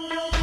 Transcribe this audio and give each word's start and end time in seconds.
no, 0.00 0.08
no. 0.08 0.37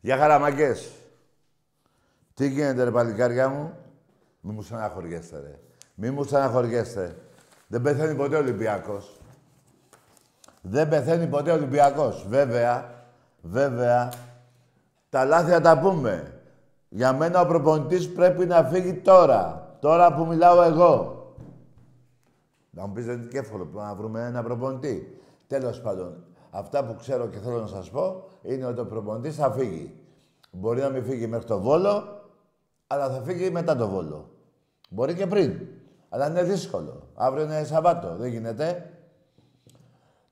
Για 0.00 0.16
χαραμαγκές. 0.16 0.90
Τι 2.34 2.48
γίνεται 2.48 2.84
ρε 2.84 2.90
παλικάρια 2.90 3.48
μου; 3.48 3.72
Μη 4.40 4.52
μου 4.52 4.62
στεναχωριέστε 4.62 5.40
ρε. 5.40 5.58
Μη 5.94 6.10
μου 6.10 6.24
στεναχωριέστε. 6.24 7.16
Δεν 7.66 7.82
πεθαίνει 7.82 8.14
ποτέ 8.14 8.36
ο 8.36 8.38
Ολυμπιακός. 8.38 9.20
Δεν 10.62 10.88
πεθαίνει 10.88 11.26
ποτέ 11.26 11.50
ο 11.50 11.54
Ολυμπιακός. 11.54 12.26
Βέβαια, 12.28 13.04
βέβαια, 13.42 14.12
τα 15.08 15.24
λάθη 15.24 15.50
θα 15.50 15.60
τα 15.60 15.78
πούμε. 15.78 16.34
Για 16.88 17.12
μένα 17.12 17.40
ο 17.40 17.46
προπονητής 17.46 18.12
πρέπει 18.12 18.46
να 18.46 18.64
φύγει 18.64 18.94
τώρα. 18.94 19.68
Τώρα 19.80 20.14
που 20.14 20.26
μιλάω 20.26 20.62
εγώ. 20.62 21.18
Να 22.70 22.86
μου 22.86 22.92
πεις 22.92 23.04
δεν 23.04 23.18
είναι 23.18 23.28
και 23.28 23.38
εύκολο 23.38 23.68
να 23.72 23.94
βρούμε 23.94 24.24
ένα 24.24 24.42
προπονητή. 24.42 25.20
Τέλος 25.46 25.80
πάντων, 25.80 26.24
αυτά 26.50 26.84
που 26.84 26.96
ξέρω 26.98 27.26
και 27.26 27.38
θέλω 27.38 27.60
να 27.60 27.66
σας 27.66 27.90
πω 27.90 28.24
είναι 28.42 28.64
ότι 28.66 28.80
ο 28.80 28.86
προπονητής 28.86 29.36
θα 29.36 29.50
φύγει. 29.50 29.94
Μπορεί 30.50 30.80
να 30.80 30.88
μην 30.88 31.04
φύγει 31.04 31.26
μέχρι 31.26 31.46
το 31.46 31.60
Βόλο, 31.60 32.20
αλλά 32.86 33.10
θα 33.10 33.22
φύγει 33.22 33.50
μετά 33.50 33.76
το 33.76 33.88
Βόλο. 33.88 34.30
Μπορεί 34.88 35.14
και 35.14 35.26
πριν. 35.26 35.66
Αλλά 36.08 36.26
είναι 36.26 36.42
δύσκολο. 36.42 37.08
Αύριο 37.14 37.44
είναι 37.44 37.64
Σαββάτο. 37.64 38.16
Δεν 38.16 38.30
γίνεται. 38.30 38.90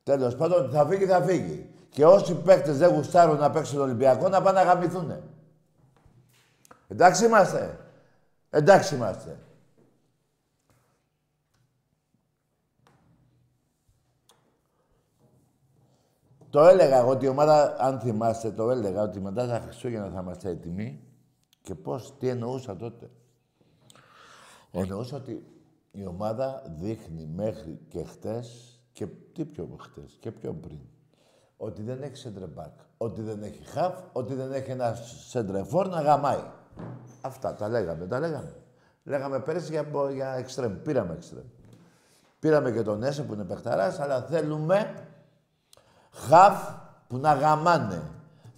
Τέλος 0.03 0.35
πάντων, 0.35 0.69
θα 0.69 0.85
φύγει, 0.85 1.05
θα 1.05 1.21
φύγει. 1.21 1.69
Και 1.89 2.05
όσοι 2.05 2.35
παίκτες 2.35 2.77
δεν 2.77 2.93
γουστάρουν 2.93 3.37
να 3.37 3.51
παίξουν 3.51 3.81
Ολυμπιακό, 3.81 4.29
να 4.29 4.41
πάνε 4.41 4.63
να 4.63 4.65
γαμηθούν. 4.65 5.13
Εντάξει 6.87 7.25
είμαστε. 7.25 7.79
Εντάξει 8.49 8.95
είμαστε. 8.95 9.37
Το 16.49 16.59
έλεγα 16.59 16.97
εγώ 16.97 17.09
ότι 17.09 17.25
η 17.25 17.27
ομάδα, 17.27 17.75
αν 17.79 17.99
θυμάστε, 17.99 18.51
το 18.51 18.71
έλεγα 18.71 19.01
ότι 19.01 19.19
μετά 19.19 19.47
τα 19.47 19.59
Χριστούγεννα 19.59 20.09
θα 20.09 20.19
είμαστε 20.21 20.49
έτοιμοι. 20.49 21.03
Και 21.61 21.75
πώς, 21.75 22.17
τι 22.17 22.27
εννοούσα 22.27 22.75
τότε. 22.75 23.09
Εννοούσα 24.71 25.17
ότι 25.17 25.43
η 25.91 26.05
ομάδα 26.05 26.63
δείχνει 26.79 27.25
μέχρι 27.25 27.79
και 27.87 28.03
χτες 28.03 28.79
και 28.91 29.07
τι 29.07 29.45
πιο 29.45 29.77
χτες 29.79 30.17
και 30.19 30.31
πιο 30.31 30.53
πριν. 30.53 30.79
Ότι 31.57 31.81
δεν 31.81 32.01
έχει 32.01 32.15
σεντρεμπάκ, 32.15 32.73
ότι 32.97 33.21
δεν 33.21 33.43
έχει 33.43 33.63
χαφ, 33.63 33.99
ότι 34.11 34.33
δεν 34.33 34.51
έχει 34.51 34.71
ένα 34.71 34.93
σεντρεφόρ 35.27 35.87
να 35.87 36.01
γαμάει. 36.01 36.43
Αυτά 37.21 37.55
τα 37.55 37.69
λέγαμε, 37.69 38.07
τα 38.07 38.19
λέγαμε. 38.19 38.55
Λέγαμε 39.03 39.39
πέρυσι 39.39 39.71
για, 39.71 39.85
για 40.13 40.33
εξτρέμ, 40.33 40.81
πήραμε 40.81 41.13
εξτρέμ. 41.13 41.45
Πήραμε 42.39 42.71
και 42.71 42.81
τον 42.81 43.03
Έσε 43.03 43.23
που 43.23 43.33
είναι 43.33 43.43
παιχταράς, 43.43 43.99
αλλά 43.99 44.21
θέλουμε 44.21 45.08
Χαφ 46.11 46.69
που 47.07 47.17
να 47.17 47.33
γαμάνε. 47.33 48.01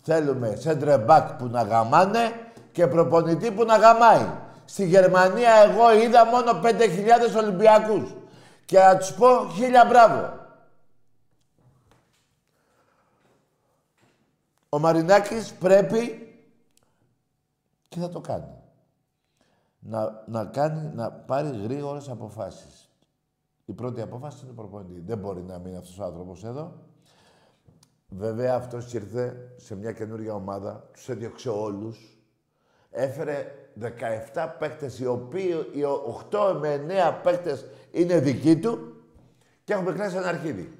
Θέλουμε 0.02 0.56
σέντρε 0.56 0.98
που 1.38 1.48
να 1.48 1.62
γαμάνε 1.62 2.32
και 2.72 2.88
προπονητή 2.88 3.52
που 3.52 3.64
να 3.64 3.78
γαμάει. 3.78 4.30
Στη 4.66 4.86
Γερμανία 4.88 5.54
εγώ 5.54 5.94
είδα 5.94 6.26
μόνο 6.26 6.52
5.000 6.64 7.38
Ολυμπιακούς. 7.38 8.16
Και 8.66 8.80
να 8.80 8.98
τους 8.98 9.14
πω 9.14 9.50
χίλια 9.54 9.86
μπράβο. 9.86 10.40
Ο 14.70 14.80
Μαρινάκης 14.80 15.54
πρέπει 15.54 16.26
και 17.90 18.00
θα 18.00 18.10
το 18.10 18.20
κάνει. 18.20 18.54
Να, 19.80 20.24
να, 20.28 20.46
κάνει, 20.46 20.96
να 20.96 21.12
πάρει 21.12 21.58
γρήγορες 21.64 22.10
αποφάσεις. 22.10 22.90
Η 23.66 23.74
πρώτη 23.74 24.02
απόφαση 24.02 24.46
είναι 24.46 24.54
προπονητή. 24.54 25.00
Δεν 25.00 25.18
μπορεί 25.18 25.44
να 25.44 25.58
μείνει 25.58 25.76
αυτός 25.76 26.00
ο 26.00 26.04
άνθρωπος 26.04 26.44
εδώ. 26.44 26.74
Βέβαια 28.18 28.56
αυτός 28.56 28.94
ήρθε 28.94 29.54
σε 29.56 29.76
μια 29.76 29.92
καινούργια 29.92 30.34
ομάδα, 30.34 30.90
τους 30.94 31.10
έδιωξε 31.10 31.50
όλους. 31.50 32.18
Έφερε 32.90 33.52
17 34.34 34.56
παίκτες, 34.60 35.00
οι 35.00 35.06
οποίοι 35.06 35.50
οι 35.74 35.82
8 36.32 36.58
με 36.60 36.76
9 36.76 37.22
παίκτες 37.24 37.66
είναι 37.92 38.20
δικοί 38.20 38.60
του 38.60 38.96
και 39.64 39.74
έχουμε 39.74 39.92
κλάσει 39.92 40.16
ένα 40.16 40.28
αρχίδι. 40.28 40.80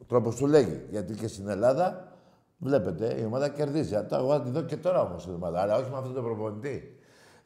Ο 0.00 0.04
τρόπος 0.04 0.36
του 0.36 0.46
λέγει, 0.46 0.86
γιατί 0.90 1.14
και 1.14 1.28
στην 1.28 1.48
Ελλάδα 1.48 2.12
βλέπετε 2.58 3.20
η 3.20 3.24
ομάδα 3.24 3.48
κερδίζει. 3.48 3.94
Αυτό 3.94 4.16
εγώ 4.16 4.32
θα 4.32 4.42
τη 4.42 4.50
δω 4.50 4.62
και 4.62 4.76
τώρα 4.76 5.00
όμως 5.00 5.22
στην 5.22 5.34
ομάδα, 5.34 5.60
αλλά 5.60 5.76
όχι 5.76 5.90
με 5.90 5.96
αυτό 5.96 6.12
το 6.12 6.22
προπονητή. 6.22 6.98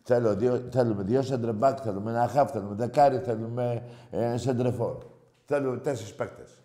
Θέλω 0.02 0.34
δύο, 0.34 0.68
θέλουμε 0.70 1.02
δύο 1.02 1.22
σεντρεμπάκ, 1.22 1.78
θέλουμε 1.82 2.10
ένα 2.10 2.28
χάφ, 2.28 2.50
θέλουμε 2.50 2.74
δεκάρι, 2.74 3.18
θέλουμε 3.18 3.82
ε, 4.10 4.36
σεντρεφόρ. 4.36 4.96
Θέλουμε 5.44 5.76
τέσσερις 5.76 6.14
παίκτες 6.14 6.61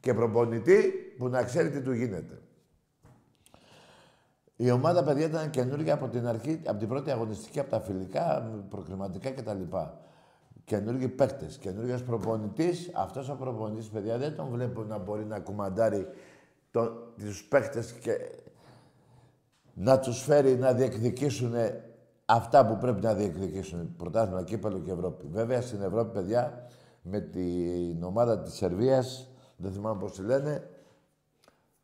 και 0.00 0.14
προπονητή 0.14 0.92
που 1.18 1.28
να 1.28 1.42
ξέρει 1.42 1.70
τι 1.70 1.80
του 1.80 1.92
γίνεται. 1.92 2.40
Η 4.56 4.70
ομάδα, 4.70 5.04
παιδιά, 5.04 5.26
ήταν 5.26 5.50
καινούργια 5.50 5.94
από 5.94 6.08
την 6.08 6.26
αρχή, 6.26 6.60
από 6.66 6.78
την 6.78 6.88
πρώτη 6.88 7.10
αγωνιστική, 7.10 7.60
από 7.60 7.70
τα 7.70 7.80
φιλικά, 7.80 8.50
προκριματικά 8.68 9.30
κτλ. 9.30 9.62
Καινούργιοι 10.64 11.08
παίκτες, 11.08 11.56
καινούργιος 11.56 12.02
προπονητής. 12.02 12.90
Αυτός 12.94 13.28
ο 13.28 13.34
προπονητής, 13.34 13.88
παιδιά, 13.88 14.18
δεν 14.18 14.36
τον 14.36 14.48
βλέπω 14.48 14.82
να 14.82 14.98
μπορεί 14.98 15.24
να 15.24 15.40
κουμαντάρει 15.40 16.06
τους 17.16 17.44
παίκτες 17.44 17.92
και 17.92 18.16
να 19.74 19.98
τους 19.98 20.22
φέρει 20.22 20.56
να 20.56 20.72
διεκδικήσουν 20.72 21.54
αυτά 22.24 22.66
που 22.66 22.76
πρέπει 22.76 23.00
να 23.00 23.14
διεκδικήσουν. 23.14 23.96
Πρωτάθλημα, 23.96 24.42
κύπελο 24.42 24.78
και 24.78 24.90
Ευρώπη. 24.90 25.26
Βέβαια, 25.26 25.60
στην 25.60 25.82
Ευρώπη, 25.82 26.12
παιδιά, 26.12 26.66
με 27.02 27.20
την 27.20 28.02
ομάδα 28.02 28.40
της 28.40 28.54
Σερβίας 28.54 29.29
δεν 29.60 29.72
θυμάμαι 29.72 30.00
πώς 30.00 30.12
τη 30.12 30.22
λένε, 30.22 30.70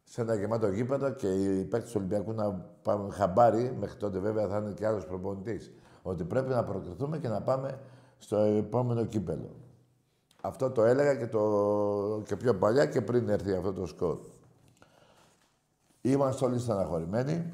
σε 0.05 0.20
ένα 0.20 0.34
γεμάτο 0.34 0.69
γήπεδο 0.69 1.11
και 1.11 1.28
οι 1.28 1.64
παίκτες 1.64 1.90
του 1.90 1.96
Ολυμπιακού 1.99 2.32
να 2.32 2.52
πάμε 2.82 3.12
χαμπάρι, 3.12 3.76
μέχρι 3.78 3.96
τότε 3.96 4.19
βέβαια 4.19 4.49
θα 4.49 4.56
είναι 4.56 4.73
και 4.73 4.87
άλλος 4.87 5.06
προπονητής, 5.06 5.73
ότι 6.02 6.25
πρέπει 6.25 6.49
να 6.49 6.64
προκριθούμε 6.64 7.19
και 7.19 7.28
να 7.28 7.43
πάμε 7.43 7.81
στο 8.19 8.37
επόμενο 8.37 9.05
κύπελο. 9.05 9.50
Αυτό 10.43 10.70
το 10.70 10.84
έλεγα 10.84 11.14
και, 11.14 11.26
το... 11.26 12.23
και 12.26 12.37
πιο 12.37 12.55
παλιά 12.55 12.87
και 12.87 13.02
πριν 13.02 13.28
έρθει 13.28 13.55
αυτό 13.55 13.73
το 13.73 13.87
σκορ. 13.87 14.19
Είμαστε 16.00 16.44
όλοι 16.44 16.58
στεναχωρημένοι. 16.58 17.52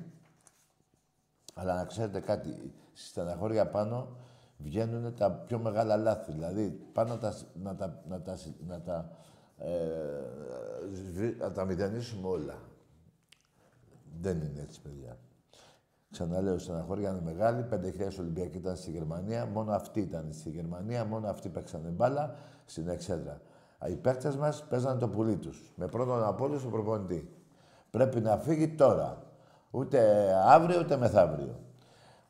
Αλλά 1.55 1.75
να 1.75 1.85
ξέρετε 1.85 2.21
κάτι, 2.21 2.73
στη 2.93 3.09
στεναχώρια 3.09 3.67
πάνω 3.67 4.17
βγαίνουν 4.57 5.15
τα 5.15 5.31
πιο 5.31 5.59
μεγάλα 5.59 5.97
λάθη. 5.97 6.33
Δηλαδή, 6.33 6.69
πάνω 6.93 7.17
τα, 7.17 7.35
να 7.63 7.77
τα, 7.77 8.03
να 8.09 8.21
τα, 8.21 8.39
να 8.67 8.81
τα, 8.81 9.11
ε, 9.65 11.33
να 11.39 11.53
τα 11.53 11.65
μηδενίσουμε 11.65 12.29
όλα. 12.29 12.59
Δεν 14.21 14.37
είναι 14.37 14.61
έτσι, 14.61 14.81
παιδιά. 14.81 15.17
Ξαναλέω, 16.11 16.59
στεναχώρια 16.59 17.11
είναι 17.11 17.21
μεγάλη. 17.25 17.65
5.000 17.71 18.19
Ολυμπιακοί 18.19 18.57
ήταν 18.57 18.77
στη 18.77 18.91
Γερμανία. 18.91 19.47
Μόνο 19.47 19.73
αυτοί 19.73 20.01
ήταν 20.01 20.29
στη 20.31 20.51
Γερμανία. 20.51 21.05
Μόνο 21.05 21.29
αυτοί 21.29 21.49
παίξανε 21.49 21.89
μπάλα 21.89 22.35
στην 22.65 22.89
εξέδρα. 22.89 23.41
Οι 23.89 23.97
παίκτες 23.97 24.37
μας 24.37 24.65
παίζανε 24.69 24.99
το 24.99 25.09
πουλί 25.09 25.37
τους. 25.37 25.73
Με 25.77 25.87
πρώτον 25.87 26.25
από 26.25 26.45
όλους 26.45 26.63
τον 26.63 26.71
προπονητή. 26.71 27.29
Πρέπει 27.91 28.21
να 28.21 28.37
φύγει 28.37 28.69
τώρα. 28.69 29.23
Ούτε 29.71 30.31
αύριο 30.47 30.81
ούτε 30.81 30.97
μεθαύριο. 30.97 31.61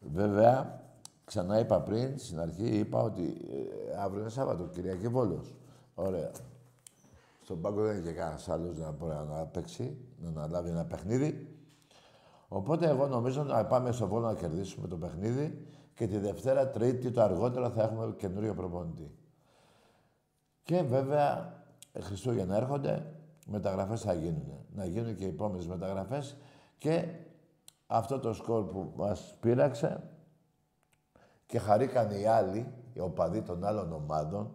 Βέβαια, 0.01 0.81
ξανά 1.25 1.59
είπα 1.59 1.81
πριν, 1.81 2.19
στην 2.19 2.41
αρχή 2.41 2.79
είπα 2.79 3.03
ότι 3.03 3.23
ε, 3.23 4.01
αύριο 4.03 4.21
είναι 4.21 4.31
Σάββατο, 4.31 4.65
Κυριακή 4.65 5.09
Βόλος. 5.09 5.55
Ωραία. 5.95 6.31
Στον 7.43 7.61
πάγκο 7.61 7.83
δεν 7.83 7.97
είναι 7.97 8.05
και 8.05 8.13
κανένας 8.13 8.49
άλλος 8.49 8.79
να 8.79 8.91
μπορεί 8.91 9.15
να 9.15 9.47
παίξει, 9.47 9.97
να 10.19 10.29
αναλάβει 10.29 10.71
ένα 10.71 10.85
παιχνίδι. 10.85 11.57
Οπότε 12.49 12.89
εγώ 12.89 13.07
νομίζω 13.07 13.43
να 13.43 13.67
πάμε 13.67 13.93
στο 13.93 14.07
Βόλο 14.07 14.27
να 14.27 14.35
κερδίσουμε 14.35 14.89
το 14.89 14.97
παιχνίδι 14.97 15.67
και 15.95 16.07
τη 16.07 16.19
Δευτέρα, 16.19 16.71
Τρίτη, 16.71 17.11
το 17.11 17.23
αργότερο 17.23 17.71
θα 17.71 17.83
έχουμε 17.83 18.15
καινούριο 18.17 18.55
προπονητή. 18.55 19.15
Και 20.63 20.83
βέβαια, 20.83 21.57
Χριστούγεννα 22.01 22.57
έρχονται, 22.57 23.13
μεταγραφές 23.47 24.01
θα 24.01 24.13
γίνουν. 24.13 24.67
Να 24.75 24.85
γίνουν 24.85 25.17
και 25.17 25.25
οι 25.25 25.29
επόμενες 25.29 25.67
μεταγραφές 25.67 26.37
και 26.79 27.05
αυτό 27.87 28.19
το 28.19 28.33
σκορ 28.33 28.65
που 28.65 28.93
μας 28.97 29.37
πείραξε 29.41 30.11
και 31.47 31.59
χαρήκαν 31.59 32.11
οι 32.11 32.27
άλλοι, 32.27 32.73
οι 32.93 33.01
οπαδοί 33.01 33.43
των 33.43 33.65
άλλων 33.65 33.93
ομάδων, 33.93 34.51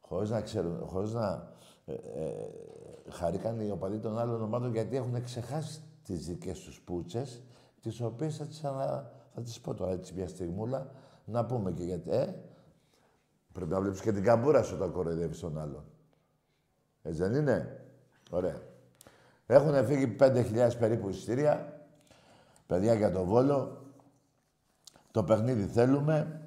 χωρίς 0.00 0.30
να 0.30 0.40
ξέρουν, 0.40 0.86
χωρίς 0.86 1.12
να 1.12 1.51
ε, 1.92 2.24
ε, 2.24 2.48
χαρήκαν 3.10 3.60
οι 3.60 3.70
οπαδοί 3.70 3.98
των 3.98 4.18
άλλων 4.18 4.42
ομάδων 4.42 4.72
γιατί 4.72 4.96
έχουν 4.96 5.22
ξεχάσει 5.22 5.82
τις 6.04 6.26
δικές 6.26 6.58
τους 6.58 6.80
πούτσες, 6.80 7.42
τις 7.80 8.00
οποίες 8.00 8.36
θα 8.36 8.46
τις, 8.46 8.64
ανα... 8.64 9.10
θα 9.34 9.42
τις 9.42 9.60
πω 9.60 9.74
τώρα 9.74 9.92
έτσι 9.92 10.14
μια 10.14 10.28
στιγμούλα, 10.28 10.90
να 11.24 11.46
πούμε 11.46 11.72
και 11.72 11.82
γιατί, 11.82 12.10
ε, 12.10 12.34
πρέπει 13.52 13.70
να 13.70 13.80
βλέπεις 13.80 14.00
και 14.00 14.12
την 14.12 14.22
καμπούρα 14.22 14.62
σου 14.62 14.74
όταν 14.74 14.92
κοροϊδεύεις 14.92 15.40
τον 15.40 15.58
άλλον. 15.58 15.84
Έτσι 17.02 17.22
δεν 17.22 17.34
είναι; 17.34 17.82
Ωραία. 18.30 18.62
Έχουν 19.46 19.86
φύγει 19.86 20.16
5.000 20.20 20.70
περίπου 20.78 21.08
εισιτήρια. 21.08 21.82
Παιδιά 22.66 22.94
για 22.94 23.10
το 23.10 23.24
Βόλο. 23.24 23.86
Το 25.10 25.24
παιχνίδι 25.24 25.64
θέλουμε. 25.64 26.40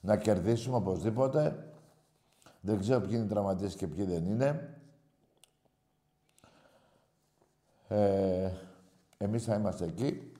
Να 0.00 0.16
κερδίσουμε 0.16 0.76
οπωσδήποτε. 0.76 1.71
Δεν 2.64 2.78
ξέρω 2.78 3.00
ποιοι 3.00 3.10
είναι 3.12 3.24
οι 3.24 3.28
τραυματίες 3.28 3.74
και 3.74 3.86
ποιοι 3.86 4.04
δεν 4.04 4.26
είναι. 4.26 4.78
Ε, 7.88 8.52
εμείς 9.18 9.44
θα 9.44 9.54
είμαστε 9.54 9.84
εκεί. 9.84 10.32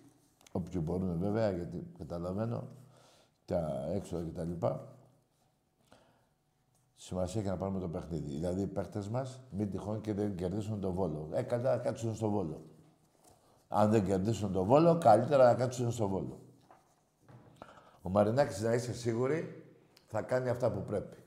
Όποιοι 0.52 0.80
μπορούν 0.84 1.18
βέβαια, 1.18 1.50
γιατί 1.50 1.86
καταλαβαίνω 1.98 2.68
τα 3.44 3.86
έξοδα 3.88 4.30
κτλ. 4.30 4.66
Σημασία 6.96 7.40
έχει 7.40 7.50
να 7.50 7.56
πάρουμε 7.56 7.80
το 7.80 7.88
παιχνίδι. 7.88 8.32
Δηλαδή 8.32 8.60
οι 8.62 8.66
παίχτε 8.66 9.02
μας 9.10 9.40
μην 9.50 9.70
τυχόν 9.70 10.00
και 10.00 10.12
δεν 10.12 10.34
κερδίσουν 10.36 10.80
τον 10.80 10.92
βόλο. 10.92 11.28
Ε, 11.32 11.42
κατά 11.42 11.76
να 11.76 11.82
κάτσουν 11.82 12.14
στο 12.14 12.30
βόλο. 12.30 12.64
Αν 13.68 13.90
δεν 13.90 14.04
κερδίσουν 14.04 14.52
τον 14.52 14.64
βόλο, 14.64 14.98
καλύτερα 14.98 15.44
να 15.44 15.54
κάτσουν 15.54 15.90
στο 15.92 16.08
βόλο. 16.08 16.40
Ο 18.02 18.08
Μαρινάκης, 18.08 18.60
να 18.60 18.74
είσαι 18.74 18.94
σίγουροι, 18.94 19.64
θα 20.06 20.22
κάνει 20.22 20.48
αυτά 20.48 20.72
που 20.72 20.82
πρέπει. 20.82 21.21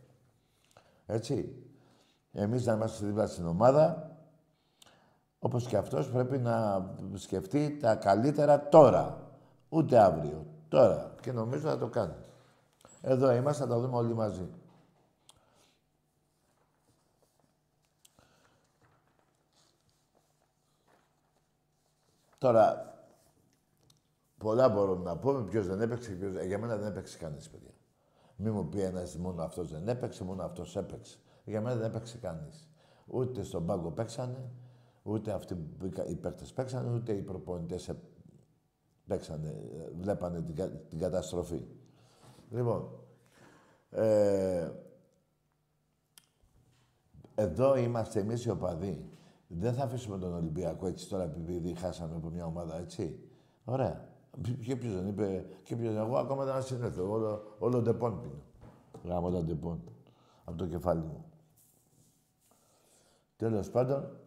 Έτσι. 1.06 1.56
Εμείς 2.32 2.66
να 2.66 2.74
είμαστε 2.74 3.06
δίπλα 3.06 3.28
στην 3.28 3.48
ομάδα, 3.48 4.12
όπως 5.40 5.68
και 5.68 5.78
αυτός 5.78 6.10
πρέπει 6.10 6.38
να 6.38 6.86
σκεφτεί 7.14 7.78
τα 7.78 7.96
καλύτερα 7.96 8.70
τώρα. 8.70 9.30
Ούτε 9.70 9.98
αύριο. 9.98 10.46
Τώρα. 10.68 11.16
Και 11.22 11.32
νομίζω 11.32 11.70
θα 11.70 11.78
το 11.78 11.88
κάνει. 11.88 12.14
Εδώ 13.02 13.32
είμαστε, 13.32 13.64
θα 13.64 13.70
τα 13.70 13.80
δούμε 13.80 13.96
όλοι 13.96 14.14
μαζί. 14.14 14.50
Τώρα, 22.38 22.94
πολλά 24.38 24.70
μπορούμε 24.70 25.04
να 25.04 25.18
πούμε. 25.18 25.44
Ποιος 25.44 25.68
δεν 25.68 25.82
έπαιξε, 25.82 26.12
ποιος... 26.12 26.36
Ε, 26.36 26.46
για 26.46 26.60
μένα 26.60 26.78
δεν 26.78 26.88
έπαιξε 26.88 27.18
κανείς, 27.18 27.50
παιδιά. 27.50 27.72
Μη 28.36 28.50
μου 28.50 28.70
πει 28.70 28.82
ένας 28.82 29.18
μόνο 29.18 29.44
αυτός 29.44 29.72
δεν 29.72 29.88
έπαιξε, 29.88 30.24
μόνο 30.24 30.44
αυτός 30.44 30.76
έπαιξε. 30.76 31.18
Για 31.46 31.62
μένα 31.62 31.76
δεν 31.76 31.90
έπαιξε 31.90 32.18
κανείς. 32.18 32.70
Ούτε 33.06 33.44
στον 33.44 33.66
πάγκο 33.66 33.92
παίξανε, 33.92 34.52
ούτε 35.04 35.32
αυτοί 35.32 35.58
οι 36.10 36.16
παίκτες 36.16 36.54
παίξανε, 36.54 36.96
ούτε 36.96 37.14
οι 37.14 37.22
προπονητές 37.22 37.92
παίξανε, 39.08 39.50
ε, 39.50 39.90
βλέπανε 40.00 40.42
την, 40.42 40.72
την 40.90 41.00
καταστροφή. 41.00 41.66
Λοιπόν, 42.50 42.90
ε, 43.90 44.72
εδώ 47.36 47.78
είμαστε 47.78 48.20
εμείς 48.20 48.46
οι 48.46 48.50
οπαδοί. 48.50 49.10
Δεν 49.48 49.74
θα 49.74 49.84
αφήσουμε 49.84 50.18
τον 50.18 50.34
Ολυμπιακό 50.34 50.88
έτσι 50.88 51.10
τώρα 51.10 51.24
επειδή 51.24 51.74
χάσαμε 51.74 52.16
από 52.16 52.30
μια 52.30 52.46
ομάδα, 52.46 52.78
έτσι. 52.78 53.20
Ωραία. 53.64 54.15
Και 54.42 54.76
ποιος 54.76 54.94
δεν 54.94 55.08
είπε, 55.08 55.46
και 55.64 55.76
ποιος 55.76 55.96
εγώ 55.96 56.18
ακόμα 56.18 56.46
δεν 56.46 56.64
συνέλθω. 56.64 57.12
Όλο, 57.12 57.56
όλο 57.60 57.82
Depon 57.82 58.22
πίνω. 58.22 58.44
Γαμώ 59.04 59.32
τα 59.32 59.44
Depon. 59.44 59.84
Από 60.44 60.58
το 60.58 60.68
κεφάλι 60.68 61.02
μου. 61.02 61.26
Τέλος 63.36 63.70
πάντων, 63.70 64.18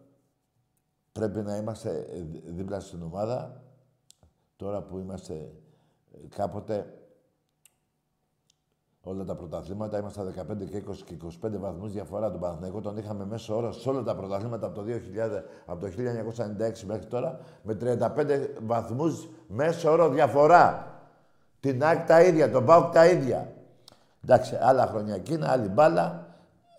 πρέπει 1.11 1.41
να 1.41 1.55
είμαστε 1.55 2.07
δίπλα 2.45 2.79
στην 2.79 3.01
ομάδα. 3.01 3.63
Τώρα 4.55 4.83
που 4.83 4.97
είμαστε 4.97 5.33
ε, 6.11 6.27
κάποτε 6.27 6.98
όλα 9.03 9.23
τα 9.23 9.35
πρωταθλήματα. 9.35 9.97
Είμαστε 9.97 10.21
15 10.21 10.69
και 10.69 10.83
20 10.89 10.95
και 11.05 11.17
25 11.43 11.59
βαθμούς 11.59 11.91
διαφορά. 11.91 12.31
Τον 12.31 12.39
Παναθηναϊκό 12.39 12.81
τον 12.81 12.97
είχαμε 12.97 13.25
μέσο 13.25 13.55
όρο 13.55 13.71
σε 13.71 13.89
όλα 13.89 14.03
τα 14.03 14.15
πρωταθλήματα 14.15 14.65
από 14.65 14.75
το, 14.75 14.85
2000, 14.87 15.43
από 15.65 15.79
το 15.79 15.87
1996 15.87 16.83
μέχρι 16.85 17.05
τώρα 17.05 17.39
με 17.63 17.77
35 17.81 18.47
βαθμούς 18.65 19.29
μέσο 19.47 19.91
όρο 19.91 20.09
διαφορά. 20.09 20.93
Την 21.59 21.83
ΑΕΚ 21.83 22.05
τα 22.05 22.21
ίδια, 22.21 22.51
τον 22.51 22.65
ΠΑΟΚ 22.65 22.93
τα 22.93 23.07
ίδια. 23.07 23.53
Εντάξει, 24.23 24.57
άλλα 24.61 24.87
χρόνια 24.87 25.15
εκείνα, 25.15 25.51
άλλη 25.51 25.67
μπάλα. 25.67 26.27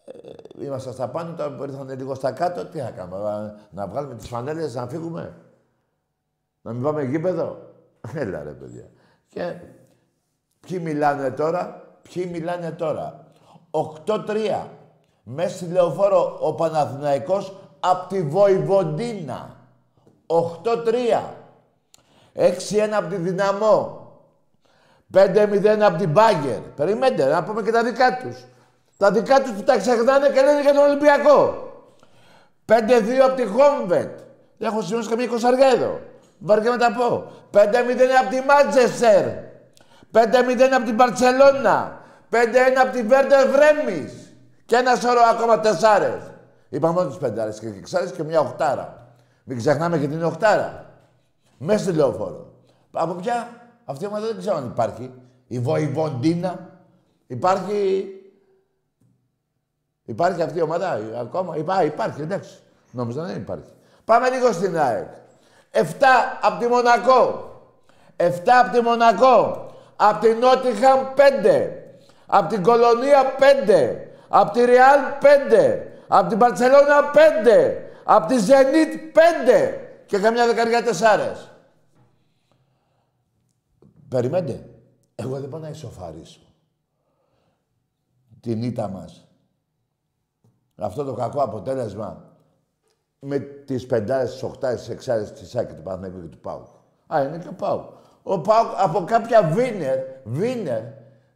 Ε, 0.05 0.65
είμαστε 0.65 0.93
στα 0.93 1.09
πάνω, 1.09 1.35
τώρα 1.35 1.55
που 1.55 1.63
ήρθαν 1.63 1.89
λίγο 1.89 2.15
στα 2.15 2.33
κάτω, 2.33 2.65
τι 2.65 2.79
θα 2.79 2.91
κάνουμε, 2.91 3.55
να 3.71 3.87
βγάλουμε 3.87 4.15
τις 4.15 4.29
φανέλες, 4.29 4.75
να 4.75 4.87
φύγουμε. 4.87 5.35
Να 6.63 6.73
μην 6.73 6.83
πάμε 6.83 7.03
γήπεδο. 7.03 7.59
Έλα 8.15 8.43
ρε 8.43 8.51
παιδιά. 8.51 8.91
Και 9.29 9.55
ποιοι 10.61 10.81
μιλάνε 10.83 11.31
τώρα, 11.31 11.90
Ποιοι 12.03 12.29
μιλάνε 12.33 12.71
τώρα; 12.71 13.25
8-3. 13.71 14.67
Μέσα 15.23 15.57
στη 15.57 15.67
λεωφόρο 15.73 16.39
ο 16.41 16.55
Παναθηναϊκός 16.55 17.57
από 17.81 18.09
τη 18.09 18.23
Βοηβοντίνα. 18.23 19.57
8-3. 20.27 21.23
6-1 22.35 22.91
από 22.93 23.09
τη 23.09 23.17
Δυναμό. 23.17 23.99
5-0 25.15 25.81
από 25.81 25.99
την 25.99 26.11
Μπάγκερ. 26.11 26.59
Περιμένετε, 26.77 27.25
να 27.25 27.43
πούμε 27.43 27.63
και 27.63 27.71
τα 27.71 27.83
δικά 27.83 28.17
τους. 28.17 28.45
Τα 28.97 29.11
δικά 29.11 29.43
τους 29.43 29.51
που 29.51 29.63
τα 29.63 29.79
ξεχνάνε 29.79 30.29
και 30.29 30.41
λένε 30.41 30.61
για 30.61 30.75
τον 30.75 30.83
Ολυμπιακό. 30.83 31.69
5-2 32.67 32.73
από 33.25 33.35
τη 33.35 33.47
Χόμβετ. 33.47 34.19
Δεν 34.59 34.69
έχω 34.69 34.83
σημειώσει 34.83 35.09
καμία 35.09 35.25
εικοσαριά 35.25 35.67
εδώ. 35.67 36.01
Βαρκέ 36.39 36.69
να 36.69 36.79
τα 36.79 36.93
πω. 36.93 37.25
5-0 37.53 37.61
από 38.21 38.31
τη 38.31 38.41
Μάντσεστερ. 38.41 39.50
5-0 40.13 40.19
από 40.75 40.85
την 40.85 40.97
Παρσελώνα. 40.97 42.01
5-1 42.31 42.37
από 42.83 42.93
τη 42.93 43.03
Βέρντερ 43.03 43.49
Βρέμι. 43.49 44.11
Και 44.65 44.77
ένα 44.77 44.97
σώρο 44.97 45.21
ακόμα 45.33 45.61
τεσσάρες. 45.61 46.31
Είπαμε 46.69 46.95
μόνο 46.95 47.09
τις 47.09 47.19
πεντάρες 47.19 47.59
και 47.59 47.67
εξάρες 47.67 48.13
και 48.13 48.23
μια 48.23 48.41
οχτάρα. 48.41 49.15
Μην 49.45 49.59
ξεχνάμε 49.59 49.99
και 49.99 50.09
την 50.09 50.25
οχτάρα. 50.25 50.87
Μέσα 51.59 51.85
στη 51.85 51.93
λεωφόρο. 51.93 52.53
Από 52.93 53.15
ποια 53.15 53.49
αυτή 53.85 54.05
η 54.05 54.07
ομάδα 54.07 54.27
δεν 54.27 54.39
ξέρω 54.39 54.57
αν 54.57 54.67
υπάρχει. 54.67 55.13
Η 55.47 55.59
Βοηβοντίνα. 55.59 56.69
Υπάρχει. 57.27 58.05
Υπάρχει 60.05 60.43
αυτή 60.43 60.59
η 60.59 60.63
ομάδα 60.63 60.99
ακόμα; 61.21 61.57
Υπά, 61.57 61.85
υπάρχει, 61.85 62.21
εντάξει. 62.21 62.59
Νόμιζα 62.91 63.23
δεν 63.23 63.37
υπάρχει. 63.37 63.73
Πάμε 64.05 64.31
λίγο 64.31 64.53
στην 64.53 64.79
ΑΕΚ. 64.79 65.09
7 65.71 65.83
από 66.41 66.59
τη 66.59 66.67
Μονακό. 66.67 67.51
7 68.17 68.29
από 68.47 68.73
τη 68.73 68.81
Μονακό. 68.81 69.70
Από 70.03 70.21
τη 70.21 70.35
Νότιχαμ 70.35 71.01
5. 71.17 71.71
Από 72.27 72.49
την 72.49 72.63
Κολονία 72.63 73.37
5. 73.39 73.97
Από 74.29 74.53
τη 74.53 74.65
Ρεάλ 74.65 75.01
5. 75.21 75.79
Από 76.09 76.29
την 76.29 76.39
Παρσελώνα 76.39 77.11
5. 77.15 77.19
Από 78.05 78.27
τη 78.27 78.39
Ζενίτ 78.39 78.93
5. 79.15 80.05
και 80.07 80.19
καμιά 80.19 80.47
δεκαριά 80.47 80.83
τεσσάρες. 80.83 81.51
Περιμένετε. 84.09 84.69
Εγώ 85.15 85.41
δεν 85.41 85.49
πάω 85.49 85.61
να 85.61 85.69
ισοφαρίσω. 85.69 86.41
Την 88.41 88.63
ήττα 88.63 88.89
μας. 88.89 89.29
Αυτό 90.77 91.05
το 91.05 91.15
κακό 91.15 91.43
αποτέλεσμα 91.43 92.35
με 93.19 93.39
τις 93.39 93.87
πεντάρες, 93.87 94.33
τις 94.33 94.43
οχτάρες, 94.43 94.79
τις 94.79 94.89
εξάρες, 94.89 95.33
τις 95.33 95.57
Άκη 95.57 95.75
του 95.75 95.83
Παναθηναϊκού 95.83 96.21
και 96.21 96.29
του 96.29 96.41
Πάου. 96.41 96.69
Α, 97.15 97.23
είναι 97.23 97.39
και 97.39 97.49
ο 97.49 97.55
Πάου. 97.55 97.99
Ο 98.23 98.39
Πάου 98.39 98.67
από 98.77 99.05
κάποια 99.05 99.43
βίνερ, 99.43 99.97
βίνερ, 100.25 100.81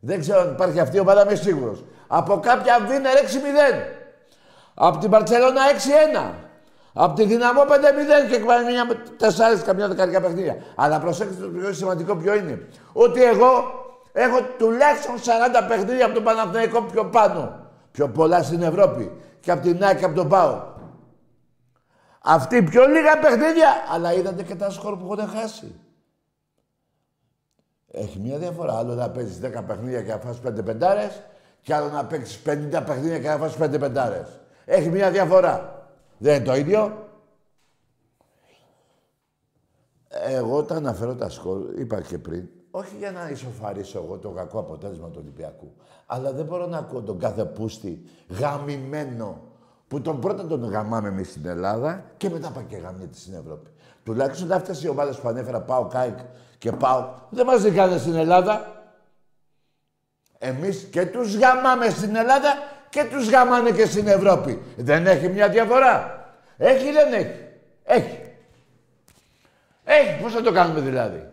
δεν 0.00 0.20
ξέρω 0.20 0.40
αν 0.40 0.50
υπάρχει 0.52 0.80
αυτή 0.80 0.96
η 0.96 1.00
ομάδα, 1.00 1.22
είμαι 1.22 1.34
σίγουρος. 1.34 1.84
Από 2.06 2.40
κάποια 2.40 2.78
βίνερ 2.88 3.16
6-0. 3.16 3.82
Από 4.74 4.98
την 4.98 5.10
Παρσελώνα 5.10 5.60
6-1. 6.16 6.34
Από 6.92 7.14
τη 7.14 7.24
Δυναμό 7.24 7.62
5-0 7.62 7.66
και 8.28 8.34
εκβάλλει 8.34 8.64
μια 8.64 8.86
τεσσάρες 9.16 9.62
καμιά 9.62 9.88
δεκαριά 9.88 10.20
παιχνίδια. 10.20 10.56
Αλλά 10.74 11.00
προσέξτε 11.00 11.42
το 11.42 11.48
πιο 11.48 11.72
σημαντικό 11.72 12.16
ποιο 12.16 12.34
είναι. 12.34 12.68
Ότι 12.92 13.22
εγώ 13.22 13.50
έχω 14.12 14.40
τουλάχιστον 14.58 15.14
40 15.16 15.68
παιχνίδια 15.68 16.04
από 16.04 16.14
τον 16.14 16.22
Παναθηναϊκό 16.24 16.82
πιο 16.82 17.04
πάνω. 17.04 17.70
Πιο 17.90 18.08
πολλά 18.08 18.42
στην 18.42 18.62
Ευρώπη. 18.62 19.20
Και 19.40 19.50
από 19.50 19.62
την 19.62 19.84
ΑΕΚ 19.84 19.98
και 19.98 20.04
από 20.04 20.14
τον 20.14 20.28
ΠΑΟ. 20.28 20.62
Αυτοί 22.22 22.62
πιο 22.62 22.86
λίγα 22.86 23.18
παιχνίδια, 23.18 23.68
αλλά 23.94 24.12
είδατε 24.12 24.42
και 24.42 24.54
τα 24.54 24.70
σκορ 24.70 24.96
που 24.96 25.12
έχουν 25.12 25.30
χάσει. 25.38 25.80
Έχει 27.94 28.18
μια 28.18 28.38
διαφορά. 28.38 28.76
Άλλο 28.76 28.94
να 28.94 29.10
παίζεις 29.10 29.40
10 29.40 29.62
παιχνίδια 29.66 30.02
και 30.02 30.10
να 30.10 30.18
φας 30.18 30.40
5 30.40 30.62
πεντάρες, 30.64 31.22
και 31.62 31.74
άλλο 31.74 31.88
να 31.88 32.04
παίξεις 32.04 32.42
50 32.44 32.82
παιχνίδια 32.86 33.18
και 33.18 33.28
να 33.28 33.36
φας 33.36 33.56
5 33.56 33.78
πεντάρες. 33.78 34.40
Έχει 34.64 34.88
μια 34.88 35.10
διαφορά. 35.10 35.88
Δεν 36.18 36.34
είναι 36.34 36.44
το 36.44 36.54
ίδιο. 36.54 37.08
Εγώ 40.26 40.56
όταν 40.56 40.76
αναφέρω 40.76 41.14
τα 41.14 41.28
σκορ, 41.28 41.78
είπα 41.78 42.00
και 42.00 42.18
πριν, 42.18 42.48
όχι 42.70 42.96
για 42.96 43.10
να 43.10 43.28
ισοφαρίσω 43.28 44.02
εγώ 44.04 44.18
το 44.18 44.30
κακό 44.30 44.58
αποτέλεσμα 44.58 45.08
του 45.08 45.18
Ολυμπιακού, 45.22 45.72
αλλά 46.06 46.32
δεν 46.32 46.44
μπορώ 46.44 46.66
να 46.66 46.78
ακούω 46.78 47.02
τον 47.02 47.18
κάθε 47.18 47.44
πούστη 47.44 48.02
γαμημένο 48.28 49.42
που 49.88 50.00
τον 50.00 50.20
πρώτα 50.20 50.46
τον 50.46 50.64
γαμάμε 50.64 51.08
εμείς 51.08 51.30
στην 51.30 51.46
Ελλάδα 51.46 52.04
και 52.16 52.30
μετά 52.30 52.50
πάει 52.50 52.64
και 52.64 52.76
γαμιέται 52.76 53.18
στην 53.18 53.34
Ευρώπη. 53.34 53.70
Τουλάχιστον 54.04 54.52
αυτές 54.52 54.82
οι 54.82 54.88
ομάδες 54.88 55.18
που 55.18 55.28
ανέφερα, 55.28 55.60
πάω 55.60 55.86
Κάικ 55.86 56.18
και 56.58 56.72
πάω, 56.72 57.08
δεν 57.30 57.46
μας 57.46 57.62
δικάνε 57.62 57.98
στην 57.98 58.14
Ελλάδα. 58.14 58.72
Εμείς 60.38 60.88
και 60.90 61.06
τους 61.06 61.36
γαμάμε 61.36 61.88
στην 61.88 62.16
Ελλάδα 62.16 62.54
και 62.88 63.04
τους 63.04 63.30
γαμάνε 63.30 63.70
και 63.70 63.86
στην 63.86 64.06
Ευρώπη. 64.06 64.62
Δεν 64.76 65.06
έχει 65.06 65.28
μια 65.28 65.48
διαφορά. 65.48 66.24
Έχει 66.56 66.88
ή 66.88 66.92
δεν 66.92 67.12
έχει. 67.12 67.40
Έχει. 67.82 68.18
Έχει. 69.84 70.22
Πώς 70.22 70.32
θα 70.32 70.42
το 70.42 70.52
κάνουμε 70.52 70.80
δηλαδή; 70.80 71.28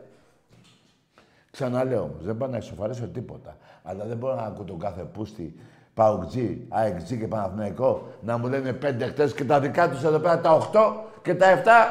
Ξαναλέω 1.51 2.01
όμως, 2.01 2.23
δεν 2.23 2.37
πάω 2.37 2.49
να 2.49 2.57
ισοφαρίσω 2.57 3.07
τίποτα. 3.07 3.57
Αλλά 3.83 4.05
δεν 4.05 4.17
μπορώ 4.17 4.35
να 4.35 4.41
ακούω 4.41 4.63
τον 4.63 4.79
κάθε 4.79 5.01
πούστη 5.01 5.55
Παουτζή, 5.93 6.65
ΑΕΚΤΖΙ 6.69 7.17
και 7.17 7.27
Παναθηναϊκό 7.27 8.07
να 8.21 8.37
μου 8.37 8.47
λένε 8.47 8.73
πέντε 8.73 9.05
χτες 9.05 9.33
και 9.33 9.45
τα 9.45 9.59
δικά 9.59 9.89
τους 9.89 10.03
εδώ 10.03 10.19
πέρα 10.19 10.39
τα 10.39 10.53
οχτώ 10.53 11.05
και 11.21 11.35
τα 11.35 11.49
εφτά 11.49 11.87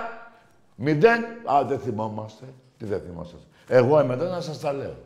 μηδέν. 0.75 1.25
Α, 1.53 1.65
δεν 1.65 1.79
θυμόμαστε. 1.79 2.45
Τι 2.81 2.87
δεν 2.87 3.01
θυμόσαστε. 3.01 3.47
Εγώ 3.69 4.01
είμαι 4.01 4.15
εδώ 4.15 4.29
να 4.29 4.41
σας 4.41 4.61
τα 4.61 4.73
λέω. 4.73 4.97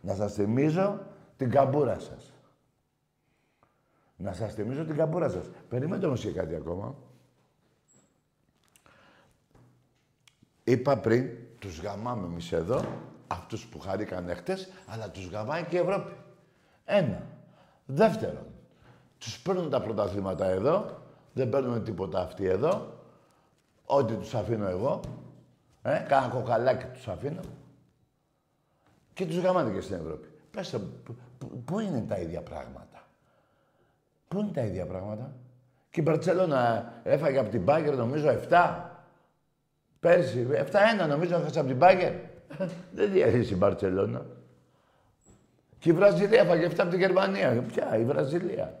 Να 0.00 0.14
σας 0.14 0.32
θυμίζω 0.32 1.00
την 1.36 1.50
καμπούρα 1.50 1.98
σας. 1.98 2.32
Να 4.16 4.32
σας 4.32 4.54
θυμίζω 4.54 4.84
την 4.84 4.96
καμπούρα 4.96 5.28
σας. 5.28 5.46
Περιμένετε 5.68 6.06
όμως 6.06 6.20
και 6.20 6.30
κάτι 6.30 6.54
ακόμα. 6.54 6.94
Είπα 10.64 10.98
πριν, 10.98 11.30
τους 11.58 11.80
γαμάμε 11.80 12.26
εμείς 12.26 12.52
εδώ, 12.52 12.84
αυτούς 13.26 13.66
που 13.66 13.78
χαρήκαν 13.78 14.34
χτες, 14.36 14.68
αλλά 14.86 15.10
τους 15.10 15.28
γαμάει 15.28 15.64
και 15.64 15.76
η 15.76 15.78
Ευρώπη. 15.78 16.12
Ένα. 16.84 17.26
Δεύτερον, 17.86 18.46
τους 19.18 19.40
παίρνουν 19.40 19.70
τα 19.70 19.80
πρωταθλήματα 19.80 20.46
εδώ, 20.46 21.00
δεν 21.32 21.48
παίρνουν 21.48 21.84
τίποτα 21.84 22.20
αυτοί 22.20 22.44
εδώ, 22.44 22.92
ό,τι 23.84 24.14
τους 24.14 24.34
αφήνω 24.34 24.68
εγώ, 24.68 25.00
ε, 25.86 26.04
κάνα 26.08 26.28
κοκαλάκι 26.28 26.84
τους 26.86 27.08
αφήνω 27.08 27.40
και 29.12 29.26
τους 29.26 29.38
γαμάτε 29.38 29.70
και 29.70 29.80
στην 29.80 29.96
Ευρώπη. 29.96 30.28
Πες 30.50 30.76
πού 31.64 31.80
είναι 31.80 32.04
τα 32.08 32.16
ίδια 32.18 32.40
πράγματα; 32.40 33.06
Πού 34.28 34.38
είναι 34.38 34.50
τα 34.54 34.60
ίδια 34.60 34.86
πράγματα; 34.86 35.32
Και 35.90 36.00
η 36.00 36.04
Μπαρτσελώνα 36.06 36.92
έφαγε 37.02 37.38
από 37.38 37.50
την 37.50 37.62
Μπάγκερ 37.62 37.96
νομίζω 37.96 38.28
7. 38.50 38.84
Πέρσι, 40.00 40.46
7-1 41.04 41.08
νομίζω 41.08 41.34
έφαγε 41.34 41.58
από 41.58 41.68
την 41.68 41.76
Μπάγκερ. 41.76 42.12
Δεν 42.96 43.12
διαχείρισε 43.12 43.54
η 43.54 43.56
Μπαρτσελώνα. 43.58 44.26
Και 45.78 45.90
η 45.90 45.92
Βραζιλία 45.92 46.40
έφαγε 46.40 46.68
7 46.68 46.74
από 46.78 46.90
την 46.90 46.98
Γερμανία. 46.98 47.62
Ποια, 47.62 47.96
η 47.96 48.04
Βραζιλία. 48.04 48.78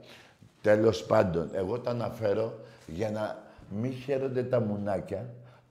Τέλος 0.62 1.04
πάντων, 1.04 1.50
εγώ 1.52 1.78
τα 1.78 1.90
αναφέρω 1.90 2.58
για 2.86 3.10
να 3.10 3.38
μην 3.70 3.92
χαίρονται 3.92 4.42
τα 4.42 4.60
μουνάκια 4.60 5.26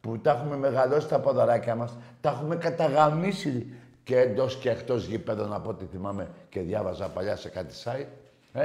που 0.05 0.19
τα 0.19 0.31
έχουμε 0.31 0.57
μεγαλώσει 0.57 1.07
τα 1.07 1.19
ποδαράκια 1.19 1.75
μας, 1.75 1.97
τα 2.21 2.29
έχουμε 2.29 2.55
καταγαμίσει 2.55 3.73
και 4.03 4.19
εντός 4.19 4.57
και 4.57 4.69
εκτός 4.69 5.05
γηπέδων 5.05 5.53
από 5.53 5.69
ό,τι 5.69 5.85
θυμάμαι 5.85 6.29
και 6.49 6.59
διάβαζα 6.59 7.09
παλιά 7.09 7.35
σε 7.35 7.49
κάτι 7.49 7.73
site. 7.83 8.07
Ε, 8.53 8.63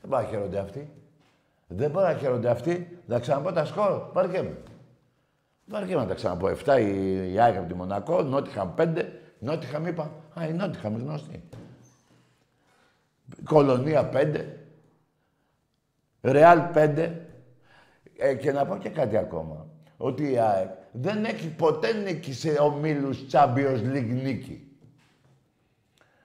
δεν 0.00 0.08
μπορεί 0.08 0.22
να 0.22 0.28
χαίρονται 0.28 0.58
αυτοί. 0.58 0.90
Δεν 1.66 1.90
μπορεί 1.90 2.06
να 2.06 2.14
χαίρονται 2.14 2.50
αυτοί. 2.50 2.98
Να 3.06 3.18
ξαναπώ 3.18 3.52
τα 3.52 3.64
σκορ. 3.64 4.10
Βαριέμαι. 4.12 4.56
Βαριέμαι 5.66 6.02
να 6.02 6.08
τα 6.08 6.14
ξαναπώ. 6.14 6.48
7 6.64 6.80
η, 6.80 7.32
η 7.32 7.40
από 7.40 7.68
τη 7.68 7.74
Μονακό, 7.74 8.22
Νότιχαμ 8.22 8.74
5. 8.78 9.04
Νότιχαμ 9.38 9.86
είπα. 9.86 10.10
Α, 10.40 10.46
η 10.46 10.52
Νότιχαμ 10.52 10.96
γνωστή. 10.96 11.42
Κολονία 13.44 14.10
5. 14.12 14.44
Ρεάλ 16.20 16.60
5. 16.74 17.10
Ε, 18.18 18.34
και 18.34 18.52
να 18.52 18.66
πω 18.66 18.76
και 18.76 18.88
κάτι 18.88 19.16
ακόμα. 19.16 19.66
Ότι 19.96 20.32
η 20.32 20.38
ΑΕΚ 20.38 20.70
δεν 20.92 21.24
έχει 21.24 21.48
ποτέ 21.48 21.92
νίκη 21.92 22.32
σε 22.32 22.56
ομίλους 22.60 23.24
Champions 23.30 23.80
League 23.92 24.20
νίκη. 24.22 24.60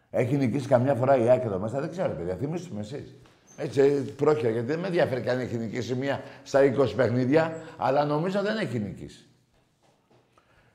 Έχει 0.09 0.35
νικήσει 0.35 0.67
καμιά 0.67 0.95
φορά 0.95 1.17
η 1.17 1.29
ΑΕΚ 1.29 1.43
εδώ 1.43 1.59
μέσα, 1.59 1.79
δεν 1.79 1.89
ξέρω, 1.89 2.13
παιδιά. 2.13 2.35
Θυμήστε 2.35 2.69
με 2.73 2.79
εσείς. 2.79 3.15
Έτσι, 3.57 4.01
πρόκειται, 4.01 4.49
γιατί 4.51 4.67
δεν 4.67 4.79
με 4.79 4.87
ενδιαφέρει 4.87 5.21
καν 5.21 5.39
έχει 5.39 5.57
νικήσει 5.57 5.95
μία 5.95 6.21
στα 6.43 6.59
20 6.59 6.95
παιχνίδια, 6.95 7.55
αλλά 7.77 8.05
νομίζω 8.05 8.41
δεν 8.41 8.57
έχει 8.57 8.79
νικήσει. 8.79 9.25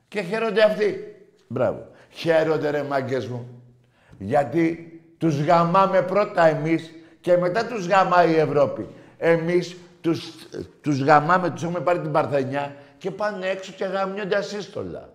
Και 0.07 0.21
χαίρονται 0.21 0.63
αυτοί. 0.63 1.15
Μπράβο. 1.47 1.87
Χαίρονται 2.09 2.69
ρε 2.69 2.83
μάγκες 2.83 3.27
μου. 3.27 3.61
Γιατί 4.17 4.91
τους 5.17 5.41
γαμάμε 5.41 6.01
πρώτα 6.01 6.45
εμείς 6.45 6.91
και 7.21 7.37
μετά 7.37 7.65
τους 7.67 7.87
γαμάει 7.87 8.31
η 8.31 8.35
Ευρώπη. 8.35 8.87
Εμείς 9.17 9.75
τους, 10.01 10.35
τους 10.81 11.01
γαμάμε, 11.01 11.49
τους 11.49 11.63
έχουμε 11.63 11.79
πάρει 11.79 11.99
την 11.99 12.11
Παρθενιά 12.11 12.75
και 12.97 13.11
πάνε 13.11 13.47
έξω 13.47 13.71
και 13.71 13.85
γαμιόνται 13.85 14.35
ασύστολα. 14.35 15.09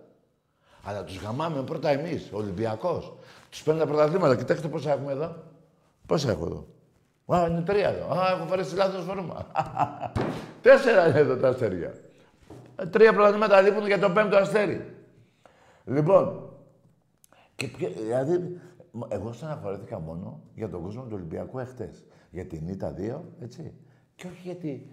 Αλλά 0.83 1.03
τους 1.03 1.17
γαμάμε 1.17 1.61
πρώτα 1.63 1.89
εμείς, 1.89 2.29
ο 2.31 2.37
Ολυμπιακός. 2.37 3.13
Τους 3.49 3.63
παίρνουν 3.63 3.83
τα 3.83 3.87
πρωταθλήματα. 3.87 4.35
Κοιτάξτε 4.35 4.67
πόσα 4.67 4.91
έχουμε 4.91 5.11
εδώ. 5.11 5.35
Πόσα 6.05 6.31
έχω 6.31 6.45
εδώ. 6.45 6.67
Α, 7.35 7.47
είναι 7.47 7.61
τρία 7.61 7.89
εδώ. 7.89 8.19
Α, 8.19 8.31
έχω 8.31 8.45
φέρει 8.45 8.63
στη 8.63 8.75
λάθος 8.75 9.03
φόρμα. 9.05 9.47
Τέσσερα 10.61 11.07
είναι 11.07 11.19
εδώ 11.19 11.35
τα 11.35 11.47
αστέρια. 11.47 11.93
Ε, 12.75 12.85
τρία 12.85 13.13
πρωταθλήματα 13.13 13.61
λείπουν 13.61 13.85
για 13.85 13.99
το 13.99 14.09
πέμπτο 14.09 14.37
αστέρι. 14.37 14.95
Λοιπόν, 15.85 16.49
και, 17.55 17.67
δηλαδή 17.87 18.59
εγώ 19.07 19.33
στεναχωρέθηκα 19.33 19.99
μόνο 19.99 20.41
για 20.55 20.69
τον 20.69 20.81
κόσμο 20.81 21.01
του 21.01 21.13
Ολυμπιακού 21.13 21.59
εχθές. 21.59 22.03
Για 22.31 22.45
την 22.45 22.67
ΙΤΑ 22.67 22.95
2, 22.97 23.21
έτσι. 23.41 23.73
Και 24.15 24.27
όχι 24.27 24.41
γιατί 24.43 24.91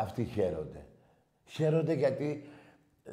αυτοί 0.00 0.24
χαίρονται. 0.24 0.83
Χαίρονται 1.46 1.92
γιατί 1.92 2.48
ε, 3.04 3.10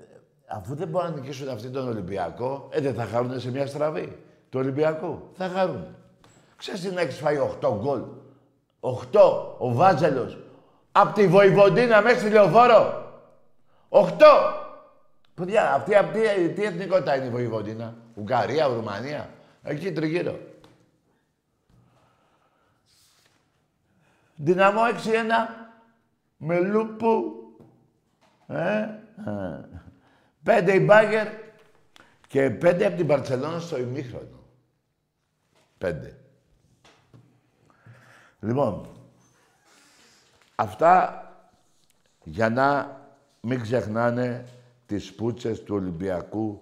αφού 0.48 0.76
δεν 0.76 0.88
μπορούν 0.88 1.10
να 1.10 1.16
νικήσουν 1.16 1.50
αυτοί 1.50 1.70
τον 1.70 1.88
Ολυμπιακό, 1.88 2.68
ε, 2.72 2.82
δεν 2.82 2.94
θα 2.94 3.06
χαρούν 3.06 3.40
σε 3.40 3.52
μια 3.52 3.68
στραβή 3.68 4.18
του 4.50 4.60
Ολυμπιακού. 4.60 5.30
Θα 5.34 5.48
χαρούν. 5.48 5.96
Ξέρεις 6.58 6.82
τι 6.82 6.90
να 6.90 7.02
έχεις 7.02 7.18
φάει 7.18 7.38
8 7.62 7.78
γκολ; 7.80 8.02
8 8.80 9.56
ο 9.58 9.74
Βάζελος. 9.74 10.38
Απ' 10.92 11.14
τη 11.14 11.28
Βοηβοντίνα 11.28 12.02
μέσα 12.02 12.20
στη 12.20 12.30
Λεωφόρο. 12.30 13.12
8. 13.90 14.10
Παιδιά, 15.34 15.74
αυτή, 15.74 15.96
αυτή, 15.96 16.20
τι 16.56 16.64
εθνικότητα 16.64 17.16
είναι 17.16 17.26
η 17.26 17.30
Βοηβοντίνα; 17.30 17.96
Ουγγαρία, 18.16 18.68
Ρουμανία; 18.68 19.30
Εκεί 19.64 19.92
τριγύρω. 19.92 20.40
Δυναμό 24.36 24.82
6-1 24.86 24.94
με 26.38 26.60
λούπου. 26.60 27.36
Ε, 28.51 28.79
ε. 29.25 29.65
Πέντε 30.43 30.74
η 30.74 30.84
Μπάγκερ 30.86 31.27
και 32.27 32.50
πέντε 32.50 32.86
από 32.86 32.96
την 32.98 33.08
Παρσελόνα 33.08 33.60
στο 33.60 33.77
ημίχρονο. 33.77 34.39
Πέντε. 35.77 36.17
Λοιπόν, 38.39 38.88
αυτά 40.55 41.25
για 42.24 42.50
να 42.50 43.00
μην 43.41 43.62
ξεχνάνε 43.62 44.46
τις 44.86 45.13
πούτσες 45.13 45.63
του 45.63 45.75
Ολυμπιακού 45.75 46.62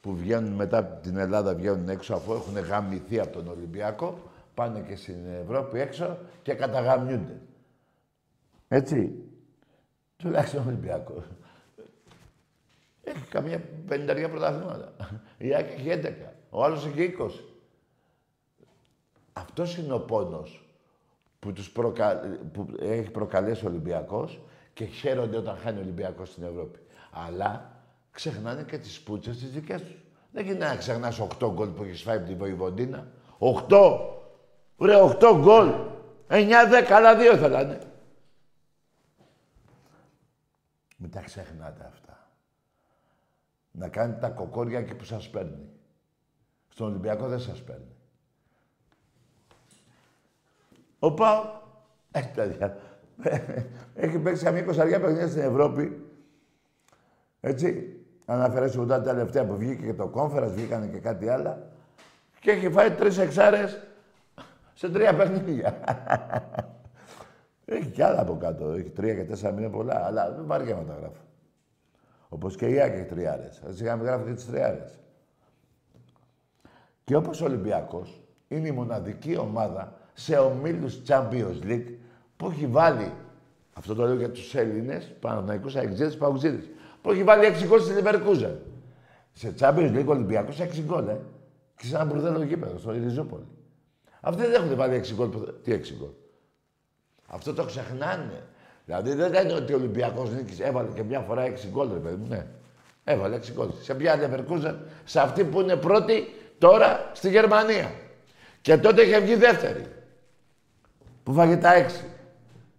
που 0.00 0.16
βγαίνουν 0.16 0.52
μετά 0.52 0.84
την 0.84 1.16
Ελλάδα, 1.16 1.54
βγαίνουν 1.54 1.88
έξω 1.88 2.14
αφού 2.14 2.32
έχουν 2.32 2.58
γαμηθεί 2.58 3.20
από 3.20 3.32
τον 3.32 3.48
Ολυμπιακό, 3.48 4.18
πάνε 4.54 4.80
και 4.80 4.96
στην 4.96 5.26
Ευρώπη 5.42 5.80
έξω 5.80 6.18
και 6.42 6.54
καταγαμιούνται. 6.54 7.40
Έτσι. 8.68 9.24
Τουλάχιστον 10.16 10.66
Ολυμπιακός. 10.66 11.24
Έχει 13.02 13.26
καμία 13.28 13.62
πενταριά 13.86 14.28
πρωταθλήματα. 14.28 14.92
Η 15.38 15.54
Άκη 15.54 15.72
έχει 15.72 15.88
11. 15.88 16.12
Ο 16.50 16.64
άλλος 16.64 16.86
έχει 16.86 17.14
20. 17.18 17.30
Αυτός 19.32 19.76
είναι 19.76 19.92
ο 19.92 20.00
πόνος 20.00 20.68
που, 21.38 21.52
τους 21.52 21.70
προκα... 21.70 22.20
που 22.52 22.66
έχει 22.80 23.10
προκαλέσει 23.10 23.64
ο 23.64 23.68
Ολυμπιακός 23.68 24.40
και 24.72 24.84
χαίρονται 24.84 25.36
όταν 25.36 25.56
χάνει 25.56 25.78
ο 25.78 25.80
Ολυμπιακός 25.80 26.28
στην 26.28 26.44
Ευρώπη. 26.44 26.78
Αλλά 27.10 27.82
ξεχνάνε 28.10 28.62
και 28.62 28.78
τις 28.78 29.00
πούτσες 29.00 29.38
τις 29.38 29.50
δικές 29.50 29.82
τους. 29.82 30.04
Δεν 30.32 30.44
γίνεται 30.44 30.66
να 30.66 30.76
ξεχνάς 30.76 31.20
8 31.20 31.50
γκολ 31.52 31.68
που 31.68 31.82
έχεις 31.82 32.02
φάει 32.02 32.16
από 32.16 32.26
τη 32.26 32.34
Βοηβοντίνα. 32.34 33.06
8! 33.38 34.00
Ρε, 34.78 34.96
8 34.96 35.38
γκολ! 35.40 35.72
9-10, 36.28 36.92
άλλα 36.92 37.16
δύο 37.16 37.36
θέλανε. 37.36 37.78
Μην 41.04 41.12
τα 41.12 41.20
ξεχνάτε 41.20 41.84
αυτά. 41.92 42.28
Να 43.70 43.88
κάνετε 43.88 44.20
τα 44.20 44.28
κοκόρια 44.28 44.78
εκεί 44.78 44.94
που 44.94 45.04
σας 45.04 45.30
παίρνει. 45.30 45.68
Στον 46.68 46.86
Ολυμπιακό 46.88 47.28
δεν 47.28 47.40
σας 47.40 47.62
παίρνει. 47.62 47.96
Ο 50.98 51.12
Πάο, 51.12 51.44
έχει 52.10 52.30
παιδιά. 52.30 52.76
έχει 53.94 54.18
παίξει 54.18 54.44
καμία 54.44 54.60
εικοσαριά 54.60 55.00
παιχνίδια 55.00 55.28
στην 55.28 55.42
Ευρώπη. 55.42 56.10
Έτσι. 57.40 57.98
Αναφέρεσαι 58.26 58.86
τα 58.86 59.00
τελευταία 59.00 59.46
που 59.46 59.56
βγήκε 59.56 59.86
και 59.86 59.94
το 59.94 60.08
κόμφερα, 60.08 60.46
βγήκαν 60.46 60.90
και 60.90 60.98
κάτι 60.98 61.28
άλλο. 61.28 61.70
Και 62.40 62.50
έχει 62.50 62.70
φάει 62.70 62.90
τρεις 62.90 63.18
εξάρες 63.18 63.80
σε 64.74 64.90
τρία 64.90 65.16
παιχνίδια. 65.16 65.80
Έχει 67.64 67.88
κι 67.88 68.02
άλλα 68.02 68.20
από 68.20 68.36
κάτω. 68.36 68.68
Έχει 68.68 68.90
τρία 68.90 69.14
και 69.14 69.24
τέσσερα 69.24 69.52
μήνε 69.52 69.68
πολλά, 69.68 70.04
αλλά 70.06 70.32
δεν 70.32 70.46
βάρια 70.46 70.74
να 70.74 70.82
τα 70.82 70.94
γράφω. 70.94 71.22
Όπως 72.28 72.56
και 72.56 72.66
η 72.66 72.80
Άκη 72.80 72.96
έχει 72.96 73.06
τριάρες. 73.06 73.62
Έτσι 73.68 73.84
είχαμε 73.84 74.04
γράφει 74.04 74.24
και 74.24 74.32
τις 74.32 74.46
τριάρες. 74.46 74.98
Και 77.04 77.16
όπως 77.16 77.40
ο 77.40 77.44
Ολυμπιακός 77.44 78.22
είναι 78.48 78.68
η 78.68 78.72
μοναδική 78.72 79.36
ομάδα 79.36 79.92
σε 80.12 80.36
ομίλους 80.36 81.02
Champions 81.06 81.62
League 81.62 81.94
που 82.36 82.46
έχει 82.46 82.66
βάλει. 82.66 83.12
Αυτό 83.72 83.94
το 83.94 84.04
λέω 84.04 84.14
για 84.14 84.30
τους 84.30 84.54
Έλληνες, 84.54 85.12
Παναθηναϊκού, 85.20 85.70
Αεξίδε, 85.78 86.10
Παουξίδε. 86.10 86.62
Που 87.02 87.10
έχει 87.10 87.24
βάλει 87.24 87.46
6 87.46 87.66
γκολ 87.66 87.80
στη 87.80 87.92
Λιβερκούζα. 87.92 88.58
Σε 89.32 89.54
Champions 89.58 89.96
League 89.96 90.06
ο 90.06 90.10
Ολυμπιακός 90.10 90.60
6 90.60 90.80
γκολ, 90.80 91.08
ε. 91.08 91.20
Και 91.76 91.86
σε 91.86 91.94
ένα 91.96 92.04
μπουρδέλο 92.04 92.42
γήπεδος, 92.42 92.80
στο 92.80 92.90
Ριζούπολη. 92.90 93.46
Αυτοί 94.20 94.42
δεν 94.42 94.52
έχουν 94.52 94.76
βάλει 94.76 94.94
6 94.94 95.14
γκολ. 95.14 95.28
Τι 95.62 95.72
6 95.72 95.94
γκολ. 95.98 96.08
Αυτό 97.26 97.54
το 97.54 97.64
ξεχνάνε. 97.64 98.42
Δηλαδή 98.84 99.14
δεν 99.14 99.44
είναι 99.44 99.52
ότι 99.52 99.72
ο 99.72 99.76
Ολυμπιακός 99.76 100.30
νίκησε. 100.30 100.64
Έβαλε 100.64 100.88
και 100.94 101.02
μια 101.02 101.20
φορά 101.20 101.44
6 101.46 101.68
γκολ, 101.70 101.92
ρε 101.92 101.98
παιδί 101.98 102.16
μου. 102.16 102.26
Ναι. 102.28 102.46
Έβαλε 103.04 103.36
6 103.36 103.52
γκολ. 103.52 103.68
Σε 103.80 103.94
ποια 103.94 104.16
Λεβερκούζα, 104.16 104.78
σε 105.04 105.20
αυτή 105.20 105.44
που 105.44 105.60
είναι 105.60 105.76
πρώτη 105.76 106.34
τώρα 106.58 107.10
στη 107.12 107.30
Γερμανία. 107.30 107.92
Και 108.60 108.78
τότε 108.78 109.02
είχε 109.02 109.20
βγει 109.20 109.34
δεύτερη. 109.34 109.86
Που 111.22 111.32
φάγε 111.32 111.56
τα 111.56 111.86
6. 111.86 111.90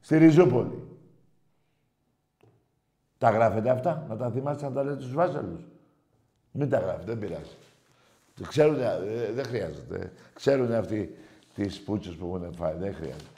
Στη 0.01 0.17
Ριζούπολη. 0.17 0.83
Τα 3.17 3.29
γράφετε 3.29 3.69
αυτά, 3.69 4.05
να 4.09 4.17
τα 4.17 4.29
θυμάστε 4.29 4.65
να 4.65 4.71
τα 4.71 4.83
λέτε 4.83 5.01
στους 5.01 5.13
βάζελους. 5.13 5.61
Μην 6.51 6.69
τα 6.69 6.79
γράφετε, 6.79 7.03
δεν 7.05 7.19
πειράζει. 7.19 7.55
Ξέρουν, 8.47 8.79
ε, 8.79 9.31
δεν 9.33 9.45
χρειάζεται. 9.45 10.11
Ξέρουν 10.33 10.73
αυτοί 10.73 11.17
τις 11.55 11.79
πούτσες 11.79 12.13
που 12.15 12.25
έχουν 12.35 12.53
φάει, 12.53 12.75
δεν 12.77 12.93
χρειάζεται. 12.95 13.34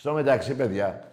Στο 0.00 0.12
μεταξύ, 0.12 0.54
παιδιά, 0.54 1.04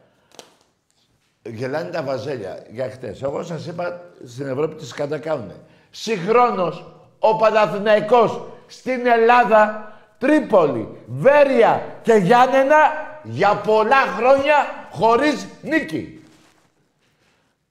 γελάνε 1.44 1.90
τα 1.90 2.04
βαζέλια 2.04 2.66
για 2.70 2.90
χτες. 2.90 3.22
Εγώ 3.22 3.44
σας 3.44 3.68
είπα, 3.68 4.02
στην 4.26 4.48
Ευρώπη 4.48 4.76
τις 4.76 4.94
κατακάουνε. 4.94 5.56
Συγχρόνως, 5.90 6.86
ο 7.20 7.36
Παναθηναϊκός 7.36 8.42
στην 8.68 9.06
Ελλάδα, 9.06 9.92
Τρίπολη, 10.18 10.98
Βέρεια 11.08 11.96
και 12.02 12.14
Γιάννενα 12.14 12.78
για 13.24 13.56
πολλά 13.56 14.02
χρόνια 14.18 14.56
χωρίς 14.92 15.48
νίκη. 15.62 16.24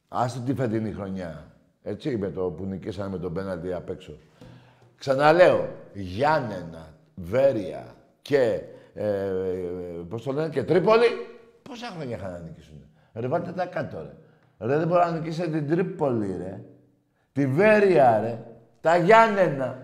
Άστε 0.09 0.41
τη 0.47 0.55
φετινή 0.55 0.93
χρονιά. 0.93 1.45
Έτσι, 1.83 2.17
με 2.17 2.31
το 2.31 2.41
που 2.41 2.65
νικήσαμε 2.65 3.09
με 3.09 3.19
τον 3.19 3.33
πέναλτι 3.33 3.73
απ' 3.73 3.91
έξω. 3.91 4.13
Ξαναλέω, 4.99 5.69
Γιάννενα, 5.93 6.95
Βέρεια 7.15 7.87
και, 8.23 8.61
ε, 8.97 9.07
πώς 10.09 10.23
το 10.23 10.33
λένε, 10.33 10.49
και 10.49 10.63
Τρίπολη, 10.63 11.07
πόσα 11.63 11.87
χρόνια 11.97 12.17
είχαν 12.17 12.33
να 12.33 12.39
νικήσουν. 12.39 12.87
Ρε, 13.15 13.27
βάλτε 13.27 13.53
τα 13.53 13.67
κάτω, 13.67 13.99
ρε. 13.99 14.13
Ρε, 14.67 14.77
δεν 14.77 14.89
μπορεί 14.89 15.01
να 15.05 15.11
νικήσει 15.11 15.51
την 15.51 15.69
Τρίπολη, 15.69 16.37
ρε. 16.37 16.61
Τη 17.33 17.47
Βέρεια, 17.47 18.21
ρε. 18.21 18.39
Τα 18.81 18.97
Γιάννενα. 18.97 19.79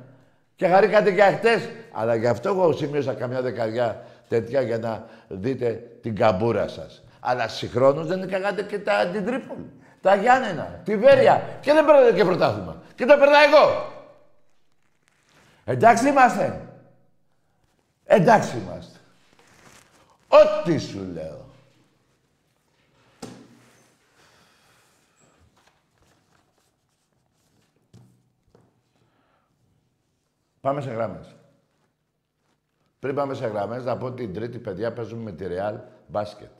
Και 0.54 0.66
χαρήκατε 0.66 1.12
και 1.12 1.22
χτες. 1.22 1.68
Αλλά 1.92 2.14
γι' 2.14 2.26
αυτό 2.26 2.48
εγώ 2.48 2.72
σημείωσα 2.72 3.14
καμιά 3.14 3.42
δεκαριά 3.42 4.04
τέτοια 4.28 4.60
για 4.60 4.78
να 4.78 5.06
δείτε 5.28 5.98
την 6.02 6.16
καμπούρα 6.16 6.68
σας. 6.68 7.04
Αλλά 7.20 7.48
συγχρόνως 7.48 8.06
δεν 8.06 8.18
νικάγατε 8.18 8.62
και 8.62 8.78
τα, 8.78 9.06
την 9.06 9.24
Τρίπολη 9.24 9.70
τα 10.02 10.14
Γιάννενα, 10.14 10.80
τη 10.84 10.96
Βέρεια 10.96 11.58
και 11.60 11.72
δεν 11.72 11.84
παίρνετε 11.84 12.12
και 12.12 12.24
πρωτάθλημα. 12.24 12.82
Και 12.94 13.04
το 13.04 13.16
περνάω 13.16 13.42
εγώ. 13.42 13.92
Εντάξει 15.64 16.08
είμαστε. 16.08 16.60
Εντάξει 18.04 18.56
είμαστε. 18.56 18.91
Ό,τι 20.32 20.78
σου 20.78 21.04
λέω. 21.12 21.44
Πάμε 30.60 30.80
σε 30.80 30.90
γράμμες. 30.90 31.36
Πριν 32.98 33.14
πάμε 33.14 33.34
σε 33.34 33.46
γράμμες, 33.46 33.84
να 33.84 33.96
πω 33.96 34.12
την 34.12 34.32
τρίτη 34.32 34.58
παιδιά 34.58 34.92
παίζουμε 34.92 35.22
με 35.22 35.32
τη 35.32 35.44
Real 35.48 35.78
μπάσκετ. 36.06 36.50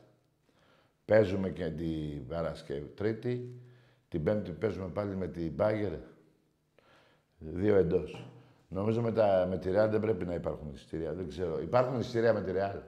Παίζουμε 1.04 1.50
και 1.50 1.70
την 1.70 2.26
Παρασκευή 2.26 2.86
Τρίτη. 2.86 3.60
Την 4.08 4.22
Πέμπτη 4.22 4.50
παίζουμε 4.50 4.88
πάλι 4.88 5.16
με 5.16 5.28
την 5.28 5.52
Μπάγκερ. 5.52 5.92
Δύο 7.38 7.76
εντός. 7.76 8.26
Νομίζω 8.68 9.02
με, 9.02 9.12
τα, 9.12 9.46
με 9.48 9.58
τη 9.58 9.70
Ρεάλ 9.70 9.90
δεν 9.90 10.00
πρέπει 10.00 10.24
να 10.24 10.34
υπάρχουν 10.34 10.70
εισιτήρια. 10.72 11.12
Δεν 11.12 11.28
ξέρω. 11.28 11.60
Υπάρχουν 11.60 12.00
εισιτήρια 12.00 12.32
με 12.32 12.42
τη 12.42 12.52
Ρεάλ. 12.52 12.78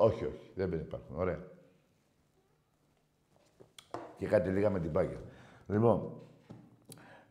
Όχι, 0.00 0.24
όχι. 0.24 0.50
Δεν 0.54 0.72
υπάρχουν. 0.72 1.16
Ωραία. 1.16 1.38
Και 4.18 4.26
κάτι 4.26 4.50
λίγα 4.50 4.70
με 4.70 4.80
την 4.80 4.90
Μπάγκερ. 4.90 5.18
Λοιπόν, 5.66 6.12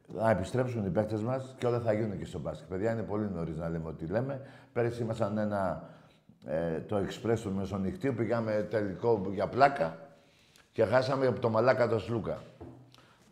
να 0.08 0.30
επιστρέψουν 0.30 0.86
οι 0.86 0.90
παίκτες 0.90 1.22
μας 1.22 1.56
και 1.58 1.66
όλα 1.66 1.80
θα 1.80 1.94
γίνουν 1.94 2.18
και 2.18 2.26
στο 2.26 2.40
μπάσκετ. 2.40 2.68
Παιδιά, 2.70 2.92
είναι 2.92 3.04
πολύ 3.04 3.30
νωρίς 3.30 3.58
να 3.58 3.70
λέμε 3.70 3.88
ό,τι 3.88 4.06
λέμε. 4.06 4.42
Πέρυσι 4.74 5.02
ήμασταν 5.02 5.38
ένα, 5.38 5.90
ε, 6.46 6.80
το 6.80 6.96
εξπρές 6.98 7.42
του 7.42 7.52
Μεσονυχτίου, 7.52 8.14
πήγαμε 8.14 8.68
τελικό 8.70 9.32
για 9.34 9.48
πλάκα 9.48 9.98
και 10.72 10.86
χάσαμε 10.86 11.28
από 11.28 11.40
το 11.40 11.50
μαλάκα 11.50 11.88
το 11.88 12.00
Σλούκα. 12.00 12.42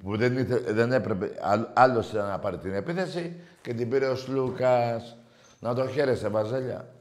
Που 0.03 0.17
δεν, 0.17 0.37
ήθε, 0.37 0.59
δεν 0.59 0.91
έπρεπε 0.91 1.31
άλλος 1.73 2.13
να 2.13 2.39
πάρει 2.39 2.57
την 2.57 2.73
επίθεση 2.73 3.39
και 3.61 3.73
την 3.73 3.89
πήρε 3.89 4.07
ο 4.07 4.15
Σλούκας. 4.15 5.17
Να 5.59 5.73
το 5.73 5.87
χαίρεστε, 5.87 6.27
Βαζέλια. 6.27 6.94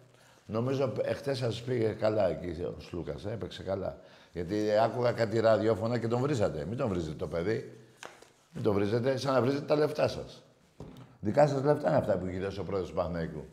Νομίζω 0.46 0.92
εχθές 1.02 1.38
σας 1.38 1.62
πήγε 1.62 1.88
καλά 1.88 2.28
εκεί 2.28 2.62
ο 2.62 2.80
Σλούκας, 2.80 3.24
ε, 3.24 3.32
έπαιξε 3.32 3.62
καλά. 3.62 3.98
Γιατί 4.32 4.78
άκουγα 4.84 5.12
κάτι 5.12 5.40
ραδιόφωνα 5.40 5.98
και 5.98 6.08
τον 6.08 6.20
βρίζατε. 6.20 6.64
Μην 6.64 6.76
τον 6.76 6.88
βρίζετε 6.88 7.14
το 7.14 7.28
παιδί. 7.28 7.78
Μην 8.52 8.62
τον 8.62 8.74
βρίζετε, 8.74 9.16
σαν 9.16 9.32
να 9.32 9.40
βρίζετε 9.40 9.64
τα 9.64 9.76
λεφτά 9.76 10.08
σας. 10.08 10.42
Δικά 11.20 11.46
σας 11.46 11.62
λεφτά 11.62 11.88
είναι 11.88 11.98
αυτά 11.98 12.18
που 12.18 12.26
έχει 12.26 12.38
δώσει 12.38 12.60
ο 12.60 12.64
πρόεδρος 12.64 12.90
του 12.90 12.96
Παναγικού. 12.96 13.44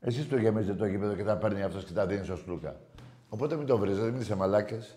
Εσείς 0.00 0.28
το 0.28 0.36
γεμίζετε 0.36 0.78
το 0.78 0.86
γήπεδο 0.86 1.14
και 1.14 1.24
τα 1.24 1.36
παίρνει 1.36 1.62
αυτός 1.62 1.84
και 1.84 1.92
τα 1.92 2.06
δίνει 2.06 2.24
στο 2.24 2.36
Σλούκα. 2.36 2.80
Οπότε 3.28 3.56
μην 3.56 3.66
το 3.66 3.78
βρίζετε, 3.78 4.10
μην 4.10 4.20
είσαι 4.20 4.34
μαλάκες. 4.34 4.96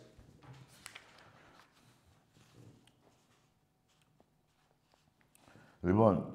Λοιπόν, 5.81 6.33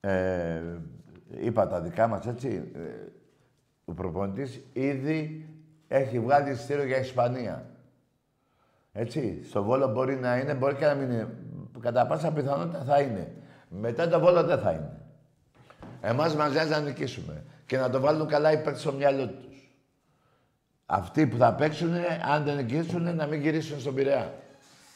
ε, 0.00 0.62
είπα 1.38 1.66
τα 1.66 1.80
δικά 1.80 2.06
μας, 2.06 2.26
έτσι. 2.26 2.70
Ε, 2.74 2.80
ο 3.84 3.92
προπονητής 3.92 4.60
ήδη 4.72 5.48
έχει 5.88 6.20
βγάλει 6.20 6.50
εισιτήριο 6.50 6.84
για 6.84 6.98
Ισπανία. 6.98 7.64
Έτσι, 8.92 9.44
στο 9.44 9.62
Βόλο 9.62 9.88
μπορεί 9.88 10.16
να 10.16 10.36
είναι, 10.36 10.54
μπορεί 10.54 10.74
και 10.74 10.86
να 10.86 10.94
μην 10.94 11.10
είναι. 11.10 11.28
Κατά 11.80 12.06
πάσα 12.06 12.32
πιθανότητα 12.32 12.84
θα 12.84 13.00
είναι. 13.00 13.32
Μετά 13.68 14.08
το 14.08 14.20
Βόλο 14.20 14.42
δεν 14.42 14.58
θα 14.58 14.70
είναι. 14.70 15.00
Εμάς 16.00 16.34
μας 16.34 16.52
νοιάζει 16.52 16.70
να 16.70 16.80
νικήσουμε. 16.80 17.44
Και 17.66 17.76
να 17.76 17.90
το 17.90 18.00
βάλουν 18.00 18.26
καλά 18.26 18.52
οι 18.52 18.62
στο 18.74 18.92
μυαλό 18.92 19.28
τους. 19.28 19.50
Αυτοί 20.86 21.26
που 21.26 21.36
θα 21.36 21.54
παίξουν, 21.54 21.90
αν 22.32 22.44
δεν 22.44 22.56
νικήσουν, 22.56 23.14
να 23.14 23.26
μην 23.26 23.40
γυρίσουν 23.40 23.80
στον 23.80 23.94
Πειραιά. 23.94 24.34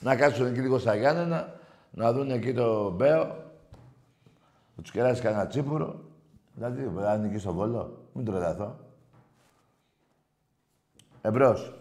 να 0.00 0.16
κάτσουν 0.16 0.46
εκεί 0.46 0.60
λίγο 0.60 0.78
στα 0.78 0.94
Γιάννενα, 0.96 1.54
να 1.90 2.12
δουν 2.12 2.30
εκεί 2.30 2.54
το 2.54 2.90
Μπέο, 2.90 3.24
να 4.76 4.82
τους 4.82 4.90
κεράσει 4.90 5.22
κανένα 5.22 5.46
τσίπουρο. 5.46 6.04
Δηλαδή, 6.54 7.04
αν 7.04 7.18
είναι 7.18 7.28
εκεί 7.28 7.38
στο 7.38 7.52
Βόλο, 7.52 8.08
μην 8.12 8.24
τρελαθώ. 8.24 8.78
Εμπρός. 11.22 11.78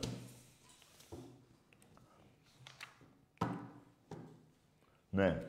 Ναι. 5.10 5.44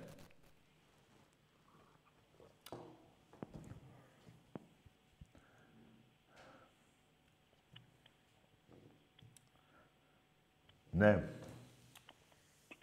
Ναι. 10.91 11.29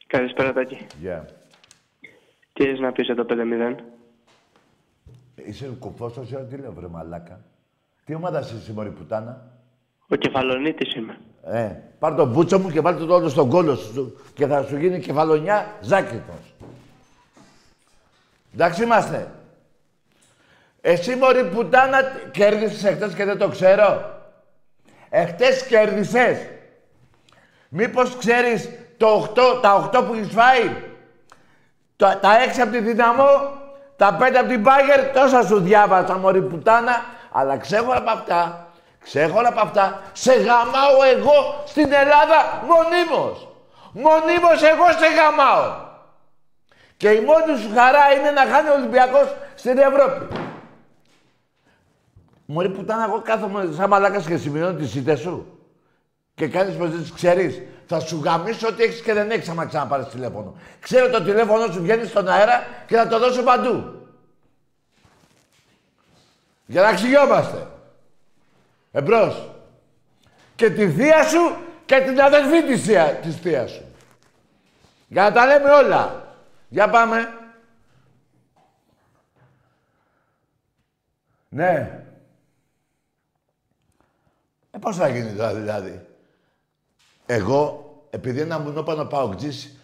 Καλησπέρα, 0.08 0.54
Τάκη. 0.54 0.88
Γεια. 1.00 1.26
Τι 2.54 2.64
έχεις 2.64 2.80
να 2.80 2.92
πεις 2.92 3.06
για 3.06 3.16
το 3.16 3.26
5-0. 3.30 3.91
Είσαι 5.46 5.66
κουφός 5.80 6.14
τόση 6.14 6.36
ώρα, 6.36 6.44
τι 6.44 6.56
λέω, 6.56 6.74
βρε 6.74 6.88
μαλάκα. 6.88 7.40
Τι 8.06 8.16
ομάδα 8.16 8.40
είσαι 8.40 8.56
εσύ, 8.56 8.72
μωρή 8.72 8.90
πουτάνα; 8.90 9.52
Ο 10.08 10.16
Κεφαλονίτης 10.16 10.96
είμαι. 10.96 11.18
Ε, 11.44 11.76
πάρ 12.00 12.16
το 12.16 12.26
μπούτσο 12.26 12.60
μου 12.60 12.72
και 12.72 12.82
βάλ 12.82 12.98
το 12.98 13.14
όλο 13.14 13.30
στον 13.30 13.50
κόλο 13.50 13.76
σου 13.76 14.20
και 14.34 14.48
θα 14.48 14.64
σου 14.64 14.78
γίνει 14.78 15.00
κεφαλονιά 15.00 15.78
ζάκητος. 15.82 16.56
Εντάξει 18.54 18.84
είμαστε. 18.84 19.32
Εσύ 20.82 21.16
μωρή 21.16 21.46
πουτάνα 21.46 22.02
κέρδισες 22.32 22.84
εχθές 22.84 23.14
και 23.14 23.26
δεν 23.26 23.38
το 23.38 23.48
ξέρω. 23.48 24.20
Εχθές 25.10 25.66
κέρδισες. 25.66 26.38
Μήπως 27.70 28.18
ξέρεις 28.18 28.70
το 28.98 29.08
8, 29.08 29.62
τα 29.62 29.90
8 29.94 30.06
που 30.06 30.14
έχεις 30.14 30.34
φάει; 30.34 30.76
Τα, 31.96 32.20
τα 32.20 32.30
6 32.56 32.62
από 32.62 32.72
τη 32.72 32.80
Δυναμό, 32.80 33.61
τα 34.02 34.18
5 34.20 34.36
από 34.40 34.48
την 34.48 34.64
Πάγερ, 34.64 35.12
τόσα 35.14 35.44
σου 35.44 35.60
διάβασα 35.60 36.18
μωρή 36.18 36.42
πουτάνα. 36.42 37.06
Αλλά 37.32 37.58
ξέχωρα 37.58 37.98
από 37.98 38.12
αυτά, 38.12 38.68
ξέχωρα 39.04 39.48
από 39.48 39.60
αυτά, 39.60 40.02
σε 40.14 40.34
γαμάω 40.34 41.04
εγώ 41.16 41.64
στην 41.66 41.94
Ελλάδα 41.94 42.64
μονίμως. 42.70 43.48
Μονίμως 43.92 44.62
εγώ 44.64 44.86
σε 45.00 45.08
γαμάω. 45.16 45.76
Και 46.98 47.10
η 47.10 47.20
μόνη 47.20 47.60
σου 47.60 47.70
χαρά 47.76 48.12
είναι 48.18 48.32
να 48.32 48.42
χάνει 48.46 48.70
ο 48.70 48.74
Ολυμπιακός 48.74 49.36
στην 49.56 49.78
Ευρώπη. 49.78 50.28
Μωρή 52.46 52.70
πουτάνα, 52.70 53.04
εγώ 53.04 53.22
κάθομαι 53.22 53.70
σαν 53.76 53.90
μαλάκας 53.90 54.26
και 54.26 54.38
σημειώνω 54.38 54.74
τις 54.74 54.96
ήττες 54.96 55.20
σου. 55.20 55.60
Και 56.36 56.48
κάνεις 56.48 56.76
πως 56.76 56.90
δεν 56.90 57.00
τις 57.00 57.12
ξέρεις. 57.12 57.62
Θα 57.94 58.00
σου 58.00 58.22
γαμίσω 58.24 58.68
ότι 58.68 58.84
έχεις 58.84 59.02
και 59.02 59.14
δεν 59.14 59.32
έχεις 59.32 59.50
άμα 59.50 59.66
ξαναπάρεις 59.66 60.08
τηλέφωνο. 60.08 60.56
Ξέρω 60.80 61.10
το 61.10 61.24
τηλέφωνο 61.24 61.72
σου 61.72 61.82
βγαίνει 61.82 62.06
στον 62.06 62.28
αέρα 62.28 62.68
και 62.88 62.96
θα 62.96 63.08
το 63.08 63.20
δώσω 63.20 63.44
παντού. 63.44 64.08
Για 66.66 66.82
να 66.82 66.94
ξυγιόμαστε. 66.94 67.68
Εμπρός. 68.92 69.52
Και 70.56 70.70
τη 70.70 70.92
θεία 70.92 71.24
σου 71.24 71.58
και 71.86 72.02
την 72.02 72.22
αδελφή 72.22 72.64
της, 72.64 72.82
θεία, 72.82 73.16
της 73.16 73.36
θείας 73.36 73.72
σου. 73.72 73.86
Για 75.08 75.24
να 75.24 75.32
τα 75.32 75.46
λέμε 75.46 75.70
όλα. 75.70 76.36
Για 76.70 76.90
πάμε. 76.90 77.34
Ναι. 81.50 82.04
Ε, 84.72 84.78
πώς 84.78 84.96
θα 84.98 85.08
γίνει 85.08 85.34
τώρα 85.34 85.54
δηλαδή; 85.54 86.06
Εγώ, 87.26 87.81
επειδή 88.14 88.40
ένα 88.40 88.60
μονόπανο 88.60 89.06
Πάοκτζής, 89.06 89.76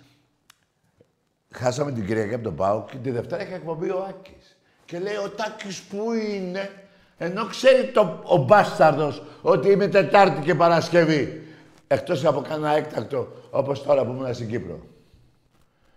χάσαμε 1.54 1.92
την 1.92 2.06
Κυριακή 2.06 2.34
από 2.34 2.44
τον 2.44 2.56
Πάοκ 2.56 2.90
και 2.90 2.98
τη 2.98 3.12
Δευτέρα 3.12 3.44
είχε 3.44 3.54
εκπομπή 3.54 3.90
ο 3.90 4.06
Άκης. 4.10 4.58
Και 4.86 5.00
λέει, 5.00 5.16
ο 5.16 5.30
Τάκης 5.30 5.82
πού 5.82 6.14
είναι, 6.14 6.70
ενώ 7.18 7.46
ξέρει 7.46 7.92
το, 7.92 8.20
ο 8.24 8.38
μπάσταρδος 8.38 9.24
ότι 9.42 9.70
είμαι 9.70 9.88
Τετάρτη 9.88 10.42
και 10.42 10.56
Παρασκευή. 10.56 11.42
Εκτός 11.88 12.26
από 12.26 12.42
κανένα 12.42 12.76
έκτακτο, 12.76 13.28
όπως 13.50 13.84
τώρα 13.84 14.06
που 14.06 14.12
ήμουν 14.12 14.34
στην 14.34 14.48
Κύπρο. 14.48 14.80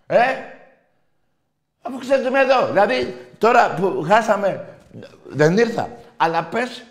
Ε, 0.07 0.19
αφού 1.81 1.97
ξέρετε 1.97 2.29
με 2.29 2.39
εδώ. 2.39 2.67
Δηλαδή, 2.67 3.17
τώρα 3.37 3.73
που 3.73 4.03
χάσαμε, 4.07 4.77
δεν 5.29 5.57
ήρθα. 5.57 5.89
Αλλά 6.17 6.43
πες, 6.43 6.83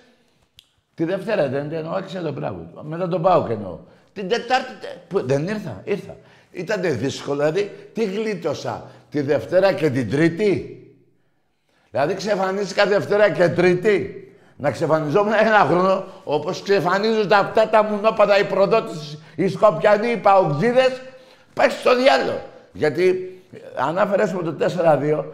τη 0.95 1.05
Δευτέρα 1.05 1.49
δεν 1.49 1.73
εννοώ, 1.73 1.95
άρχισε 1.95 2.21
το 2.21 2.33
πράγμα. 2.33 2.83
Μετά 2.83 3.09
τον 3.09 3.23
πάω 3.23 3.47
και 3.47 3.53
εννοώ. 3.53 3.79
Την 4.13 4.29
Τετάρτη, 4.29 4.73
που, 5.09 5.27
δεν 5.27 5.49
ήρθα, 5.49 5.81
ήρθα. 5.85 6.17
Ήταν 6.51 6.81
δύσκολο, 6.99 7.37
δηλαδή, 7.37 7.71
τι 7.93 8.05
γλίτωσα, 8.05 8.91
τη 9.11 9.21
Δευτέρα 9.21 9.73
και 9.73 9.91
την 9.91 10.11
Τρίτη. 10.11 10.77
Δηλαδή 11.91 12.15
ξεφανίστηκα 12.15 12.87
Δευτέρα 12.87 13.31
και 13.31 13.49
Τρίτη. 13.49 14.25
Να 14.57 14.71
ξεφανιζόμουν 14.71 15.33
ένα 15.33 15.59
χρόνο, 15.59 16.05
όπως 16.25 16.63
ξεφανίζονται 16.63 17.35
αυτά 17.35 17.69
τα 17.69 17.83
μουνόπατα, 17.83 18.39
οι 18.39 18.45
προδότες, 18.45 19.19
οι 19.37 19.49
Σκοπιανοί, 19.49 20.11
οι 20.11 20.17
Παουτζίδες, 20.17 21.03
πάει 21.55 21.69
στο 21.69 21.97
διάλογο. 21.97 22.41
Γιατί 22.73 23.35
αν 23.77 23.99
αφαιρέσουμε 23.99 24.43
το 24.43 24.57
4-2, 24.61 25.25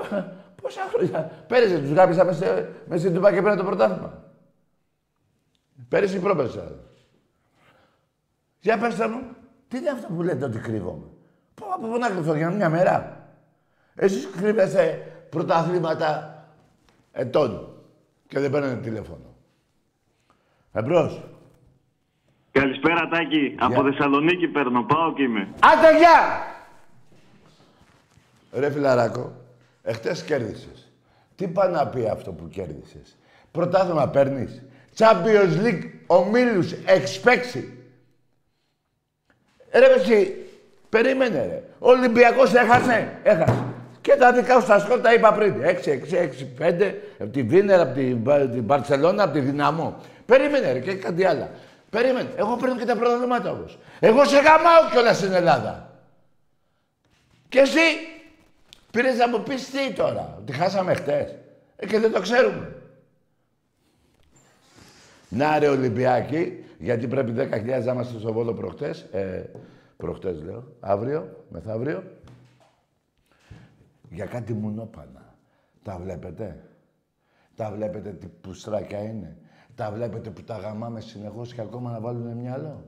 πόσα 0.62 0.80
χρόνια. 0.92 1.30
Πέρυσι 1.46 1.78
τους 1.78 1.90
γάπησα 1.90 2.24
μέσα, 2.24 2.68
μέσα 2.86 3.00
στην 3.00 3.14
Τούπα 3.14 3.32
και 3.32 3.42
πήρα 3.42 3.56
το 3.56 3.64
πρωτάθλημα. 3.64 4.22
Πέρυσι 5.88 6.18
πρόπερσα. 6.18 6.72
Για 8.60 8.78
πέστε 8.78 9.08
μου, 9.08 9.20
τι 9.68 9.76
είναι 9.76 9.90
αυτό 9.90 10.06
που 10.06 10.22
λέτε 10.22 10.44
ότι 10.44 10.58
κρύβομαι; 10.58 11.06
Πού 11.54 11.64
από 11.74 11.86
πού 11.86 11.98
να 11.98 12.08
κρυφθώ 12.10 12.34
για 12.34 12.50
μια 12.50 12.68
μέρα. 12.68 13.26
Εσείς 13.94 14.28
κρύβεστε 14.36 15.12
πρωταθλήματα 15.30 16.40
ετών 17.12 17.68
και 18.28 18.38
δεν 18.40 18.50
παίρνετε 18.50 18.76
τηλέφωνο. 18.76 19.34
Εμπρός. 20.72 21.22
Καλησπέρα 22.50 23.08
Τάκη. 23.08 23.54
Από 23.58 23.82
Θεσσαλονίκη 23.82 24.48
παίρνω. 24.48 24.82
Πάω 24.82 25.12
και 25.12 25.22
είμαι. 25.22 25.48
Άντε, 25.60 25.98
γεια! 25.98 26.46
Ρε 28.52 28.70
φιλαράκο, 28.70 29.32
εχθές 29.82 30.22
κέρδισες. 30.24 30.92
Τι 31.34 31.48
πάει 31.48 31.70
να 31.70 31.86
πει 31.86 32.08
αυτό 32.08 32.32
που 32.32 32.48
κέρδισες; 32.48 33.16
Πρωτάθλημα 33.50 34.08
παίρνεις; 34.08 34.62
Champions 34.96 35.64
League 35.64 35.90
ομίλους 36.06 36.72
έχεις 36.72 37.20
παίξει; 37.20 37.75
Ρε 39.78 39.86
εσύ, 39.86 40.34
περίμενε 40.88 41.38
ρε. 41.38 41.62
Ο 41.78 41.90
Ολυμπιακός 41.90 42.54
έχασε. 42.54 43.18
Έχασε. 43.22 43.64
Και 44.00 44.16
τα 44.18 44.32
δικά 44.32 44.54
σου 44.54 44.62
στα 44.62 44.78
σκόρ 44.78 45.00
τα 45.00 45.12
είπα 45.12 45.32
πριν. 45.32 45.54
6-6, 45.62 45.68
6-5, 46.58 46.94
από 47.18 47.30
τη 47.30 47.42
Βίνερ, 47.42 47.80
από 47.80 47.94
την, 47.94 48.24
την 48.52 48.66
Παρσελώνα, 48.66 49.22
από 49.22 49.32
τη 49.32 49.40
Δυναμό. 49.40 49.96
Περίμενε 50.26 50.72
ρε 50.72 50.78
και 50.78 50.94
κάτι 50.94 51.24
άλλο. 51.24 51.50
Περίμενε. 51.90 52.28
Εγώ 52.36 52.56
παίρνω 52.56 52.76
και 52.76 52.84
τα 52.84 52.96
πρωταθλήματα 52.96 53.50
όμως. 53.50 53.78
Εγώ 54.00 54.24
σε 54.24 54.36
γαμάω 54.36 54.90
κιόλας 54.90 55.16
στην 55.16 55.32
Ελλάδα. 55.32 55.90
Και 57.48 57.58
εσύ 57.58 57.80
πήρες 58.90 59.16
να 59.16 59.28
μου 59.28 59.42
πεις 59.42 59.70
τι 59.70 59.92
τώρα, 59.92 60.38
ότι 60.38 60.52
χάσαμε 60.52 60.94
χτες. 60.94 61.34
Ε, 61.76 61.86
και 61.86 61.98
δεν 61.98 62.12
το 62.12 62.20
ξέρουμε. 62.20 62.72
Να 65.28 65.58
ρε 65.58 65.68
Ολυμπιακή, 65.68 66.64
γιατί 66.78 67.06
πρέπει 67.06 67.32
10.000 67.36 67.84
να 67.84 67.92
είμαστε 67.92 68.18
στο 68.18 68.32
Βόλο 68.32 68.54
προχτές. 68.54 69.00
Ε, 69.00 69.50
προχτές 69.96 70.42
λέω, 70.42 70.64
αύριο, 70.80 71.44
μεθαύριο. 71.48 72.02
Για 74.10 74.26
κάτι 74.26 74.52
μουνόπανα. 74.52 75.34
Τα 75.82 75.98
βλέπετε; 75.98 76.62
Τα 77.54 77.70
βλέπετε 77.70 78.10
τι 78.10 78.26
πουστράκια 78.40 78.98
είναι; 79.02 79.36
Τα 79.74 79.90
βλέπετε 79.90 80.30
που 80.30 80.42
τα 80.42 80.56
γαμάμε 80.56 81.00
συνεχώς 81.00 81.54
και 81.54 81.60
ακόμα 81.60 81.90
να 81.90 82.00
βάλουν 82.00 82.32
μυαλό; 82.32 82.84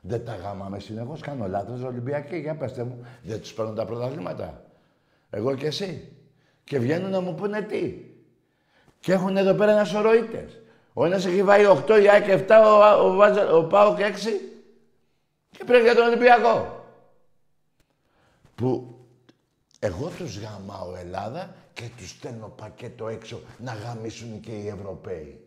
Δεν 0.00 0.24
τα 0.24 0.34
γαμάμε 0.34 0.78
συνεχώς. 0.78 1.20
Κάνω 1.20 1.48
λάθος 1.48 1.82
Ολυμπιακή. 1.82 2.36
Για 2.36 2.56
πέστε 2.56 2.84
μου. 2.84 3.04
Δεν 3.22 3.40
τους 3.40 3.54
παίρνουν 3.54 3.74
τα 3.74 3.84
πρωταθλήματα. 3.84 4.64
Εγώ 5.30 5.54
και 5.54 5.66
εσύ. 5.66 6.12
Και 6.64 6.78
βγαίνουν 6.78 7.10
να 7.10 7.20
μου 7.20 7.34
πούνε 7.34 7.62
τι. 7.62 7.94
Και 9.00 9.12
έχουν 9.12 9.36
εδώ 9.36 9.54
πέρα 9.54 9.72
ένα 9.72 9.84
σωρό 9.84 10.14
ήττες. 10.14 10.60
Ο 10.92 11.04
ένας 11.04 11.26
έχει 11.26 11.42
βάλει 11.42 11.66
8, 11.86 12.02
η 12.02 12.08
ΑΕΚ 12.08 12.46
7, 12.48 12.50
ο, 12.64 13.52
ο, 13.52 13.56
ο, 13.56 13.64
Πάο 13.64 13.96
και 13.96 14.14
6. 14.14 14.18
Και 15.50 15.64
πρέπει 15.64 15.82
για 15.82 15.94
τον 15.94 16.06
Ολυμπιακό. 16.06 16.84
Που 18.54 18.98
εγώ 19.78 20.08
τους 20.08 20.38
γαμάω 20.38 20.94
Ελλάδα 20.96 21.54
και 21.72 21.90
τους 21.96 22.10
στέλνω 22.10 22.48
πακέτο 22.56 23.08
έξω 23.08 23.40
να 23.58 23.72
γαμίσουν 23.74 24.40
και 24.40 24.50
οι 24.50 24.68
Ευρωπαίοι. 24.68 25.40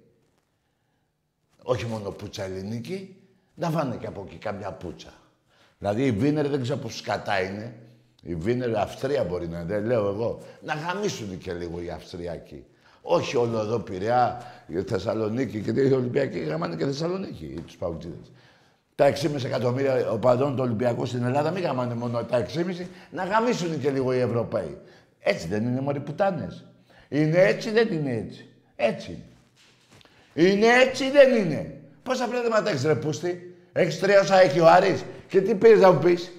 Όχι 1.63 1.85
μόνο 1.85 2.09
πουτσα 2.09 2.43
ελληνική, 2.43 3.15
να 3.55 3.69
φάνε 3.69 3.95
και 3.95 4.07
από 4.07 4.23
εκεί 4.27 4.37
καμιά 4.37 4.71
πουτσα. 4.71 5.13
Δηλαδή 5.77 6.05
η 6.05 6.11
Βίνερ 6.11 6.47
δεν 6.47 6.61
ξέρω 6.61 6.79
πώς 6.79 6.97
σκατά 6.97 7.41
είναι. 7.41 7.75
Η 8.21 8.35
Βίνερ 8.35 8.77
Αυστρία 8.77 9.23
μπορεί 9.23 9.47
να 9.47 9.59
είναι, 9.59 9.73
δεν 9.73 9.85
λέω 9.85 10.07
εγώ. 10.07 10.39
Να 10.61 10.73
γαμίσουν 10.73 11.37
και 11.37 11.53
λίγο 11.53 11.81
οι 11.81 11.89
Αυστριακοί. 11.89 12.65
Όχι 13.05 13.37
όλο 13.37 13.59
εδώ 13.59 13.79
Πειραιά, 13.79 14.41
η 14.67 14.81
Θεσσαλονίκη 14.81 15.59
και 15.59 15.81
οι 15.81 15.91
Ολυμπιακοί 15.91 16.39
γαμάνε 16.39 16.75
και 16.75 16.85
Θεσσαλονίκη, 16.85 17.63
τους 17.65 17.75
Παουτζίδες. 17.75 18.31
τα 18.95 19.05
6,5 19.05 19.45
εκατομμύρια 19.45 20.11
οπαδών 20.11 20.55
του 20.55 20.63
Ολυμπιακού 20.63 21.05
στην 21.05 21.23
Ελλάδα, 21.23 21.51
μην 21.51 21.63
γαμάνε 21.63 21.93
μόνο 21.93 22.23
τα 22.23 22.37
6,5, 22.37 22.85
να 23.11 23.23
γαμίσουν 23.23 23.79
και 23.79 23.89
λίγο 23.89 24.13
οι 24.13 24.19
Ευρωπαίοι. 24.19 24.77
Έτσι 25.19 25.47
δεν 25.47 25.63
είναι 25.63 25.81
μωροί 25.81 25.99
πουτάνες. 25.99 26.65
Είναι 27.09 27.37
έτσι 27.37 27.71
δεν 27.71 27.87
είναι 27.91 28.11
έτσι. 28.11 28.49
Έτσι. 28.75 29.23
Είναι 30.33 30.65
έτσι 30.85 31.11
δεν 31.11 31.35
είναι. 31.35 31.77
Πόσα 32.03 32.27
πράγματα 32.27 32.69
έχεις 32.69 32.83
ρε 32.83 32.95
πούστη; 32.95 33.55
Έχεις 33.73 33.99
τρία 33.99 34.19
όσα 34.19 34.41
έχει 34.41 34.59
ο 34.59 34.67
Άρης; 34.67 35.03
Και 35.27 35.41
τι 35.41 35.55
πήρες 35.55 35.79
να 35.79 35.91
μου 35.91 35.99
πεις; 35.99 36.31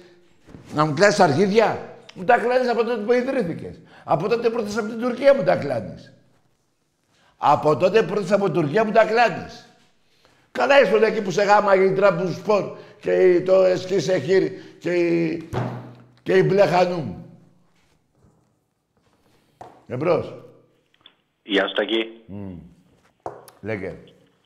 Να 0.75 0.85
μου 0.85 0.93
κλάσεις 0.93 1.19
αρχίδια; 1.19 1.79
Μου 2.13 2.23
τα 2.23 2.37
κλάνεις 2.37 2.69
από 2.69 2.83
τότε 2.83 3.01
που 3.01 3.11
ιδρύθηκες. 3.11 3.79
Από 4.03 4.27
τότε 4.27 4.49
που 4.49 4.65
από 4.77 4.87
την 4.87 4.99
Τουρκία 4.99 5.33
μου 5.33 5.43
τα 5.43 5.55
κλάνεις. 5.55 6.13
Από 7.37 7.77
τότε 7.77 8.03
που 8.03 8.25
από 8.31 8.45
την 8.45 8.53
Τουρκία 8.53 8.85
μου 8.85 8.91
τα 8.91 9.05
κλάνεις. 9.05 9.77
Καλά 10.51 10.81
ήσουν 10.81 11.03
εκεί 11.03 11.21
που 11.21 11.31
σε 11.31 11.43
γάμα 11.43 11.75
η 11.75 11.93
Τραμπου 11.93 12.31
Σπορ 12.31 12.77
και 13.01 13.43
το 13.45 13.63
Εσκίσε 13.63 14.17
Χείρι 14.17 14.77
και 14.79 14.93
η, 14.93 15.49
και 16.23 16.37
η 16.37 16.43
Μπλε 16.45 16.65
Χανούμ. 16.65 17.15
Εμπρός. 19.87 20.33
Γεια 21.43 21.67
σου 21.67 21.73
Τακί. 21.73 22.23
Mm. 22.29 22.57
Λέγε. 23.61 23.95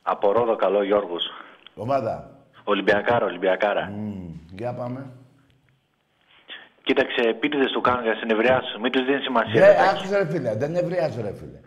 Από 0.01 0.31
Ρόδο 0.31 0.55
καλό 0.55 0.83
Γιώργος. 0.83 1.23
Ομάδα. 1.75 2.39
Ολυμπιακάρα, 2.63 3.25
Ολυμπιακάρα. 3.25 3.91
Mm. 3.91 4.39
Για 4.57 4.73
πάμε. 4.73 5.11
Κοίταξε, 6.83 7.21
επίτηδες 7.21 7.71
του 7.71 7.81
κάνουν 7.81 8.03
για 8.03 8.15
συνευριάσου. 8.15 8.79
Μην 8.79 8.91
τους 8.91 9.05
δίνεις 9.05 9.23
σημασία. 9.23 9.65
Δεν 9.65 9.89
άκουσε 9.89 10.17
ρε 10.17 10.29
φίλε, 10.29 10.55
δεν 10.55 10.71
νευριάζω 10.71 11.21
ρε 11.21 11.33
φίλε. 11.33 11.59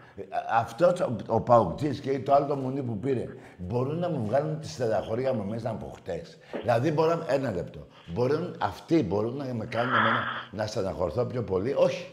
Αυτός 0.50 1.00
ο, 1.00 1.16
ο 1.26 1.40
Παουκτή 1.40 1.88
και 1.88 2.20
το 2.20 2.32
άλλο 2.34 2.46
το 2.46 2.56
μουνί 2.56 2.82
που 2.82 2.98
πήρε 2.98 3.24
μπορούν 3.58 3.98
να 3.98 4.08
μου 4.08 4.26
βγάλουν 4.26 4.60
τη 4.60 4.68
στεναχωρία 4.68 5.32
μου 5.32 5.44
μέσα 5.44 5.70
από 5.70 5.92
χτες. 5.96 6.38
Δηλαδή 6.60 6.90
μπορούν, 6.90 7.22
ένα 7.28 7.50
λεπτό. 7.50 7.86
Μπορούν, 8.06 8.56
αυτοί 8.60 9.02
μπορούν 9.02 9.36
να 9.36 9.44
με 9.44 9.64
κάνουν 9.64 9.94
εμένα 9.94 10.24
να 10.50 10.66
στεναχωρθώ 10.66 11.24
πιο 11.24 11.42
πολύ; 11.42 11.74
Όχι. 11.76 12.06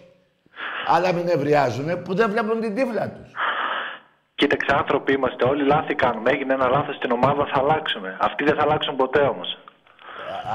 Αλλά 0.87 1.13
μην 1.13 1.25
νευριάζουν 1.25 2.01
που 2.01 2.13
δεν 2.13 2.31
βλέπουν 2.31 2.59
την 2.59 2.75
τύφλα 2.75 3.09
τους. 3.09 3.31
Κοίταξε, 4.35 4.75
άνθρωποι 4.75 5.13
είμαστε. 5.13 5.43
Όλοι 5.45 5.63
λάθη 5.63 5.95
κάνουμε. 5.95 6.31
Έγινε 6.31 6.53
ένα 6.53 6.67
λάθος 6.67 6.95
στην 6.95 7.11
ομάδα, 7.11 7.45
θα 7.45 7.59
αλλάξουμε. 7.59 8.17
Αυτοί 8.19 8.43
δεν 8.43 8.55
θα 8.55 8.61
αλλάξουν 8.61 8.95
ποτέ 8.95 9.21
όμως. 9.21 9.57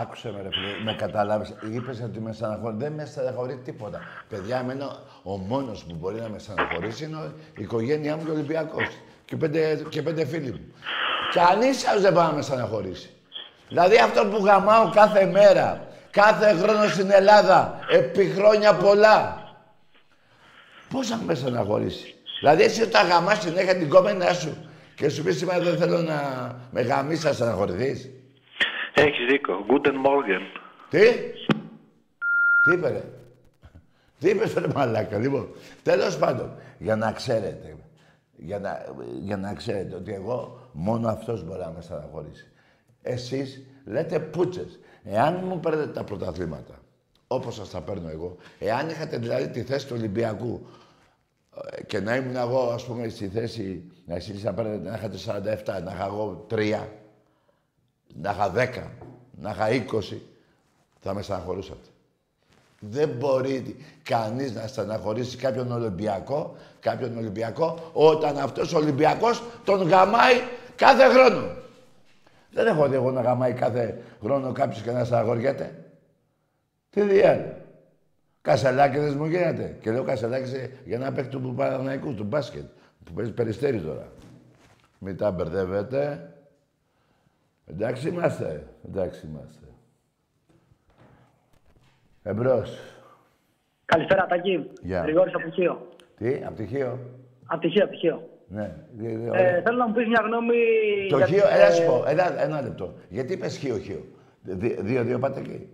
Άκουσε 0.01 0.33
με, 0.33 0.43
ρε 0.43 0.49
φίλε, 0.49 0.85
με 0.85 0.95
κατάλαβε. 0.95 1.47
Είπες 1.73 2.01
ότι 2.01 2.21
με 2.21 2.33
στεναχωρεί. 2.33 2.77
Δεν 2.79 2.93
με 2.93 3.05
στεναχωρεί 3.05 3.57
τίποτα. 3.57 4.01
Παιδιά, 4.29 4.59
εμένα 4.59 4.99
ο 5.23 5.37
μόνος 5.37 5.85
που 5.85 5.95
μπορεί 5.95 6.21
να 6.21 6.29
με 6.29 6.39
στεναχωρήσει 6.39 7.05
είναι 7.05 7.33
η 7.57 7.63
οικογένειά 7.63 8.17
μου 8.17 8.25
και 8.25 8.31
ο 8.31 8.33
Ολυμπιακός. 8.33 8.87
Και 9.25 9.37
πέντε, 9.37 9.83
και 9.89 10.03
πέντε 10.03 10.25
φίλοι 10.27 10.51
μου. 10.51 10.75
Κανεί 11.33 11.67
άλλος 11.91 12.03
δεν 12.03 12.13
μπορεί 12.13 12.27
να 12.27 12.33
με 12.33 12.43
στεναχωρήσει. 12.43 13.11
Δηλαδή 13.69 13.97
αυτό 13.97 14.27
που 14.27 14.45
γαμάω 14.45 14.91
κάθε 14.91 15.27
μέρα, 15.27 15.87
κάθε 16.11 16.53
χρόνο 16.53 16.89
στην 16.89 17.11
Ελλάδα, 17.11 17.79
επί 17.91 18.33
χρόνια 18.37 18.75
πολλά. 18.75 19.43
Πώς 20.91 21.09
θα 21.09 21.21
με 21.27 21.35
στεναχωρήσει; 21.35 22.15
Δηλαδή 22.41 22.63
εσύ 22.63 22.83
όταν 22.83 23.07
γαμάς 23.07 23.41
συνέχεια 23.41 23.77
την 23.77 23.89
κόμενά 23.89 24.33
σου 24.33 24.57
και 24.95 25.09
σου 25.09 25.23
πεις 25.23 25.37
σήμερα 25.37 25.61
δεν 25.61 25.77
θέλω 25.77 25.99
να 25.99 26.21
με 26.71 26.81
γαμίσεις, 26.81 27.25
να 27.25 27.33
στεναχωρηθείς. 27.33 28.11
Έχεις 28.95 29.27
δίκιο. 29.31 29.67
Guten 29.69 29.95
Morgen. 30.07 30.43
Τι; 30.91 31.01
Τι 32.63 32.73
είπε, 32.73 32.89
ρε; 32.89 33.03
Τι 34.19 34.29
είπες, 34.29 34.55
ρε 34.55 34.67
μαλάκα. 34.75 35.19
Λοιπόν, 35.19 35.49
τέλος 35.83 36.19
πάντων, 36.19 36.57
για 36.79 36.97
να 36.97 37.13
ξέρετε, 37.13 37.77
για 38.37 38.59
να, 38.59 38.85
για 39.21 39.37
να 39.37 39.55
ξέρετε 39.55 39.95
ότι 39.97 40.13
εγώ 40.13 40.69
μόνο 40.73 41.09
αυτός 41.09 41.45
μπορεί 41.45 41.61
να 41.61 41.71
με 41.71 41.81
στεναχωρήσει. 41.81 42.47
Εσείς 43.03 43.67
λέτε 43.85 44.19
πούτσες. 44.21 44.79
Εάν 45.05 45.45
μου 45.45 45.61
παίρνετε 45.61 45.91
τα 45.91 46.05
πρωταθλήματα, 46.05 46.79
όπως 47.27 47.55
σας 47.55 47.71
τα 47.71 47.81
παίρνω 47.81 48.09
εγώ, 48.09 48.37
εάν 48.59 48.89
είχατε 48.89 49.19
δηλαδή 49.19 49.49
τη 49.49 49.63
θέση 49.63 49.87
του 49.87 49.95
Ολυμπιακού 49.99 50.67
ε, 51.71 51.83
και 51.83 52.01
να 52.01 52.17
ήμουν 52.17 52.37
εγώ, 52.37 52.71
ας 52.71 52.85
πούμε, 52.85 53.09
στη 53.09 53.29
θέση 53.29 53.93
να 54.07 54.15
εσείς 54.15 54.43
να, 54.43 54.55
παίρνετε, 54.55 54.89
να 54.89 54.97
είχατε 54.97 55.17
47, 55.77 55.83
να 55.85 55.93
είχα 55.93 56.05
εγώ 56.05 56.47
3, 56.51 56.79
να 58.23 58.31
είχα 58.31 58.53
10, 58.55 58.83
να 59.41 59.51
είχα 59.51 59.69
20, 59.69 60.17
θα 61.01 61.15
με 61.15 61.23
στεναχωρούσατε. 61.23 61.89
Δεν 62.79 63.09
μπορεί 63.09 63.77
κανείς 64.03 64.55
να 64.55 64.67
στεναχωρήσει 64.67 65.37
κάποιον 65.37 65.73
Ολυμπιακό, 65.73 66.57
κάποιον 66.81 67.17
Ολυμπιακό, 67.17 67.91
όταν 67.93 68.39
αυτός 68.39 68.73
ο 68.73 68.77
Ολυμπιακός 68.77 69.43
τον 69.65 69.89
γαμάει 69.89 70.35
κάθε 70.77 71.05
χρόνο. 71.09 71.63
Δεν 72.51 72.67
έχω 72.67 72.89
δει 72.89 72.95
εγώ 72.95 73.11
να 73.11 73.21
γαμάει 73.21 73.53
κάθε 73.53 74.03
χρόνο 74.23 74.53
κάποιος 74.53 74.83
και 74.83 74.91
να 74.91 75.05
στεναχωριέται. 75.05 75.85
Τι 76.91 77.01
διάλογο. 77.01 77.57
Κασελάκηδες 78.43 79.15
μου 79.15 79.25
γίνεται. 79.25 79.77
Και 79.81 79.91
λέω 79.91 80.03
κασελάκης 80.03 80.53
για 80.85 80.99
να 80.99 81.13
παίξει 81.13 81.31
του 81.31 81.55
Παναναϊκού, 81.57 82.15
του 82.15 82.25
μπάσκετ, 82.25 82.65
που 83.05 83.13
παίζει 83.13 83.33
περιστέρι 83.33 83.81
τώρα. 83.81 84.09
Μην 84.99 85.17
τα 85.17 85.31
μπερδεύετε. 85.31 86.34
Εντάξει 87.67 88.09
είμαστε. 88.09 88.67
Εντάξει 88.89 89.27
είμαστε. 89.27 89.67
Εμπρός. 92.23 92.79
Καλησπέρα, 93.85 94.27
Τάκη. 94.27 94.71
Γεια. 94.83 95.01
Γρηγόρης 95.03 95.35
από 95.35 95.51
Χίο. 95.51 95.89
Τι, 96.17 96.43
απ' 96.47 96.57
τη 96.57 96.67
Χίο; 96.67 96.99
Από 97.47 97.61
τη 97.61 97.69
Χίο, 97.71 97.83
από 97.83 97.93
τη 97.93 97.99
Χίο. 97.99 98.29
Ναι. 98.49 98.75
δι- 98.93 99.17
δι- 99.17 99.27
Ε, 99.27 99.31
ωραία. 99.31 99.63
θέλω 99.63 99.77
να 99.77 99.87
μου 99.87 99.95
πεις 99.95 100.07
μια 100.07 100.21
γνώμη... 100.25 100.55
Το 101.11 101.17
για 101.17 101.27
Χίο, 101.27 101.43
τις, 101.43 101.51
έλα 101.51 101.67
ε, 101.67 101.73
σου 101.73 101.85
πω, 101.87 102.05
ένα, 102.07 102.43
ένα 102.43 102.61
λεπτό. 102.63 102.95
Γιατί 103.09 103.33
είπες 103.33 103.57
Χίο, 103.57 103.79
Χίο; 103.79 104.05
Δι- 104.43 104.81
Δύο-δύο 104.81 105.19
πάτε 105.19 105.41
εκεί. 105.41 105.69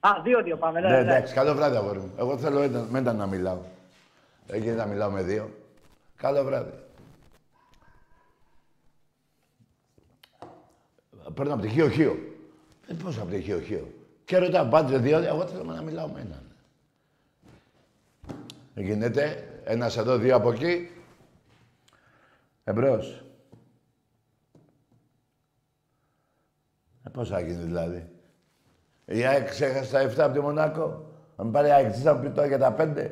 Α, 0.00 0.10
δύο-δύο 0.24 0.56
πάμε, 0.56 0.80
ναι, 0.80 0.88
Ναι, 0.88 0.94
ναι. 0.94 1.00
εντάξει, 1.00 1.34
καλό 1.34 1.54
βράδυ, 1.54 1.76
αγόρι 1.76 1.98
μου. 1.98 2.12
Εγώ 2.18 2.38
θέλω 2.38 2.60
ένα- 2.60 2.86
με 2.90 2.98
ένα 2.98 3.12
να 3.12 3.26
μιλάω. 3.26 3.58
Δεν 4.46 4.60
γίνεται 4.60 4.78
να 4.78 4.86
μιλάω 4.86 5.10
με 5.10 5.22
δύο. 5.22 5.50
Καλό 6.16 6.44
βράδυ. 6.44 6.72
Παίρνω 11.34 11.52
από 11.52 11.62
τη 11.62 11.68
Χίο 11.68 11.88
Χίο. 11.88 12.18
Ε, 12.86 12.94
πώς 12.94 13.18
από 13.18 13.30
τη 13.30 13.40
Χίο 13.40 13.60
Χίο. 13.60 13.92
Και 14.24 14.38
ρωτάω 14.38 14.68
πάντρε 14.68 14.98
δύο, 14.98 15.18
εγώ 15.18 15.46
θέλω 15.46 15.64
να 15.64 15.82
μιλάω 15.82 16.08
με 16.08 16.20
έναν. 16.20 16.42
Δεν 18.74 18.84
γίνεται. 18.84 19.44
Ένας 19.64 19.96
εδώ, 19.96 20.16
δύο 20.16 20.36
από 20.36 20.52
εκεί. 20.52 20.90
Εμπρός. 22.64 23.24
Ε, 27.04 27.10
πώς 27.10 27.28
θα 27.28 27.40
γίνει 27.40 27.64
δηλαδή. 27.64 28.08
Η 29.04 29.24
ΑΕΚ 29.24 29.48
ξέχασε 29.48 29.92
τα 29.92 30.00
7 30.00 30.18
από 30.18 30.32
τη 30.34 30.40
Μονάκο. 30.40 31.10
Θα 31.36 31.44
μου 31.44 31.50
πάρει 31.50 31.68
η 31.68 31.70
ΑΕΚ 31.70 31.94
θα 32.02 32.14
μου 32.14 32.20
πει 32.20 32.30
τώρα 32.30 32.46
για 32.46 32.58
τα 32.58 32.76
5. 32.78 33.10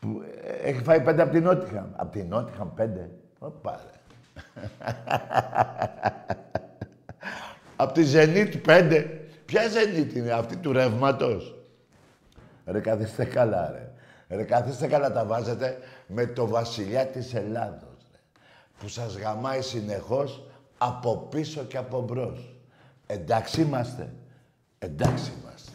Που 0.00 0.22
ε, 0.42 0.50
έχει 0.50 0.82
φάει 0.82 1.02
5 1.06 1.18
από 1.18 1.30
την 1.30 1.42
Νότιχαμ. 1.42 1.90
Από 1.96 2.12
την 2.12 2.28
Νότιχαμ 2.28 2.70
5. 2.78 2.88
Ωπα, 3.38 3.80
ρε. 3.84 3.96
από 7.80 7.92
τη 7.92 8.02
Ζενίτ 8.02 8.54
5. 8.66 9.06
Ποια 9.44 9.68
Ζενίτ 9.68 10.14
είναι 10.14 10.30
αυτή 10.30 10.56
του 10.56 10.72
ρεύματος; 10.72 11.54
Ρε 12.66 12.80
καθίστε 12.80 13.24
καλά 13.24 13.70
ρε. 13.70 13.92
Ρε 14.36 14.42
καθίστε 14.42 14.86
καλά 14.86 15.12
τα 15.12 15.24
βάζετε 15.24 15.78
με 16.06 16.26
το 16.26 16.46
βασιλιά 16.46 17.06
της 17.06 17.34
Ελλάδος. 17.34 17.96
Ρε. 18.12 18.18
Που 18.78 18.88
σας 18.88 19.16
γαμάει 19.16 19.62
συνεχώς 19.62 20.46
από 20.78 21.16
πίσω 21.30 21.64
και 21.64 21.76
από 21.76 22.00
μπρος. 22.00 22.54
Εντάξει 23.06 23.60
είμαστε. 23.60 24.12
Εντάξει 24.78 25.32
είμαστε. 25.40 25.72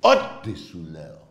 Ό,τι 0.00 0.54
σου 0.54 0.86
λέω. 0.92 1.28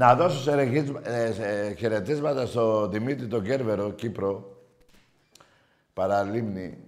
Να 0.00 0.14
δώσω 0.14 0.40
σε 0.40 0.54
ρεγίσ- 0.54 1.06
ε, 1.06 1.32
σε 1.32 1.74
χαιρετίσματα 1.74 2.46
στο 2.46 2.88
Δημήτρη 2.88 3.26
τον 3.26 3.42
Κέρβερο, 3.44 3.90
Κύπρο, 3.90 4.56
παραλίμνη, 5.92 6.78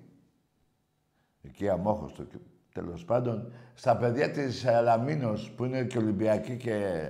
εκεί 1.42 1.68
αμόχωστο, 1.68 2.22
και- 2.22 2.37
τέλος 2.72 3.05
πάντων, 3.05 3.53
στα 3.75 3.96
παιδιά 3.96 4.31
της 4.31 4.59
Σαλαμίνος, 4.61 5.51
που 5.57 5.64
είναι 5.64 5.85
και 5.85 5.98
Ολυμπιακοί 5.98 6.57
και, 6.57 7.09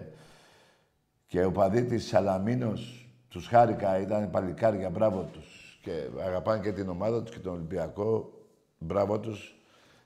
και 1.27 1.45
οπαδοί 1.45 1.85
της 1.85 2.07
Σαλαμίνος, 2.07 3.09
τους 3.29 3.47
χάρηκα, 3.47 3.99
ήταν 4.01 4.31
παλικάρια, 4.31 4.91
μπράβο 4.91 5.29
τους. 5.33 5.79
Και 5.83 6.09
αγαπάνε 6.27 6.61
και 6.62 6.73
την 6.73 6.88
ομάδα 6.88 7.23
τους 7.23 7.35
και 7.35 7.41
τον 7.41 7.53
Ολυμπιακό, 7.53 8.33
μπράβο 8.79 9.19
τους. 9.19 9.55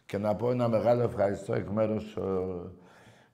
Και 0.06 0.18
να 0.18 0.34
πω 0.34 0.50
ένα 0.50 0.68
μεγάλο 0.68 1.02
ευχαριστώ 1.02 1.54
εκ 1.54 1.68
μέρους 1.68 2.16
ε, 2.16 2.20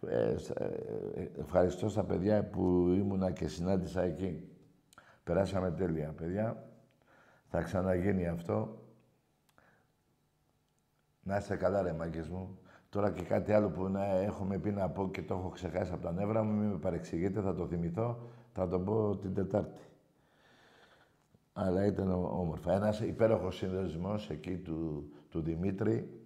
ε, 0.09 0.37
σ- 0.37 0.51
ε, 0.61 1.31
ευχαριστώ 1.38 1.88
στα 1.88 2.05
παιδιά 2.05 2.45
που 2.45 2.88
ήμουνα 2.99 3.31
και 3.31 3.49
συνάντησα 3.49 4.03
εκεί. 4.03 4.49
Περάσαμε 5.25 5.71
τέλεια, 5.71 6.12
παιδιά. 6.17 6.67
Θα 7.49 7.62
ξαναγίνει 7.62 8.27
αυτό. 8.29 8.77
Να 11.23 11.37
είστε 11.37 11.57
καλά, 11.57 11.83
ρε 11.83 11.93
μάγκες 11.93 12.29
μου. 12.29 12.59
Τώρα 12.88 13.11
και 13.11 13.23
κάτι 13.23 13.53
άλλο 13.53 13.71
που 13.71 13.88
να 13.88 14.05
έχουμε 14.05 14.59
πει 14.59 14.71
να 14.71 14.88
πω 14.91 15.09
και 15.11 15.23
το 15.23 15.35
έχω 15.35 15.49
ξεχάσει 15.49 15.93
από 15.93 16.03
τα 16.03 16.12
νεύρα 16.12 16.43
μου, 16.43 16.53
μην 16.53 16.69
με 16.71 16.79
παρεξηγείτε, 16.79 17.41
θα 17.41 17.55
το 17.55 17.67
θυμηθώ, 17.67 18.19
θα 18.53 18.69
το 18.69 18.81
πω 18.81 19.17
την 19.17 19.35
Τετάρτη. 19.35 19.81
Αλλά 21.53 21.87
ήταν 21.87 22.11
ο- 22.11 22.31
όμορφα. 22.41 22.73
Ένας 22.73 23.01
υπέροχος 23.01 23.57
συνδεσμός 23.57 24.31
εκεί 24.31 24.57
του, 24.59 25.11
του 25.29 25.41
Δημήτρη. 25.41 26.21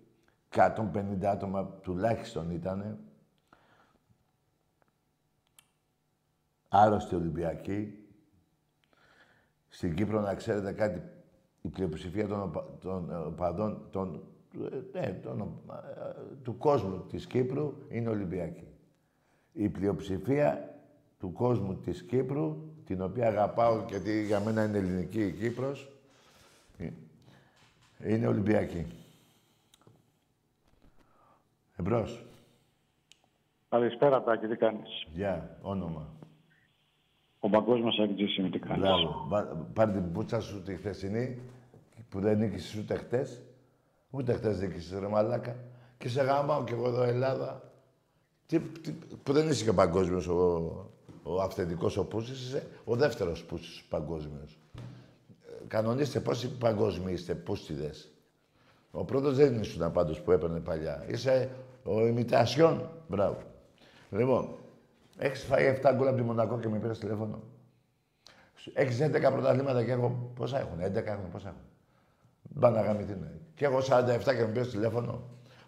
150 0.48 1.30
άτομα 1.30 1.66
τουλάχιστον 1.66 2.50
ήτανε. 2.50 2.98
Άρρωστοι 6.68 7.14
Ολυμπιακοί. 7.14 7.98
Στην 9.68 9.94
Κύπρο, 9.94 10.20
να 10.20 10.34
ξέρετε 10.34 10.72
κάτι, 10.72 11.02
η 11.62 11.68
πλειοψηφία 11.68 12.26
των, 12.26 12.42
οπα- 12.42 12.78
των 12.80 13.10
ε, 13.10 13.14
οπαδών 13.16 13.88
των, 13.90 14.22
ε, 14.92 14.98
ναι, 15.00 15.12
των, 15.12 15.40
ε, 15.40 16.34
του 16.42 16.56
κόσμου 16.56 17.06
της 17.06 17.26
Κύπρου 17.26 17.72
είναι 17.88 18.08
Ολυμπιακοί. 18.08 18.66
Η 19.52 19.68
πλειοψηφία 19.68 20.74
του 21.18 21.32
κόσμου 21.32 21.74
της 21.76 22.02
Κύπρου, 22.02 22.56
την 22.84 23.02
οποία 23.02 23.26
αγαπάω 23.28 23.84
γιατί 23.88 24.24
για 24.24 24.40
μένα 24.40 24.64
είναι 24.64 24.78
ελληνική 24.78 25.22
η 25.26 25.32
Κύπρος, 25.32 25.92
ε, 26.78 26.90
είναι 28.12 28.26
Ολυμπιακή. 28.26 28.86
Εμπρός. 31.76 32.24
Καλησπέρα, 33.68 34.22
Τάκη, 34.22 34.46
τι 34.46 34.56
κάνεις; 34.56 35.06
Γεια, 35.12 35.58
όνομα. 35.62 36.15
Ο 37.46 37.48
παγκόσμιος 37.50 37.98
αγγλής 37.98 38.36
είναι 38.38 38.48
τι 38.50 38.58
κάνεις. 38.58 38.80
Μπράβο. 38.82 39.26
Πά- 39.28 39.56
Πάρε 39.74 39.92
την 39.92 40.12
πουτσα 40.12 40.40
σου 40.40 40.62
τη 40.62 40.74
χθεσινή, 40.74 41.38
που 42.08 42.20
δεν 42.20 42.38
νίκησες 42.38 42.74
ούτε 42.80 42.94
χτες. 42.94 43.40
Ούτε 44.10 44.32
χτες 44.32 44.60
νίκησες, 44.60 44.98
ρε 44.98 45.08
μαλάκα. 45.08 45.56
Και 45.98 46.08
σε 46.08 46.22
γαμάω 46.22 46.64
κι 46.64 46.72
εγώ 46.72 46.88
εδώ 46.88 47.02
Ελλάδα. 47.02 47.62
Τι, 48.46 48.58
τι, 48.60 48.92
που 49.22 49.32
δεν 49.32 49.48
είσαι 49.48 49.64
και 49.64 49.72
παγκόσμιος 49.72 50.26
ο, 50.28 50.36
ο 51.22 51.40
αυθεντικός 51.40 51.96
ο 51.96 52.04
Πούσης, 52.04 52.40
είσαι 52.46 52.66
ο 52.84 52.96
δεύτερος 52.96 53.44
Πούσης 53.44 53.82
παγκόσμιος. 53.88 54.58
Ε, 54.76 55.64
Κανονίστε 55.68 56.20
πόσοι 56.20 56.48
παγκόσμιοι 56.56 57.12
είστε, 57.16 57.34
πούστιδες. 57.34 58.08
Ο 58.90 59.04
πρώτος 59.04 59.36
δεν 59.36 59.60
ήσουν 59.60 59.92
πάντως 59.92 60.20
που 60.20 60.32
έπαιρνε 60.32 60.60
παλιά. 60.60 61.04
Είσαι 61.08 61.50
ο 61.84 62.06
ημιτασιόν. 62.06 62.88
Μπράβο. 63.08 63.38
Λοιπόν, 64.10 64.48
έχεις 65.18 65.42
φάει 65.42 65.78
7 65.82 65.92
γκολ 65.94 66.06
από 66.06 66.16
τη 66.16 66.22
Μονακό 66.22 66.58
και 66.58 66.68
με 66.68 66.78
πήρες 66.78 66.98
τηλέφωνο. 66.98 67.42
Έχεις 68.74 68.98
11 69.02 69.32
πρωταθλήματα 69.32 69.84
και 69.84 69.92
έχω... 69.92 70.32
Πόσα 70.34 70.58
έχουν, 70.58 70.78
11 70.78 71.06
έχουν, 71.06 71.28
πόσα 71.30 71.48
έχουν. 71.48 71.60
Πάνε 72.60 72.80
να 72.80 72.86
γαμηθούν. 72.86 73.26
Και 73.54 73.64
έχω 73.64 73.78
47 73.78 74.18
και 74.24 74.32
με 74.32 74.50
πήρες 74.52 74.70
τηλέφωνο. 74.70 75.22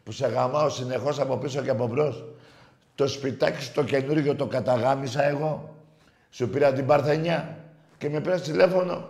Που 0.04 0.12
σε 0.12 0.26
γαμάω 0.26 0.68
συνεχώς 0.68 1.20
από 1.20 1.36
πίσω 1.36 1.62
και 1.62 1.70
από 1.70 1.86
μπρος. 1.86 2.24
Το 2.94 3.06
σπιτάκι 3.06 3.62
σου 3.62 3.72
το 3.72 3.84
καινούργιο 3.84 4.36
το 4.36 4.46
καταγάμισα 4.46 5.24
εγώ. 5.24 5.74
Σου 6.30 6.48
πήρα 6.48 6.72
την 6.72 6.86
Παρθενιά 6.86 7.56
και 7.98 8.08
με 8.08 8.20
πήρες 8.20 8.42
τηλέφωνο. 8.42 9.08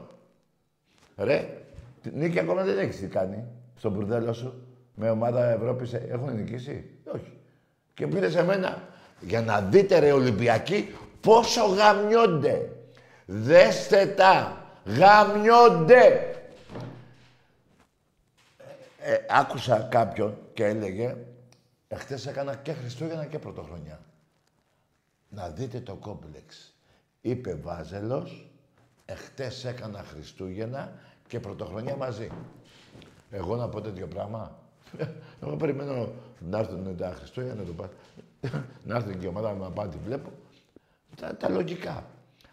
Ρε, 1.16 1.62
τη 2.02 2.10
νίκη 2.10 2.38
ακόμα 2.38 2.62
δεν 2.62 2.78
έχεις 2.78 2.98
τι 3.00 3.06
κάνει 3.06 3.44
στο 3.76 3.90
μπουρδέλο 3.90 4.32
σου. 4.32 4.62
Με 4.94 5.10
ομάδα 5.10 5.50
Ευρώπης 5.50 5.92
ε, 5.92 6.06
έχουν 6.10 6.34
νικήσει; 6.34 6.84
Όχι. 7.14 7.32
Και 7.94 8.06
πήρες 8.06 8.32
σε 8.32 8.44
μένα 8.44 8.88
για 9.20 9.42
να 9.42 9.60
δείτε 9.60 9.98
ρε 9.98 10.12
Ολυμπιακοί 10.12 10.94
πόσο 11.20 11.66
γαμιόνται. 11.66 12.72
Δέστε 13.26 14.06
τα. 14.06 14.62
Γαμιόνται. 14.84 16.32
Ε, 18.98 19.12
ε, 19.12 19.26
άκουσα 19.28 19.78
κάποιον 19.90 20.38
και 20.54 20.64
έλεγε 20.64 21.16
εχθές 21.88 22.26
έκανα 22.26 22.54
και 22.54 22.72
Χριστούγεννα 22.72 23.24
και 23.24 23.38
Πρωτοχρονιά. 23.38 24.00
Να 25.28 25.48
δείτε 25.48 25.80
το 25.80 25.94
κόμπλεξ. 25.94 26.74
Είπε 27.20 27.54
Βάζελος, 27.54 28.50
εχθές 29.04 29.64
έκανα 29.64 30.02
Χριστούγεννα 30.02 30.92
και 31.26 31.40
Πρωτοχρονιά 31.40 31.96
μαζί. 31.96 32.30
Εγώ 33.30 33.56
να 33.56 33.68
πω 33.68 33.80
τέτοιο 33.80 34.06
πράγμα. 34.06 34.58
Εγώ 35.42 35.56
περιμένω 35.56 36.08
να 36.40 36.58
έρθουν 36.58 36.96
τα 36.96 37.14
Χριστούγεννα, 37.18 37.54
να 37.54 37.62
το 37.64 37.72
πάω. 37.72 37.88
να 38.84 38.96
έρθουν 38.96 39.18
και 39.18 39.24
η 39.26 39.28
ομάδα 39.28 39.52
μου 39.54 39.62
να 39.62 39.70
πάω 39.70 39.84
να 39.84 39.90
τη 39.90 39.98
βλέπω. 40.04 40.30
Τα, 41.16 41.36
τα 41.36 41.48
λογικά. 41.48 42.04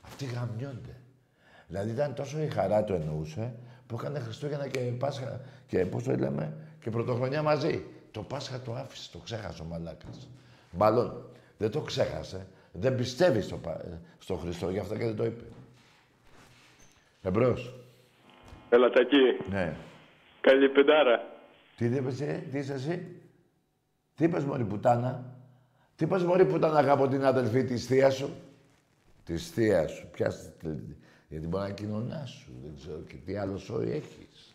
Αυτοί 0.02 0.26
γαμιόνται. 0.26 0.96
Δηλαδή 1.68 1.90
ήταν 1.92 2.14
τόσο 2.14 2.40
η 2.42 2.48
χαρά 2.48 2.84
του 2.84 2.94
εννοούσε 2.94 3.54
που 3.88 3.96
έκανε 4.00 4.20
Χριστούγεννα 4.20 4.68
και 4.68 4.80
Πάσχα 4.80 5.42
και 5.68 5.86
πώς 5.86 6.04
το 6.04 6.16
λέμε 6.16 6.54
και 6.82 6.90
Πρωτοχρονιά 6.90 7.42
μαζί. 7.42 7.86
Το 8.12 8.22
Πάσχα 8.22 8.62
το 8.62 8.74
άφησε, 8.74 9.12
το 9.12 9.18
ξέχασε 9.18 9.62
ο 9.62 9.66
μαλάκας. 9.66 10.28
Μάλλον 10.72 11.26
δεν 11.58 11.72
το 11.72 11.82
ξέχασε. 11.82 12.48
Δεν 12.72 12.96
πιστεύει 12.96 13.42
στο, 13.42 13.58
Πα- 13.58 14.00
στο 14.20 14.36
Χριστό, 14.36 14.70
γι' 14.70 14.80
αυτό 14.80 14.96
και 14.98 15.04
δεν 15.06 15.16
το 15.16 15.26
είπε. 15.26 15.44
Εμπρός. 17.24 17.74
Έλα, 18.70 18.90
Τακί. 18.90 19.50
Ναι. 19.50 19.76
Καλή 20.42 20.70
πεντάρα. 20.70 21.24
Τι 21.78 21.86
είπες, 21.86 22.22
ε, 22.22 22.44
τι 22.52 22.58
είσαι 22.58 22.74
εσύ; 22.74 23.22
Τι 24.16 24.24
είπες, 24.24 24.44
μωρή 24.44 24.64
πουτάνα; 24.64 25.24
Τι 25.96 26.04
είπες, 26.04 26.24
μωρή 26.24 26.46
πουτάνα, 26.46 26.80
αγαπώ 26.80 27.08
την 27.08 27.26
αδελφή 27.26 27.64
της 27.64 27.86
θείας 27.86 28.16
σου; 28.16 28.30
Της 29.26 29.50
θείας 29.50 29.92
σου. 29.92 30.08
Πιάστε, 30.12 30.52
τη- 30.60 30.96
γιατί 31.28 31.48
μπορεί 31.48 31.64
να 31.64 31.70
κοινωνά 31.70 32.24
σου. 32.26 32.52
Δεν 32.64 32.72
ξέρω 32.80 32.98
και 33.08 33.16
τι 33.26 33.36
άλλο 33.38 33.58
σόι 33.58 33.92
έχεις. 33.92 34.54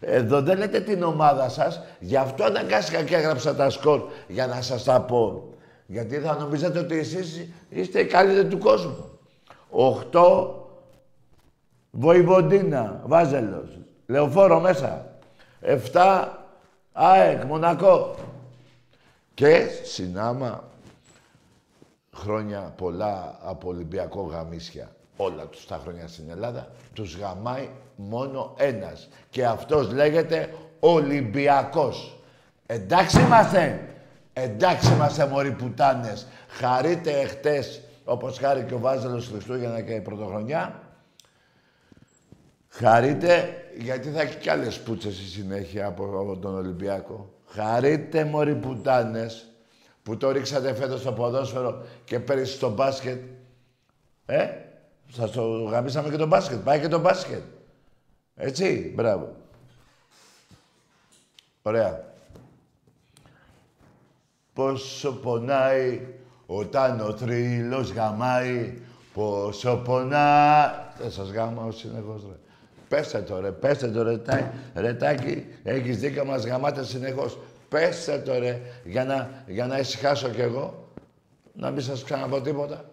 Εδώ 0.00 0.42
δεν 0.42 0.58
λέτε 0.58 0.80
την 0.80 1.02
ομάδα 1.02 1.48
σας. 1.48 1.80
Γι' 2.00 2.16
αυτό 2.16 2.44
αναγκάστηκα 2.44 3.02
και 3.02 3.16
έγραψα 3.16 3.54
τα 3.54 3.70
σκορ 3.70 4.02
για 4.28 4.46
να 4.46 4.62
σας 4.62 4.84
τα 4.84 5.00
πω. 5.00 5.54
Γιατί 5.86 6.16
θα 6.16 6.34
νομίζετε 6.36 6.78
ότι 6.78 6.98
εσείς 6.98 7.48
είστε 7.68 8.00
οι 8.00 8.06
καλύτεροι 8.06 8.48
του 8.48 8.58
κόσμου. 8.58 9.18
Οχτώ 9.70 10.54
Βοηβοντίνα, 11.90 13.02
Βάζελος, 13.06 13.78
Λεωφόρο 14.06 14.60
μέσα. 14.60 15.14
Εφτά, 15.60 16.38
ΑΕΚ, 16.92 17.44
Μονακό. 17.44 18.14
Και 19.34 19.66
συνάμα 19.82 20.64
χρόνια 22.14 22.60
πολλά 22.76 23.38
από 23.42 23.68
Ολυμπιακό 23.68 24.22
γαμίσια. 24.22 24.90
Όλα 25.16 25.46
τους 25.46 25.66
τα 25.66 25.80
χρόνια 25.82 26.08
στην 26.08 26.30
Ελλάδα 26.30 26.68
τους 26.94 27.16
γαμάει 27.16 27.68
μόνο 27.96 28.54
ένας. 28.56 29.08
Και 29.30 29.46
αυτός 29.46 29.92
λέγεται 29.92 30.54
Ολυμπιακός. 30.80 32.18
Εντάξει 32.66 33.20
είμαστε. 33.20 33.88
Εντάξει 34.32 34.92
είμαστε 34.92 35.26
μωροί 35.26 35.50
πουτάνες. 35.50 36.26
Χαρείτε 36.48 37.20
εχτες 37.20 37.80
όπως 38.04 38.38
χάρη 38.38 38.62
και 38.62 38.74
ο 38.74 38.78
Βάζελος 38.78 39.28
Χριστούγεννα 39.28 39.80
και 39.80 39.92
η 39.92 40.00
Πρωτοχρονιά. 40.00 40.89
Χαρείτε, 42.70 43.64
γιατί 43.78 44.08
θα 44.10 44.20
έχει 44.20 44.36
κι 44.36 44.50
άλλες 44.50 44.80
πούτσες 44.80 45.14
στη 45.14 45.24
συνέχεια 45.24 45.86
από, 45.86 46.04
από 46.04 46.36
τον 46.36 46.54
Ολυμπιακό. 46.54 47.34
Χαρείτε, 47.46 48.24
μωροί 48.24 48.54
πουτάνες, 48.54 49.46
που 50.02 50.16
το 50.16 50.30
ρίξατε 50.30 50.74
φέτος 50.74 51.00
στο 51.00 51.12
ποδόσφαιρο 51.12 51.84
και 52.04 52.20
πέρυσι 52.20 52.52
στο 52.52 52.70
μπάσκετ. 52.70 53.22
Ε, 54.26 54.48
σας 55.12 55.30
το 55.30 55.62
γαμίσαμε 55.62 56.08
και 56.10 56.16
το 56.16 56.26
μπάσκετ. 56.26 56.58
Πάει 56.58 56.80
και 56.80 56.88
το 56.88 56.98
μπάσκετ. 56.98 57.42
Έτσι, 58.34 58.92
μπράβο. 58.94 59.36
Ωραία. 61.62 62.04
Πόσο 64.52 65.12
πονάει 65.12 66.06
όταν 66.46 67.00
ο 67.00 67.16
θρύλος 67.16 67.92
γαμάει, 67.92 68.78
πόσο 69.14 69.76
πονάει... 69.76 70.68
Δεν 70.98 71.10
σας 71.10 71.30
γάμαω 71.30 71.70
συνεχώς, 71.70 72.22
ρε. 72.22 72.49
Πέστε 72.90 73.20
το, 73.20 73.40
ρε, 73.40 73.50
πέστε 73.50 73.88
το, 73.88 74.02
ρε, 74.02 74.18
τά, 74.18 74.52
ρε 74.74 74.94
Τάκη, 74.94 75.46
έχεις 75.62 75.98
δίκιο, 75.98 76.24
μας 76.24 76.46
γαμάτε 76.46 76.84
συνεχώς. 76.84 77.38
Πέστε 77.68 78.18
το, 78.18 78.38
ρε, 78.38 78.60
για 78.84 79.04
να, 79.04 79.44
για 79.46 79.66
να 79.66 79.78
ησυχάσω 79.78 80.28
κι 80.28 80.40
εγώ. 80.40 80.88
Να 81.52 81.70
μην 81.70 81.82
σας 81.82 82.04
ξαναπώ 82.04 82.40
τίποτα. 82.40 82.84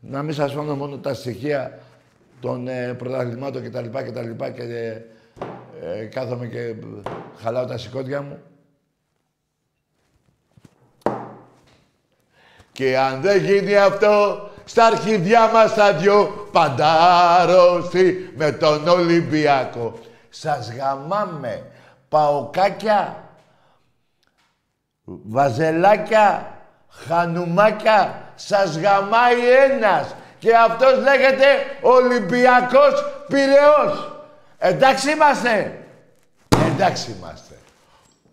Να 0.00 0.22
μην 0.22 0.34
σας 0.34 0.52
φάνω 0.52 0.76
μόνο 0.76 0.98
τα 0.98 1.14
στοιχεία 1.14 1.78
των 2.40 2.68
ε, 2.68 2.94
πρωταθλημάτων 2.94 3.62
και 3.62 3.70
τα 3.70 3.80
λοιπά 3.80 4.02
και 4.02 4.10
τα 4.10 4.22
λοιπά 4.22 4.50
και 4.50 4.62
ε, 4.62 5.04
ε, 6.00 6.04
κάθομαι 6.04 6.46
και 6.46 6.60
ε, 6.60 6.76
χαλάω 7.36 7.64
τα 7.64 7.78
σηκώτια 7.78 8.22
μου. 8.22 8.38
Και 12.72 12.98
αν 12.98 13.20
δεν 13.20 13.44
γίνει 13.44 13.76
αυτό, 13.76 14.40
στα 14.64 14.86
αρχιδιά 14.86 15.48
μας 15.48 15.74
τα 15.74 15.92
δυο 15.92 16.48
παντάρωστη 16.52 18.32
με 18.36 18.52
τον 18.52 18.88
Ολυμπιακό. 18.88 19.98
Σας 20.30 20.72
γαμάμε. 20.72 21.62
Παοκάκια, 22.08 23.24
βαζελάκια, 25.04 26.58
χανουμάκια. 26.88 28.22
Σας 28.34 28.78
γαμάει 28.78 29.50
ένας. 29.50 30.14
Και 30.38 30.56
αυτός 30.56 30.98
λέγεται 30.98 31.46
Ολυμπιακός 31.80 33.04
Πυραιός. 33.28 34.12
Εντάξει 34.58 35.10
είμαστε. 35.10 35.84
Εντάξει 36.50 37.10
είμαστε. 37.10 37.54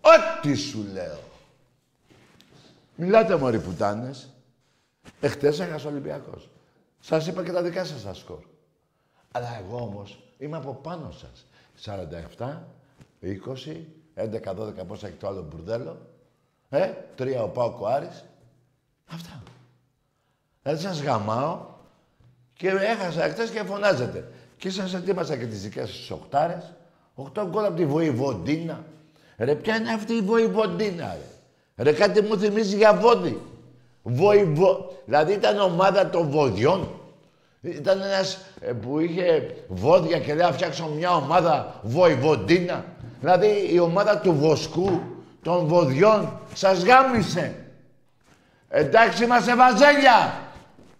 Ό,τι 0.01 0.55
σου 0.55 0.86
λέω. 0.93 1.19
Μιλάτε 2.95 3.36
μωροί 3.36 3.59
πουτάνες. 3.59 4.29
Εχθές 5.19 5.59
έχασε 5.59 5.87
ο 5.87 5.89
Ολυμπιακός. 5.89 6.49
Σας 6.99 7.27
είπα 7.27 7.43
και 7.43 7.51
τα 7.51 7.61
δικά 7.61 7.85
σας 7.85 8.03
τα 8.03 8.13
σκορ. 8.13 8.39
Αλλά 9.31 9.59
εγώ 9.65 9.77
όμως 9.77 10.23
είμαι 10.37 10.57
από 10.57 10.73
πάνω 10.73 11.11
σας. 11.11 11.45
47, 11.75 12.67
20, 13.21 13.87
11, 14.15 14.53
12 14.53 14.85
πόσα 14.87 15.07
έχει 15.07 15.15
το 15.15 15.27
άλλο 15.27 15.41
μπουρδέλο. 15.41 15.97
Ε, 16.69 16.91
τρία 17.15 17.43
ο 17.43 17.47
Πάο 17.47 17.85
Άρης. 17.85 18.23
Αυτά. 19.11 19.43
Έτσι 20.63 20.83
σας 20.83 21.01
γαμάω 21.01 21.65
και 22.53 22.67
έχασα 22.69 23.29
χτες 23.29 23.49
και 23.49 23.63
φωνάζετε. 23.63 24.31
Και 24.57 24.69
σας 24.69 24.93
ετοίμασα 24.93 25.37
και 25.37 25.45
τις 25.45 25.61
δικές 25.61 25.89
σας 25.89 26.09
οχτάρες. 26.09 26.73
Οχτώ 27.15 27.47
γκολ 27.49 27.65
από 27.65 27.75
τη 27.75 27.85
Βοηβοντίνα. 27.85 28.83
Ρε, 29.37 29.55
ποια 29.55 29.75
είναι 29.75 29.91
αυτή 29.91 30.13
η 30.13 30.21
Βοηβοντίνα, 30.21 31.13
ρε; 31.13 31.83
Ρε, 31.83 31.93
κάτι 31.93 32.21
μου 32.21 32.37
θυμίζει 32.37 32.75
για 32.75 32.93
βόδι. 32.93 33.41
Βοηβο... 34.03 34.91
Δηλαδή 35.05 35.33
ήταν 35.33 35.59
ομάδα 35.59 36.09
των 36.09 36.29
βοδιών. 36.29 36.89
Ήταν 37.61 38.01
ένας 38.01 38.37
ε, 38.59 38.71
που 38.71 38.99
είχε 38.99 39.55
βόδια 39.67 40.19
και 40.19 40.33
λέει 40.33 40.45
να 40.45 40.51
φτιάξω 40.51 40.87
μια 40.87 41.15
ομάδα 41.15 41.79
Βοηβοντίνα. 41.81 42.85
Δηλαδή 43.19 43.69
η 43.71 43.79
ομάδα 43.79 44.19
του 44.19 44.33
Βοσκού, 44.33 45.01
των 45.41 45.65
βοδιών, 45.65 46.39
σας 46.53 46.83
γάμισε. 46.83 47.55
Εντάξει, 48.69 49.23
είμαστε 49.23 49.55
βαζέλια. 49.55 50.41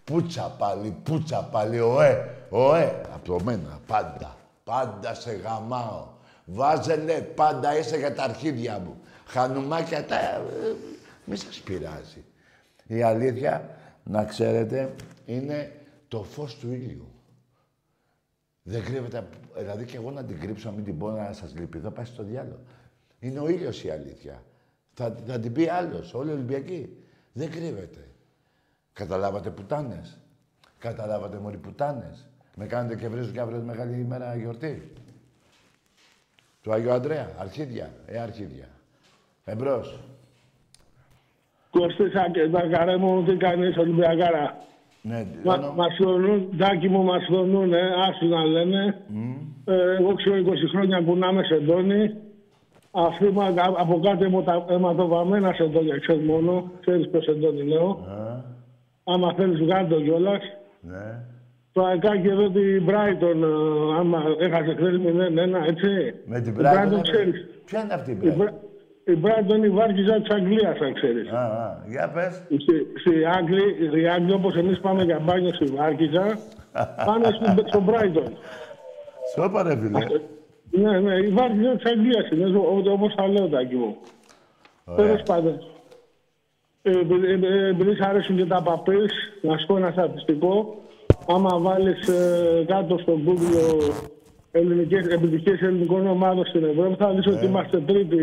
Πούτσα 0.04 0.56
πάλι, 0.58 0.96
πούτσα 1.04 1.50
πάλι, 1.52 1.80
ωε, 1.80 2.30
ωε. 2.50 3.02
Από 3.14 3.40
μένα, 3.44 3.80
πάντα. 3.88 4.36
Πάντα 4.64 5.14
σε 5.14 5.32
γαμάω. 5.32 6.08
Βάζελε, 6.46 7.14
πάντα 7.14 7.78
είσαι 7.78 7.98
για 7.98 8.16
τα 8.16 8.24
αρχίδια 8.24 8.82
μου. 8.86 9.02
Χανουμάκια 9.26 10.06
τα... 10.06 10.16
ε, 10.16 10.42
Μη 11.26 11.36
σας 11.36 11.62
πειράζει. 11.64 12.24
Η 12.96 13.02
αλήθεια, 13.02 13.70
να 14.04 14.26
ξέρετε, 14.26 14.96
είναι 15.26 15.72
το 16.08 16.24
φως 16.24 16.56
του 16.58 16.72
ήλιου. 16.72 17.12
Δεν 18.64 18.84
κρύβεται... 18.84 19.18
απ- 19.18 19.58
Δηλαδή 19.58 19.86
και 19.86 19.98
εγώ 19.98 20.12
να 20.12 20.24
την 20.24 20.40
κρύψω, 20.40 20.70
να 20.70 20.76
μην 20.76 20.84
την 20.86 20.98
πω 20.98 21.10
να 21.10 21.34
σας 21.34 21.56
λυπηθώ, 21.56 21.92
πάει 21.92 22.06
στο 22.06 22.24
διάλογο. 22.24 22.60
Είναι 23.20 23.40
ο 23.40 23.48
ήλιος 23.48 23.84
η 23.84 23.90
αλήθεια. 23.90 24.44
Θα, 24.94 25.16
θα 25.26 25.40
την 25.40 25.54
πει 25.54 25.68
άλλος, 25.70 26.14
όλοι 26.14 26.30
οι 26.30 26.34
Ολυμπιακοί. 26.34 26.98
Δεν 27.34 27.52
κρύβεται. 27.52 28.08
Καταλάβατε 28.94 29.50
πουτάνες. 29.50 30.18
Καταλάβατε 30.80 31.38
μωροί 31.38 31.58
πουτάνες. 31.58 32.28
Με 32.56 32.66
κάνετε 32.66 32.96
και 32.96 33.08
βρίζουν 33.08 33.34
και 33.34 33.40
αύριο 33.40 33.60
τη 33.60 33.66
μεγάλη 33.66 34.00
ημέρα 34.00 34.36
γιορτή. 34.36 34.92
Του 36.62 36.74
Αγίου 36.74 36.92
Ανδρέα. 36.92 37.32
Αρχίδια. 37.38 37.94
Ε, 38.06 38.20
αρχίδια. 38.20 38.70
Εμπρός. 39.46 40.00
Κωστίσα 41.72 42.30
και 42.32 42.50
τα 42.50 42.62
καρέ 42.72 42.98
μου, 42.98 43.24
τι 43.24 43.36
κάνεις 43.36 43.78
Ολυμπιακάρα. 43.78 44.58
Ναι, 45.02 45.26
Μα, 45.44 45.54
ono- 45.56 45.74
μας 45.76 45.96
φωνούν, 46.04 46.58
τάκι 46.58 46.90
μου 46.90 47.04
μας 47.04 47.26
φωνούν, 47.30 47.74
ε, 47.74 47.80
άσου 48.08 48.28
να 48.28 48.46
λένε. 48.46 48.98
Ε, 49.66 49.96
εγώ 50.00 50.14
ξέρω 50.14 50.36
20 50.38 50.68
χρόνια 50.68 51.02
κουνάμε 51.02 51.44
σεντόνι. 51.44 52.14
Αυτοί 52.92 53.26
μα- 53.32 53.54
από 53.78 54.00
κάτω 54.00 54.24
αιματο- 54.26 54.66
αιματοβαμμένα 54.70 55.54
σεντόνια, 55.54 55.98
ξέρεις 55.98 56.26
μόνο. 56.26 56.72
Ξέρεις 56.80 57.10
ποιο 57.10 57.22
σεντόνι 57.22 57.64
λέω. 57.64 57.90
Α, 57.90 58.50
Άμα 59.04 59.34
θέλεις 59.34 59.60
βγάλει 59.60 59.88
το 59.88 60.02
κιόλας. 60.02 60.42
ναι. 60.82 61.20
Το 61.74 61.84
αεκάκι 61.86 62.28
εδώ 62.28 62.50
την 62.50 62.86
Brighton, 62.88 63.42
ε, 63.42 64.00
άμα 64.00 64.24
έχασες 64.40 64.74
χθες 64.76 64.98
0-1, 64.98 65.60
έτσι. 65.66 66.14
Με 66.26 66.40
την 66.42 66.54
Η 66.54 66.56
Brighton 66.60 66.94
Brighton. 66.98 67.02
ξέρεις. 67.02 67.46
Ποια 67.66 67.82
είναι 67.84 67.94
αυτή 67.94 68.12
η 68.12 68.18
Η 68.22 68.34
Brighton; 68.38 68.48
Bra- 69.06 69.12
Η 69.14 69.20
Brighton 69.24 69.56
είναι 69.56 69.66
η 69.66 69.70
βάρκιζα 69.70 70.22
της 70.22 70.30
Αγγλίας, 70.36 70.80
αν 70.80 70.94
ξέρεις. 70.94 71.30
Α, 71.32 71.38
α, 71.40 71.84
για 71.88 72.10
πες. 72.14 72.36
Στη, 72.62 72.88
στη 73.00 73.26
Άγγλη, 73.38 74.00
οι 74.02 74.08
Άγγλοι 74.08 74.34
όπως 74.34 74.56
εμείς 74.56 74.80
πάμε 74.80 75.04
για 75.04 75.20
μπάνιο 75.20 75.54
στη 75.54 75.66
Βάρκιζα, 75.66 76.38
πάνε 77.06 77.26
στο, 77.26 77.64
στο 77.68 77.84
Brighton. 77.88 78.32
Σώπα 79.36 79.64
ρε 79.64 79.78
φίλε. 79.78 80.00
Ναι, 80.72 81.00
ναι, 81.00 81.14
η 81.16 81.28
Βάρκιζα 81.28 81.76
της 81.76 81.92
Αγγλίας 81.92 82.30
είναι, 82.30 82.58
ό- 82.58 82.92
όπως 82.92 83.14
θα 83.18 83.28
λέω, 83.28 83.48
τάκι 83.48 83.76
μου. 83.76 83.96
Ωραία. 84.86 85.06
Τέλος 85.06 85.22
πάντων. 85.26 85.64
Ε, 86.82 86.90
επειδή- 86.92 87.44
ε, 87.46 87.68
Επειδή 87.68 87.96
σ' 87.96 88.02
αρέσουν 88.08 88.38
και 88.38 88.46
τα 88.46 88.62
παπές, 88.62 89.12
να 89.42 89.58
σου 89.58 89.66
πω 89.66 89.78
ένα 89.78 89.92
στατιστικό. 89.92 90.76
Άμα 91.28 91.58
βάλεις 91.60 92.08
ε, 92.08 92.64
κάτω 92.68 92.98
στο 92.98 93.20
Google 93.26 93.92
ελληνικές, 94.52 95.06
επιτυχίες 95.08 95.62
ελληνικών 95.62 96.08
ομάδων 96.08 96.46
στην 96.46 96.64
Ευρώπη, 96.64 96.96
θα 96.98 97.14
δεις 97.14 97.28
ότι 97.28 97.46
είμαστε 97.46 97.80
τρίτη 97.80 98.18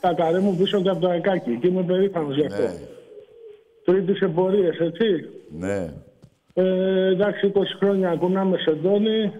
τα 0.00 0.12
καρέ 0.14 0.38
μου 0.38 0.56
πίσω 0.56 0.80
και 0.82 0.88
από 0.88 1.00
το 1.00 1.08
ΑΕΚΑΚΙ. 1.08 1.58
Και 1.60 1.66
είμαι 1.66 1.82
περήφανος 1.82 2.36
γι' 2.36 2.46
αυτό. 2.46 2.62
Ναι, 2.62 2.74
Τρίτη 3.84 4.14
σε 4.16 4.28
πορείες, 4.28 4.78
έτσι. 4.78 5.04
ναι. 5.58 5.92
Ε, 6.54 7.06
εντάξει, 7.06 7.52
20 7.54 7.60
χρόνια 7.78 8.16
κουνάμε 8.18 8.56
σεντόνι, 8.58 9.32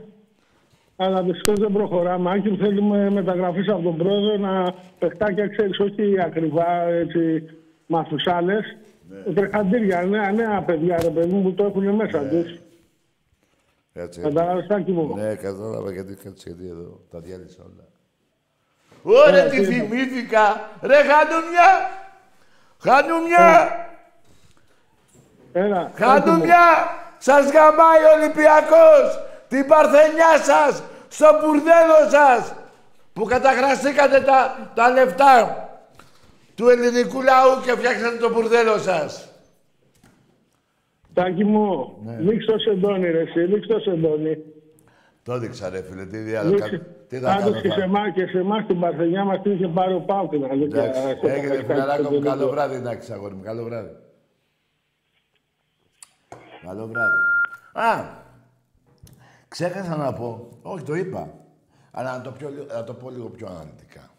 αλλά 0.96 1.22
δυστυχώς 1.22 1.59
δεν 1.59 1.72
προχωράμε. 1.72 2.30
Άκη 2.30 2.48
μου 2.50 2.57
θέλουμε 2.57 3.11
μεταγραφής 3.11 3.68
από 3.68 3.82
τον 3.82 3.96
πρόεδρο 3.96 4.36
να 4.36 4.74
παιχτάκια, 4.98 5.46
ξέρεις, 5.48 5.78
όχι 5.78 6.20
ακριβά, 6.24 6.88
έτσι, 6.88 7.44
μαθουσάλες. 7.86 8.76
Ναι. 9.26 9.32
Τρεχαντήρια, 9.34 10.03
νέα, 10.03 10.32
νέα 10.32 10.62
παιδιά, 10.62 10.98
ρε 11.03 11.11
παιδί 11.11 11.34
μου, 11.34 11.42
που 11.42 11.53
το 11.53 11.64
έχουν 11.64 11.84
μέσα 11.94 12.18
τους. 12.28 12.59
Κάτσε. 13.95 14.20
Κατάλαβες, 14.20 14.66
Τάκη 14.66 14.90
μου. 14.93 15.16
Ναι, 15.16 15.34
κατάλαβα 15.34 15.93
γιατί 15.93 16.14
κάτσε 16.14 16.49
γιατί 16.49 16.68
εδώ. 16.68 17.01
Τα 17.11 17.18
διάλυσα 17.18 17.62
όλα. 17.62 17.84
Ωραία, 19.26 19.49
τι 19.49 19.64
θυμήθηκα. 19.64 20.70
Ρε, 20.80 20.97
χανουμιά. 20.97 21.90
Χανουμιά. 22.82 23.70
Έλα, 25.53 25.76
Τάκη 25.76 26.03
μου. 26.03 26.09
Χανουμιά. 26.09 26.66
Σας 27.18 27.51
γαμάει 27.51 28.03
ο 28.03 28.18
Ολυμπιακός. 28.18 29.20
Την 29.49 29.66
παρθενιά 29.66 30.38
σας. 30.43 30.82
Στο 31.09 31.26
μπουρδέλο 31.40 32.11
σας. 32.11 32.55
Που 33.12 33.24
καταχραστήκατε 33.24 34.20
τα, 34.20 34.70
τα 34.74 34.90
λεφτά 34.90 35.68
του 36.55 36.68
ελληνικού 36.68 37.22
λαού 37.22 37.61
και 37.64 37.72
φτιάξατε 37.72 38.16
το 38.16 38.30
μπουρδέλο 38.30 38.78
σας. 38.78 39.32
Τάκη 41.15 41.45
μου, 41.45 41.97
Ναι. 42.05 42.17
δείξ' 42.17 42.45
το 42.47 42.59
σεντόνι, 42.59 43.11
ρε, 43.11 43.21
εσύ, 43.21 43.45
δείξ' 43.45 43.67
το 43.67 43.79
σεντόνι. 43.79 44.37
Το 45.23 45.39
δείξα 45.39 45.69
ρε 45.71 45.83
φίλε, 45.83 46.07
τι 46.07 46.19
διάλογο. 46.19 46.57
Δείξε. 46.57 46.87
Τι 47.09 47.19
θα 47.19 47.27
κάνω. 47.35 47.41
Πάντως 47.45 47.63
και 47.63 47.69
σε 47.69 47.75
θα- 47.75 47.83
εμάς 47.83 48.13
και 48.15 48.27
σε 48.27 48.39
εμάς 48.39 48.67
την 48.67 48.81
Παρθενιά 48.81 49.25
μας 49.25 49.43
την 49.43 49.53
είχε 49.53 49.69
πάρει 49.69 49.95
ο 49.95 50.01
Πάουκ, 50.01 50.33
να 50.33 50.49
δει. 50.49 50.63
Εντάξει, 50.63 51.01
έγινε 51.23 51.55
φιλαράκο 51.65 52.11
μου, 52.11 52.21
καλό 52.21 52.49
βράδυ, 52.49 52.75
εντάξει, 52.75 53.13
αγόρι 53.13 53.35
μου, 53.35 53.43
καλό 53.43 53.65
βράδυ. 53.65 53.91
Καλό 56.67 56.87
βράδυ. 56.87 57.17
Α, 57.73 58.05
ξέχασα 59.49 59.97
να 59.97 60.13
πω, 60.13 60.49
όχι 60.63 60.85
το 60.85 60.95
είπα, 60.95 61.35
αλλά 61.91 62.17
να 62.17 62.23
το, 62.23 62.31
πιο, 62.31 62.49
λίγο- 62.49 62.65
να 62.75 62.85
το 62.85 62.95
πω 62.95 63.11
λίγο 63.11 63.29
πιο 63.29 63.47
αναλυτικά. 63.47 64.11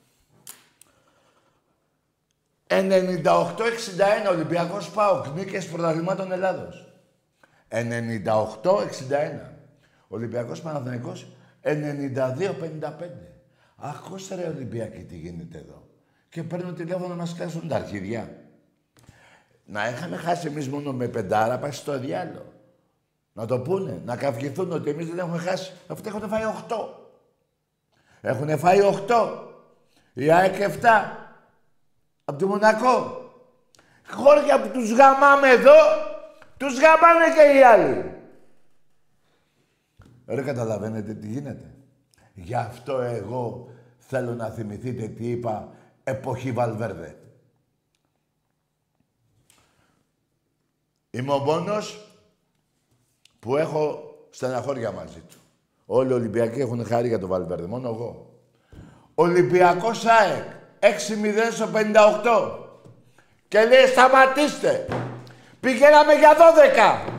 98-61 2.73 4.29
Ολυμπιακός 4.29 4.89
ΠΑΟΚ, 4.89 5.27
νίκες 5.27 5.67
πρωταθλημάτων 5.67 6.31
Ελλάδος. 6.31 6.87
98-61. 7.67 7.77
Ολυμπιακός 10.07 10.61
Παναθηναϊκός 10.61 11.27
92-55. 11.61 11.71
Ακούστε 13.75 14.35
ρε 14.35 14.47
Ολυμπιακοί 14.47 15.03
τι 15.03 15.17
γίνεται 15.17 15.57
εδώ. 15.57 15.87
Και 16.29 16.43
παίρνουν 16.43 16.75
τηλέφωνο 16.75 17.07
να 17.07 17.15
μας 17.15 17.33
κλάσουν 17.33 17.67
τα 17.67 17.75
αρχίδια. 17.75 18.29
Να 19.65 19.89
είχαμε 19.89 20.17
χάσει 20.17 20.47
εμείς 20.47 20.69
μόνο 20.69 20.93
με 20.93 21.07
πεντάρα, 21.07 21.57
πάει 21.57 21.71
στο 21.71 21.99
διάλογο. 21.99 22.53
Να 23.33 23.45
το 23.45 23.59
πούνε, 23.59 24.01
να 24.05 24.15
καυγηθούν 24.15 24.71
ότι 24.71 24.89
εμείς 24.89 25.07
δεν 25.07 25.17
έχουμε 25.19 25.37
χάσει. 25.37 25.73
Αυτοί 25.87 26.07
έχουν 26.07 26.27
φάει 26.27 26.43
8. 26.67 26.75
Έχουν 28.21 28.57
φάει 28.57 28.79
8. 29.07 29.43
Η 30.13 30.31
ΑΕΚ 30.31 30.55
7. 30.59 31.22
Από 32.25 32.37
τη 32.37 32.45
Μονακό. 32.45 33.21
Χώρια 34.09 34.61
που 34.61 34.69
τους 34.69 34.91
γαμάμε 34.91 35.49
εδώ, 35.49 35.75
τους 36.57 36.79
γαμάνε 36.79 37.25
και 37.35 37.57
οι 37.57 37.63
άλλοι. 37.63 38.13
Ρε 40.25 40.41
καταλαβαίνετε 40.41 41.13
τι 41.13 41.27
γίνεται. 41.27 41.75
Γι' 42.33 42.55
αυτό 42.55 42.97
εγώ 43.01 43.69
θέλω 43.97 44.33
να 44.33 44.49
θυμηθείτε 44.49 45.07
τι 45.07 45.29
είπα 45.29 45.69
εποχή 46.03 46.51
Βαλβέρδε. 46.51 47.17
Είμαι 51.09 51.33
ο 51.33 51.37
μόνος 51.37 52.07
που 53.39 53.57
έχω 53.57 54.15
στεναχώρια 54.29 54.91
μαζί 54.91 55.19
του. 55.19 55.37
Όλοι 55.85 56.09
οι 56.09 56.13
Ολυμπιακοί 56.13 56.59
έχουν 56.59 56.85
χάρη 56.85 57.07
για 57.07 57.19
τον 57.19 57.29
Βαλβέρδε, 57.29 57.67
μόνο 57.67 57.89
εγώ. 57.89 58.39
Ολυμπιακός 59.15 60.05
ΑΕΚ, 60.05 60.43
6-0 60.45 60.62
στο 61.51 61.69
58. 61.73 62.51
Και 63.47 63.65
λέει 63.65 63.85
σταματήστε. 63.85 64.85
Πηγαίναμε 65.59 66.13
για 66.13 66.35
12. 67.07 67.11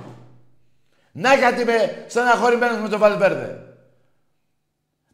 Να 1.12 1.34
γιατί 1.34 1.60
είμαι 1.60 2.04
στεναχωρημένος 2.08 2.80
με 2.80 2.88
τον 2.88 2.98
Βαλβέρδε. 2.98 3.76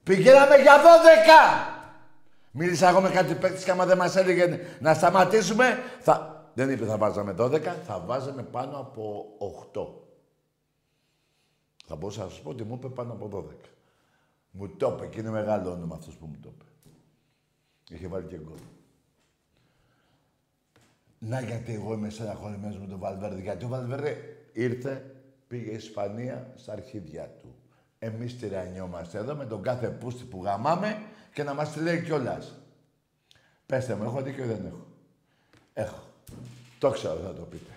Πηγαίναμε 0.03 0.57
για 0.57 0.77
12. 0.77 1.79
Μίλησα 2.51 2.89
εγώ 2.89 3.01
με 3.01 3.11
κάτι 3.11 3.35
παίκτης 3.35 3.65
και 3.65 3.71
άμα 3.71 3.87
δεν 3.87 3.97
μας 3.97 4.17
έλεγε 4.17 4.61
να 4.81 4.95
σταματήσουμε, 4.95 5.79
θα... 6.01 6.45
δεν 6.55 6.71
είπε 6.71 6.85
θα 6.85 6.97
βάζαμε 6.97 7.35
12, 7.39 7.61
θα 7.87 8.03
βάζαμε 8.07 8.43
πάνω 8.43 8.79
από 8.79 9.27
8. 9.75 9.87
Θα 11.87 11.97
μπορούσα 11.97 12.23
να 12.23 12.29
σας 12.29 12.41
πω 12.41 12.51
ότι 12.51 12.65
μου 12.65 12.75
είπε 12.75 12.89
πάνω 12.89 13.13
από 13.13 13.47
12. 13.51 13.69
Μου 14.51 14.69
το 14.77 14.95
είπε 14.97 15.07
και 15.07 15.21
είναι 15.21 15.31
μεγάλο 15.31 15.71
όνομα 15.71 15.95
αυτός 15.95 16.15
που 16.15 16.27
μου 16.27 16.39
το 16.43 16.49
είπε. 16.55 16.70
Είχε 17.91 18.07
βάλει 18.07 18.27
και 18.27 18.37
γκολ. 18.37 18.59
Να 21.19 21.41
γιατί 21.41 21.75
εγώ 21.75 21.93
είμαι 21.93 22.11
στεναχωρημένος 22.11 22.79
με 22.79 22.87
τον 22.87 22.99
Βαλβέρδη. 22.99 23.43
Γιατί 23.43 23.65
ο 23.65 23.69
Βαλβέρδη 23.69 24.17
ήρθε, 24.53 25.15
πήγε 25.49 25.71
η 25.71 25.75
Ισπανία 25.75 26.53
στα 26.57 26.73
αρχίδια 26.73 27.29
του. 27.41 27.55
Εμείς 27.99 28.39
τυραννιόμαστε 28.39 29.19
εδώ 29.19 29.35
με 29.35 29.47
τον 29.47 29.63
κάθε 29.63 29.89
πούστη 29.89 30.25
που 30.25 30.43
γαμάμε 30.45 31.03
και 31.33 31.43
να 31.43 31.55
μας 31.55 31.73
τη 31.73 31.81
λέει 31.81 32.03
κιόλας. 32.03 32.55
Πέστε 33.67 33.95
μου, 33.95 34.03
έχω 34.03 34.23
δίκιο 34.23 34.45
ή 34.45 34.47
δεν 34.47 34.67
έχω; 34.67 34.87
Έχω. 35.75 36.09
Το 36.79 36.91
ξέρω, 36.91 37.21
θα 37.21 37.35
το 37.35 37.43
πείτε. 37.43 37.71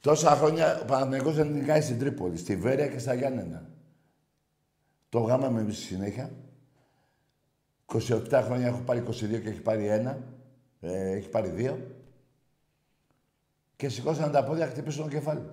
Τόσα 0.00 0.36
χρόνια 0.36 0.80
ο 0.80 0.84
Παναθηναϊκός 0.84 1.34
δεν 1.34 1.52
νικάει 1.52 1.80
στην 1.80 1.98
Τρίπολη, 1.98 2.36
στη 2.36 2.56
Βέρεια 2.56 2.86
και 2.86 2.98
στα 2.98 3.14
Γιάννενα. 3.14 3.70
Το 5.10 5.18
γάμαμε 5.18 5.60
εμείς 5.60 5.76
στη 5.76 5.84
συνέχεια. 5.86 6.30
27 7.86 8.42
χρόνια 8.44 8.66
έχω 8.66 8.80
πάρει 8.80 9.02
22 9.06 9.12
και 9.12 9.48
έχει 9.48 9.60
πάρει 9.60 9.86
ένα. 9.86 10.22
Ε, 10.80 11.10
έχει 11.10 11.28
πάρει 11.28 11.48
δύο. 11.48 11.86
Και 13.76 13.88
σηκώσαν 13.88 14.32
τα 14.32 14.44
πόδια, 14.44 14.66
χτυπήσαν 14.66 15.04
το 15.04 15.10
κεφάλι. 15.10 15.50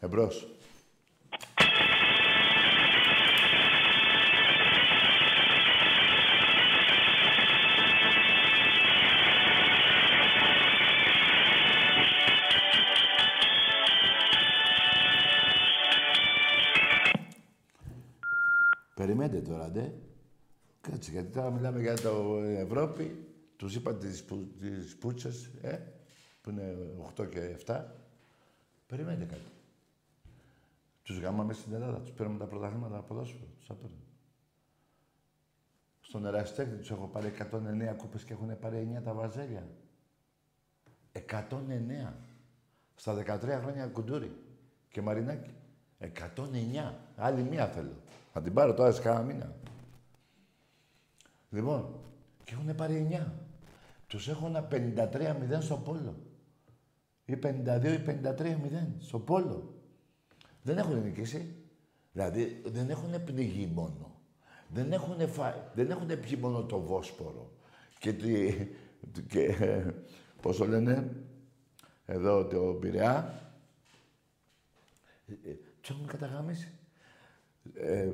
Εμπρός. 0.00 0.57
Περιμένετε 18.98 19.40
τώρα, 19.40 19.70
ντε. 19.70 19.92
Κάτσε, 20.80 21.10
γιατί 21.10 21.32
τώρα 21.32 21.50
μιλάμε 21.50 21.80
για 21.80 21.94
το 21.94 22.42
Ευρώπη. 22.42 23.26
Τους 23.56 23.74
είπα 23.74 23.94
τις, 23.94 24.24
που, 24.24 24.48
τις 24.60 24.96
πούτσες, 24.96 25.50
ε, 25.62 25.78
που 26.40 26.50
είναι 26.50 26.76
8 27.16 27.28
και 27.28 27.56
7. 27.66 27.84
Περιμένετε 28.86 29.24
κάτι. 29.24 29.50
Τους 31.02 31.18
γάμαμε 31.18 31.52
στην 31.52 31.72
Ελλάδα, 31.72 32.00
τους 32.00 32.10
πήραμε 32.10 32.38
τα 32.38 32.44
πρωταθλήματα 32.44 32.96
από 32.96 33.06
ποδόσφαιρο, 33.06 33.44
τους 33.56 33.66
τα 33.66 33.74
παίρνουμε. 33.74 34.02
Στον 36.00 36.26
Εραστέχνη 36.26 36.76
τους 36.76 36.90
έχω 36.90 37.06
πάρει 37.06 37.26
109 37.28 37.94
κούπες 37.96 38.24
και 38.24 38.32
έχουν 38.32 38.58
πάρει 38.58 38.88
9 38.98 39.02
τα 39.02 39.12
βαζέλια. 39.12 39.68
109. 41.12 42.14
Στα 42.94 43.14
13 43.14 43.60
χρόνια 43.62 43.86
κουντούρι 43.86 44.36
και 44.88 45.02
μαρινάκι. 45.02 45.54
109. 45.98 46.94
Άλλη 47.16 47.42
μία 47.42 47.66
θέλω. 47.66 47.96
Θα 48.38 48.44
την 48.44 48.54
πάρω 48.54 48.74
τώρα 48.74 48.92
σε 48.92 49.02
κάνα 49.02 49.22
μήνα. 49.22 49.56
Λοιπόν, 51.50 52.00
και 52.44 52.54
έχουν 52.54 52.74
πάρει 52.74 53.08
9. 53.26 53.32
Τους 54.06 54.28
έχω 54.28 54.46
ένα 54.46 54.68
53-0 54.70 55.58
στο 55.58 55.76
πόλο. 55.76 56.16
Ή 57.24 57.38
52 57.42 57.84
ή 57.84 58.20
53-0 58.22 58.54
στο 58.98 59.18
πόλο. 59.18 59.74
Δεν 60.62 60.78
έχουν 60.78 61.02
νικήσει. 61.02 61.54
Δηλαδή, 62.12 62.62
δεν 62.66 62.90
έχουν 62.90 63.24
πνιγεί 63.24 63.66
μόνο. 63.74 64.20
Δεν 64.68 64.92
έχουν, 64.92 65.28
φα... 65.28 65.70
δεν 65.74 65.90
έχουν 65.90 66.06
πιει 66.06 66.38
μόνο 66.40 66.64
το 66.64 66.80
Βόσπορο. 66.80 67.52
Και, 67.98 68.12
τι... 68.12 68.54
και 69.28 69.54
πώς 70.42 70.56
το 70.56 70.66
λένε, 70.66 71.16
εδώ 72.04 72.46
το 72.46 72.60
Πειραιά. 72.80 73.42
Ε, 75.26 75.52
τους 75.80 75.90
έχουν 75.90 76.06
καταγαμίσει. 76.06 76.77
Ε, 77.74 78.10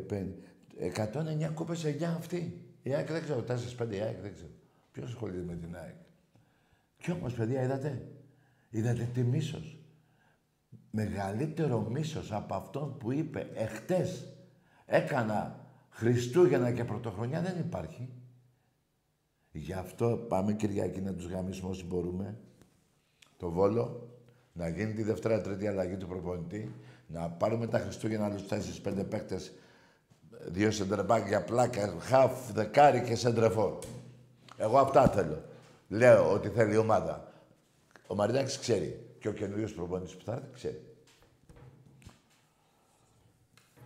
109 0.76 1.50
κούπες 1.55 1.84
9 1.84 2.14
αυτή. 2.16 2.62
Η 2.82 2.94
ΑΕΚ 2.94 3.11
δεν 3.11 3.22
ξέρω, 3.22 3.42
4-5 3.42 3.94
η 3.94 4.00
ΑΕΚ 4.00 4.20
δεν 4.20 4.32
ξέρω. 4.32 4.50
Ποιος 4.92 5.09
ασχολείται 5.09 5.44
με 5.44 5.57
την 5.57 5.76
ΑΕΚ. 5.76 5.94
Κι 6.96 7.11
όμως, 7.11 7.34
παιδιά, 7.34 7.62
είδατε; 7.62 8.09
Είδατε 8.70 9.09
τι 9.14 9.22
μίσος. 9.22 9.78
Μεγαλύτερο 10.90 11.80
μίσος 11.80 12.32
από 12.32 12.55
αυτόν 12.55 12.96
που 12.98 13.12
είπε 13.12 13.50
εχτες 13.55 14.36
έκανα 14.86 15.66
Χριστούγεννα 15.90 16.72
και 16.72 16.84
Πρωτοχρονιά 16.84 17.42
δεν 17.42 17.59
υπάρχει. 17.59 18.09
Γι' 19.52 19.72
αυτό 19.72 20.26
πάμε 20.28 20.52
Κυριακή 20.52 21.00
να 21.00 21.14
τους 21.14 21.26
γαμίσουμε 21.26 21.70
όσοι 21.70 21.84
μπορούμε. 21.84 22.38
Το 23.36 23.50
Βόλο, 23.50 24.09
να 24.52 24.68
γίνει 24.68 24.92
τη 24.92 25.02
Δευτέρα 25.02 25.40
Τρίτη 25.40 25.66
αλλαγή 25.66 25.96
του 25.96 26.07
προπονητή, 26.07 26.74
να 27.07 27.28
πάρουμε 27.28 27.66
τα 27.66 27.78
Χριστούγεννα 27.78 28.24
άλλους 28.24 28.42
4-5 28.42 29.05
παίκτες, 29.09 29.52
δύο 30.46 30.70
σεντρεμπάκ 30.70 31.26
για 31.26 31.44
πλάκα, 31.44 31.94
χαφ, 32.00 32.52
δεκάρι 32.52 33.02
και 33.02 33.16
σεντρεφόρ. 33.16 33.78
Εγώ 34.57 34.78
αυτά 34.78 35.09
θέλω. 35.09 35.42
Λέω 35.88 36.32
ότι 36.32 36.48
θέλει 36.48 36.74
η 36.74 36.76
ομάδα. 36.76 37.32
Ο 38.07 38.14
Μαρινάκης 38.14 38.59
ξέρει. 38.59 38.98
Και 39.18 39.28
ο 39.28 39.32
καινούριο 39.32 39.68
προπονητής 39.74 40.16
που 40.16 40.24
θα 40.24 40.32
έρθει 40.32 40.50
ξέρει. 40.55 40.82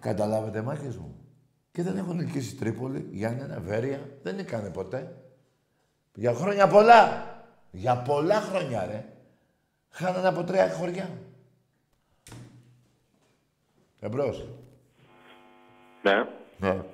Καταλάβετε 0.00 0.62
μάχες 0.62 0.96
μου. 0.96 1.16
Και 1.72 1.82
δεν 1.82 1.96
έχουν 1.96 2.16
νικήσει 2.16 2.56
Τρίπολη, 2.56 3.08
Γιάννενα, 3.10 3.60
Βέρεια. 3.60 4.00
Δεν 4.22 4.34
νικάνε 4.34 4.70
ποτέ. 4.70 5.16
Για 6.14 6.34
χρόνια 6.34 6.68
πολλά. 6.68 7.26
Για 7.70 7.96
πολλά 7.96 8.40
χρόνια, 8.40 8.86
ρε. 8.86 9.12
Χάνανε 9.88 10.28
από 10.28 10.44
τρία 10.44 10.72
χωριά. 10.72 11.10
Εμπρός. 14.00 14.48
Ναι. 16.02 16.28
Ναι. 16.58 16.84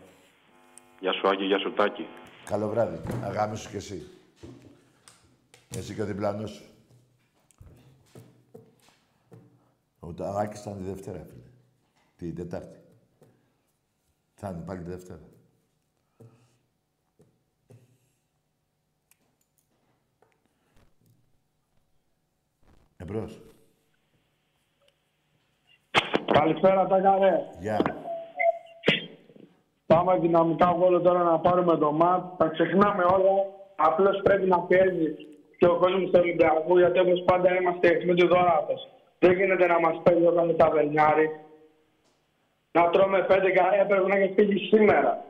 Γεια 1.00 1.12
σου 1.12 1.28
Άγγι, 1.28 1.44
γεια 1.44 1.58
σου 1.58 1.72
Τάκη. 1.72 2.06
Καλό 2.44 2.68
βράδυ. 2.68 3.00
Αγάμι 3.22 3.56
σου 3.56 3.70
κι 3.70 3.76
εσύ. 3.76 4.08
Εσύ 5.76 5.94
και 5.94 6.02
ο 6.02 6.04
διπλανός 6.04 6.50
σου. 6.50 6.64
Ο 10.00 10.12
Ταγάκης 10.12 10.60
ήταν 10.60 10.76
τη 10.76 10.82
Δευτέρα, 10.82 11.26
φίλε. 11.30 11.42
Την 12.16 12.34
Τετάρτη. 12.34 12.78
Θα 14.34 14.48
είναι 14.48 14.64
πάλι 14.66 14.82
τη 14.82 14.90
Δευτέρα. 14.90 15.20
Εμπρός. 22.96 23.40
Καλησπέρα, 26.38 26.86
τα 26.86 27.00
καρέ. 27.00 27.34
Γεια. 27.60 27.78
Πάμε 29.86 30.18
δυναμικά 30.18 30.74
βόλο 30.74 31.00
τώρα 31.00 31.22
να 31.22 31.38
πάρουμε 31.38 31.76
το 31.76 31.92
μάτς. 31.92 32.36
Τα 32.36 32.48
ξεχνάμε 32.48 33.04
όλα. 33.04 33.34
Απλώς 33.76 34.20
πρέπει 34.22 34.46
να 34.48 34.60
πιέζει 34.60 35.08
και 35.58 35.66
ο 35.66 35.76
κόσμος 35.76 36.10
του 36.10 36.20
Ολυμπιακού 36.22 36.78
γιατί 36.78 36.98
όπως 36.98 37.22
πάντα 37.24 37.60
είμαστε 37.60 37.88
με 38.06 38.14
τη 38.14 38.26
δωράτες. 38.26 38.88
Δεν 39.18 39.32
γίνεται 39.32 39.66
να 39.66 39.80
μας 39.80 40.00
παίζει 40.02 40.26
όταν 40.26 40.44
είναι 40.44 40.56
ταβερνιάρι. 40.56 41.30
Να 42.72 42.90
τρώμε 42.90 43.22
πέντε 43.22 43.50
καρέ 43.50 43.80
έπρεπε 43.80 44.08
να 44.08 44.16
έχεις 44.16 44.34
φύγει 44.36 44.58
σήμερα. 44.66 45.24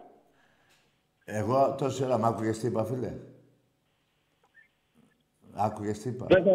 Εγώ 1.24 1.74
τόση 1.78 2.04
ώρα 2.04 2.18
μ' 2.18 2.24
άκουγες 2.24 2.58
τι 2.58 2.66
είπα, 2.66 2.84
φίλε; 2.84 3.12
Άκουγες 5.54 5.98
τι 5.98 6.08
είπα; 6.08 6.26
Δεν 6.28 6.42
θα... 6.42 6.50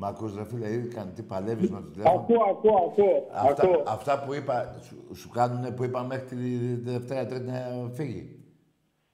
Μ' 0.00 0.04
ακούς, 0.04 0.34
ρε 0.36 0.44
φίλε, 0.44 0.68
ήδη 0.72 0.88
καν 0.94 1.12
τι 1.14 1.22
παλεύεις 1.22 1.70
με 1.70 1.80
το 1.80 1.86
τηλέφωνο; 1.90 2.18
Ακούω, 2.20 2.42
ακούω, 2.50 2.76
ακούω. 2.90 3.28
Αυτά, 3.32 3.62
ακούω. 3.62 3.82
αυτά 3.86 4.22
που 4.24 4.34
είπα, 4.34 4.74
σου, 4.86 4.96
σου 5.20 5.28
κάνουνε 5.28 5.70
που 5.70 5.84
είπα 5.84 6.02
μέχρι 6.02 6.26
τη 6.26 6.74
Δευτέρα 6.90 7.26
Τρίτη 7.26 7.50
να 7.50 7.90
φύγει. 7.94 8.22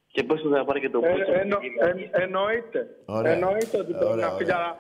Και 0.07 0.23
πώς 0.23 0.41
θα 0.53 0.65
πάρει 0.65 0.81
και 0.81 0.91
το 0.91 1.01
Ε, 1.05 1.09
πούσο. 1.11 1.33
εννο, 1.41 1.57
εν, 1.89 2.23
εννοείται. 2.23 2.81
Ωραία. 3.05 3.33
Εννοείται 3.33 3.79
ότι 3.79 3.93
πρέπει 3.93 4.05
Ωραία, 4.13 4.27
να 4.27 4.33
φύγει. 4.33 4.51
ωραία. 4.51 4.57
αλλά 4.57 4.77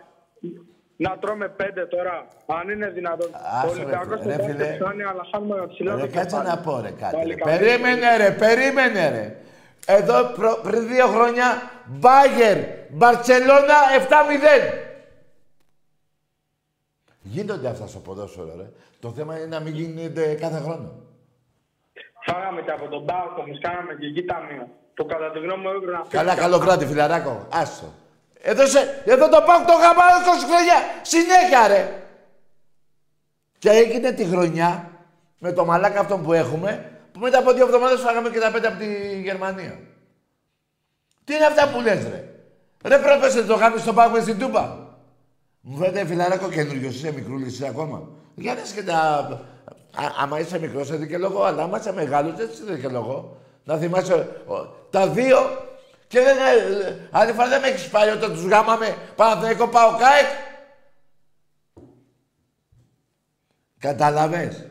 Να 0.96 1.18
τρώμε 1.18 1.48
πέντε 1.48 1.86
τώρα. 1.86 2.26
Αν 2.46 2.68
είναι 2.68 2.88
δυνατόν. 2.88 3.30
Άσε, 3.32 3.66
Ο 3.66 3.72
ρε, 3.74 3.80
Ολυμπιακός 3.80 4.20
ρε, 4.24 4.36
το 4.36 4.42
φίλε. 4.42 4.64
κάνει 4.64 4.76
φτάνει, 4.76 5.02
αλλά 5.02 5.22
χάνουμε 5.32 5.57
να 5.57 5.66
ψηλά 5.68 5.94
Ρε, 5.94 6.00
το 6.00 6.07
κάτσε 6.07 6.20
κεφάλι. 6.36 6.48
να 6.48 6.59
πω 6.59 6.80
ρε 6.80 6.90
κάτι. 7.02 7.16
Πάλι 7.16 7.28
Ρε. 7.28 7.34
καλή. 7.34 7.59
Περίμενε 7.59 8.16
ρε, 8.16 8.30
περίμενε 8.30 9.02
ρε. 9.16 9.26
Εδώ 9.86 10.16
προ- 10.36 10.61
πριν 10.66 10.86
δύο 10.88 11.07
χρόνια, 11.07 11.46
Μπάγερ, 12.00 12.59
Μπαρτσελώνα 12.90 13.76
7-0. 13.98 14.84
Γίνονται 17.26 17.68
αυτά 17.68 17.86
στο 17.86 17.98
ποδόσφαιρο, 17.98 18.54
ρε. 18.56 18.70
Το 19.00 19.10
θέμα 19.10 19.36
είναι 19.36 19.46
να 19.46 19.60
μην 19.60 19.74
γίνεται 19.74 20.34
κάθε 20.34 20.60
χρόνο. 20.60 20.92
Φάγαμε 22.26 22.62
και 22.62 22.70
από 22.70 22.88
τον 22.88 23.04
Πάο, 23.04 23.24
όμως 23.38 23.58
κάναμε 23.60 23.94
και 23.94 24.06
εκεί 24.06 24.24
ταμείο. 24.24 24.68
Που 24.94 25.06
κατά 25.06 25.30
τη 25.30 25.38
γνώμη 25.38 25.62
μου 25.62 25.68
έπρεπε 25.68 25.92
να 25.92 25.98
φύγει. 25.98 26.16
Καλά, 26.16 26.34
καλό 26.34 26.58
βράδυ, 26.58 26.86
φιλαράκο. 26.86 27.46
Άστο. 27.52 27.86
Εδώ, 28.40 28.66
σε, 28.66 29.02
εδώ 29.04 29.28
το 29.28 29.42
πάω 29.46 29.58
το 29.58 29.72
γαμάω 29.72 30.16
20 30.40 30.46
χρόνια. 30.48 30.76
Συνέχεια, 31.02 31.68
ρε. 31.68 32.02
Και 33.58 33.70
έγινε 33.70 34.12
τη 34.12 34.24
χρονιά 34.24 34.90
με 35.38 35.52
το 35.52 35.64
μαλάκα 35.64 36.00
αυτόν 36.00 36.22
που 36.22 36.32
έχουμε, 36.32 37.00
που 37.12 37.18
μετά 37.18 37.38
από 37.38 37.52
δύο 37.52 37.64
εβδομάδες 37.64 38.00
φάγαμε 38.00 38.30
και 38.30 38.38
τα 38.38 38.50
πέντε 38.50 38.66
από 38.66 38.78
τη 38.78 39.20
Γερμανία. 39.20 39.78
Τι 41.24 41.34
είναι 41.34 41.46
αυτά 41.46 41.68
που 41.68 41.80
λες, 41.80 42.08
ρε; 42.08 42.28
Ρε 42.84 42.98
πρόπεσε 42.98 43.44
το 43.44 43.54
γάμι 43.54 43.78
στο 43.78 43.92
πάγο 43.92 44.20
στην 44.20 44.38
Τούμπα. 44.38 44.84
Μου 45.66 45.76
φαίνεται 45.76 46.06
φιλαράκο 46.06 46.48
καινούριο, 46.48 46.88
είσαι 46.88 47.12
μικρούλης 47.12 47.52
είσαι 47.52 47.66
ακόμα. 47.68 48.08
Για 48.34 48.54
δες 48.54 48.72
και 48.72 48.82
τα... 48.82 48.98
Α, 49.94 50.04
άμα 50.18 50.40
είσαι 50.40 50.58
μικρός, 50.58 50.86
σε 50.86 50.96
δικαιολογώ, 50.96 51.42
αλλά 51.42 51.62
άμα 51.62 51.78
είσαι 51.78 51.92
μεγάλος, 51.92 52.34
δεν 52.36 52.50
σε 52.52 52.64
δικαιολογώ. 52.64 53.40
Να 53.64 53.76
θυμάσαι 53.76 54.14
ο, 54.46 54.54
τα 54.90 55.08
δύο 55.08 55.38
και 56.06 56.20
δεν... 56.20 56.36
ε, 56.36 57.08
Άλλη 57.10 57.32
φορά 57.32 57.48
δεν 57.48 57.60
με 57.60 57.66
έχεις 57.66 57.88
πάρει 57.88 58.10
όταν 58.10 58.32
τους 58.32 58.44
γάμαμε 58.44 58.96
Παναθηναϊκό 59.16 59.68
πάω 59.68 59.90
ΚΑΕΚ. 59.90 60.26
Κατάλαβες. 63.78 64.66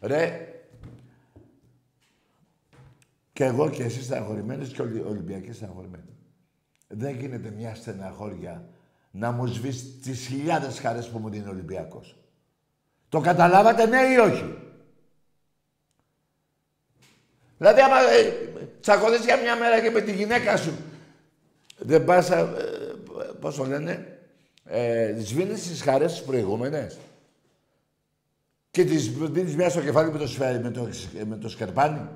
Ρε, 0.00 0.48
και 3.32 3.44
εγώ 3.44 3.70
και 3.70 3.82
εσύ 3.82 4.02
στεναχωρημένος 4.02 4.68
και 4.68 4.82
όλοι 4.82 4.98
οι 4.98 5.04
Ολυμπιακοί 5.08 5.52
στεναχωρημένοι. 5.52 6.04
Δεν 6.94 7.16
γίνεται 7.16 7.50
μια 7.50 7.74
στεναχώρια 7.74 8.64
να 9.10 9.30
μου 9.30 9.46
σβήσει 9.46 9.84
τις 9.84 10.26
χιλιάδες 10.26 10.78
χαρές 10.78 11.08
που 11.08 11.18
μου 11.18 11.28
δίνει 11.28 11.46
ο 11.46 11.50
Ολυμπιακός. 11.50 12.16
Το 13.08 13.20
καταλάβατε 13.20 13.86
ναι 13.86 14.00
ή 14.00 14.16
όχι; 14.16 14.54
Δηλαδή 17.58 17.80
άμα 17.80 17.96
ε, 18.00 18.32
τσακωθείς 18.80 19.24
για 19.24 19.36
μια 19.36 19.56
μέρα 19.56 19.80
και 19.80 19.90
με 19.90 20.00
τη 20.00 20.12
γυναίκα 20.12 20.56
σου 20.56 20.72
δεν 21.78 22.04
πας, 22.04 22.30
ε, 22.30 22.46
πώς 23.40 23.56
το 23.56 23.64
λένε, 23.64 24.18
ε, 24.64 25.14
σβήνεις 25.18 25.68
τις 25.68 25.82
χαρές 25.82 26.12
τις 26.12 26.22
προηγούμενες 26.22 26.98
και 28.70 28.84
τις 28.84 29.10
δίνεις 29.10 29.56
μια 29.56 29.68
στο 29.68 29.80
κεφάλι 29.80 30.12
με 30.12 30.18
το, 30.18 30.26
σφαίρι, 30.26 30.58
με 30.58 30.70
το, 30.70 30.88
με 31.26 31.36
το 31.36 31.48
σκερπάνι. 31.48 32.08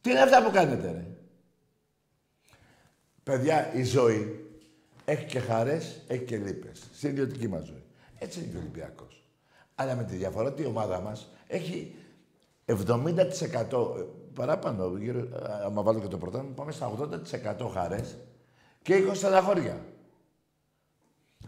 Τι 0.00 0.10
είναι 0.10 0.20
αυτά 0.20 0.42
που 0.42 0.50
κάνετε, 0.50 0.90
ρε; 0.90 1.04
Παιδιά, 3.28 3.72
η 3.74 3.82
ζωή 3.82 4.46
έχει 5.04 5.24
και 5.24 5.38
χαρές, 5.38 6.00
έχει 6.06 6.24
και 6.24 6.36
λύπες. 6.36 6.82
Στην 6.92 7.10
ιδιωτική 7.10 7.48
μας 7.48 7.64
ζωή. 7.64 7.82
Έτσι 8.18 8.38
είναι 8.38 8.48
και 8.48 8.56
ο 8.56 8.58
Ολυμπιακός. 8.60 9.24
Αλλά 9.74 9.94
με 9.94 10.04
τη 10.04 10.16
διαφορά 10.16 10.48
ότι 10.48 10.62
η 10.62 10.66
ομάδα 10.66 11.00
μας 11.00 11.32
έχει 11.46 11.94
70% 12.66 12.74
ε, 12.76 14.04
παράπανω, 14.34 14.96
γύρω, 14.96 15.18
ε, 15.18 15.24
άμα 15.64 15.82
βάλω 15.82 16.00
και 16.00 16.06
το 16.06 16.18
πρωτάθλημα, 16.18 16.54
πάμε 16.54 16.72
στα 16.72 16.92
80% 17.66 17.70
χαρές 17.72 18.16
και 18.82 18.94
20 19.08 19.10
στεναχώρια. 19.14 19.84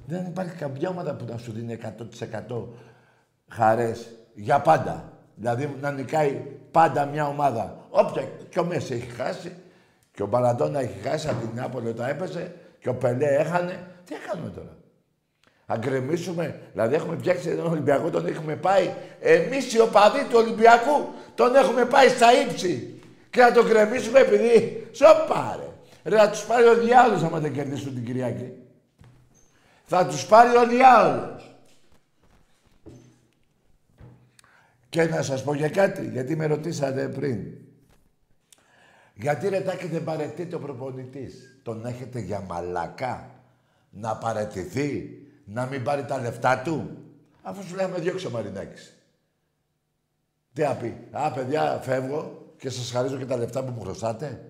Δεν 0.06 0.26
υπάρχει 0.26 0.56
καμιά 0.56 0.88
ομάδα 0.88 1.14
που 1.14 1.24
να 1.24 1.38
σου 1.38 1.52
δίνει 1.52 1.78
100% 2.48 2.66
χαρές 3.48 4.08
για 4.34 4.60
πάντα. 4.60 5.12
Δηλαδή 5.34 5.76
να 5.80 5.92
νικάει 5.92 6.42
πάντα 6.70 7.04
μια 7.04 7.26
ομάδα. 7.26 7.86
Όποια 7.90 8.22
και 8.48 8.60
ο 8.60 8.64
Μέση 8.64 8.94
έχει 8.94 9.10
χάσει 9.10 9.52
και 10.20 10.26
ο 10.26 10.28
Μπαραντόνα 10.28 10.80
έχει 10.80 11.08
χάσει 11.08 11.28
από 11.28 11.46
την 11.46 11.50
Νάπολη 11.54 11.88
όταν 11.88 12.08
έπεσε 12.08 12.54
και 12.80 12.88
ο 12.88 12.94
Πελέ 12.94 13.26
έχανε. 13.26 13.86
Τι 14.04 14.14
έκανουμε 14.14 14.50
τώρα; 14.50 14.76
Αν 15.66 15.78
γκρεμίσουμε, 15.78 16.60
δηλαδή 16.72 16.94
έχουμε 16.94 17.16
φτιάξει 17.16 17.56
τον 17.56 17.66
Ολυμπιακό, 17.66 18.10
τον 18.10 18.26
έχουμε 18.26 18.56
πάει. 18.56 18.90
Εμείς 19.20 19.72
οι 19.72 19.80
οπαδοί 19.80 20.24
του 20.24 20.34
Ολυμπιακού 20.34 21.08
τον 21.34 21.54
έχουμε 21.54 21.84
πάει 21.84 22.08
στα 22.08 22.26
ύψη. 22.42 23.00
Και 23.30 23.40
να 23.40 23.52
τον 23.52 23.66
γκρεμίσουμε 23.66 24.18
επειδή 24.18 24.86
σοπάρε. 24.92 25.68
Ρε 26.04 26.16
να 26.16 26.30
τους 26.30 26.44
πάρει 26.44 26.66
ο 26.66 26.74
διάολος 26.74 27.22
άμα 27.22 27.38
δεν 27.38 27.52
κερδίσουν 27.52 27.94
την 27.94 28.04
Κυριακή. 28.04 28.52
Θα 29.84 30.06
τους 30.06 30.26
πάρει 30.26 30.56
ο 30.56 30.66
διάολος. 30.66 31.56
Και 34.88 35.04
να 35.04 35.22
σας 35.22 35.42
πω 35.42 35.54
για 35.54 35.68
κάτι, 35.68 36.08
γιατί 36.12 36.36
με 36.36 36.46
ρωτήσατε 36.46 37.08
πριν. 37.08 37.38
Γιατί 39.20 39.48
ρε 39.48 39.60
Τάκη 39.60 39.86
δεν 39.86 40.04
παρετείται 40.04 40.56
ο 40.56 40.58
προπονητής. 40.58 41.60
Τον 41.62 41.86
έχετε 41.86 42.20
για 42.20 42.40
μαλακά. 42.40 43.30
Να 43.90 44.16
παρετηθεί, 44.16 45.18
να 45.44 45.66
μην 45.66 45.82
πάρει 45.82 46.04
τα 46.04 46.20
λεφτά 46.20 46.62
του. 46.62 46.96
Αφού 47.42 47.62
σου 47.62 47.74
λέμε 47.74 47.98
διώξε 47.98 48.26
ο 48.26 48.30
Μαρινάκης. 48.30 48.96
Τι 50.52 50.62
να 50.62 50.74
πει. 50.74 51.08
Α, 51.10 51.32
παιδιά, 51.32 51.80
φεύγω 51.82 52.52
και 52.56 52.70
σας 52.70 52.90
χαρίζω 52.90 53.16
και 53.16 53.26
τα 53.26 53.36
λεφτά 53.36 53.64
που 53.64 53.70
μου 53.70 53.80
χρωστάτε. 53.80 54.44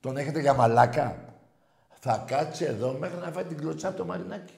Τον 0.00 0.16
έχετε 0.16 0.40
για 0.40 0.54
μαλάκα. 0.54 1.34
Θα 1.98 2.24
κάτσει 2.26 2.64
εδώ 2.64 2.92
μέχρι 2.92 3.18
να 3.18 3.30
φάει 3.30 3.44
την 3.44 3.56
κλωτσά 3.56 3.88
από 3.88 3.96
το 3.96 4.04
Μαρινάκι. 4.04 4.54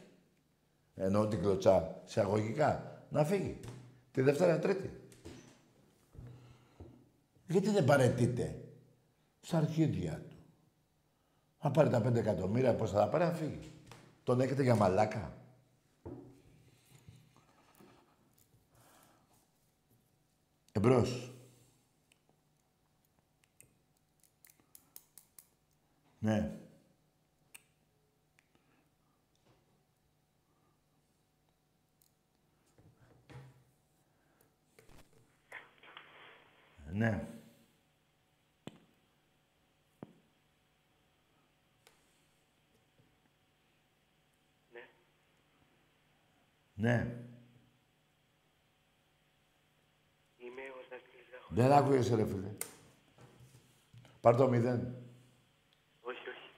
Εννοώ 0.94 1.26
την 1.26 1.40
κλωτσά 1.40 2.00
σε 2.04 2.20
αγωγικά. 2.20 3.02
Να 3.08 3.24
φύγει. 3.24 3.60
Τη 4.12 4.22
Δευτέρα 4.22 4.58
Τρίτη. 4.58 4.90
Γιατί 7.46 7.70
δεν 7.70 7.84
παρετείται; 7.84 8.54
Στα 9.41 9.57
αρχίδια 9.57 10.22
του. 10.28 10.36
Θα 11.59 11.70
πάρει 11.70 11.91
τα 11.91 12.03
5 12.03 12.14
εκατομμύρια, 12.14 12.74
πώς 12.74 12.91
θα 12.91 12.99
τα 12.99 13.09
πάρει, 13.09 13.24
να 13.24 13.32
φύγει. 13.32 13.72
Τον 14.22 14.41
έχετε 14.41 14.62
για 14.62 14.74
μαλάκα. 14.74 15.36
Εμπρός. 20.72 21.32
Ναι. 26.18 26.59
Ναι. 36.93 37.38
Ναι. 46.80 47.16
Είμαι 50.36 50.62
ο 50.62 50.82
Ζακής 50.88 51.26
Ζαχο- 51.30 51.54
Δεν 51.54 51.72
άκουγες, 51.72 52.08
ρε 52.10 52.26
φίλε. 52.26 52.50
Πάρ' 54.20 54.36
το 54.36 54.48
μηδέν. 54.48 54.94
Όχι, 56.00 56.28
όχι. 56.28 56.50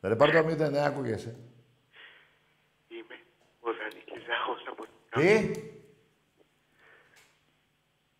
Ρε, 0.00 0.16
πάρ' 0.16 0.30
το 0.30 0.44
μηδέν, 0.44 0.72
δεν 0.72 0.82
άκουγεσαι. 0.84 1.36
Είμαι 2.88 3.14
ο 3.60 3.70
Δανίκης 3.72 4.24
Ζάχος 4.24 4.66
από 4.68 4.82
την 4.82 4.92
Τι; 5.10 5.60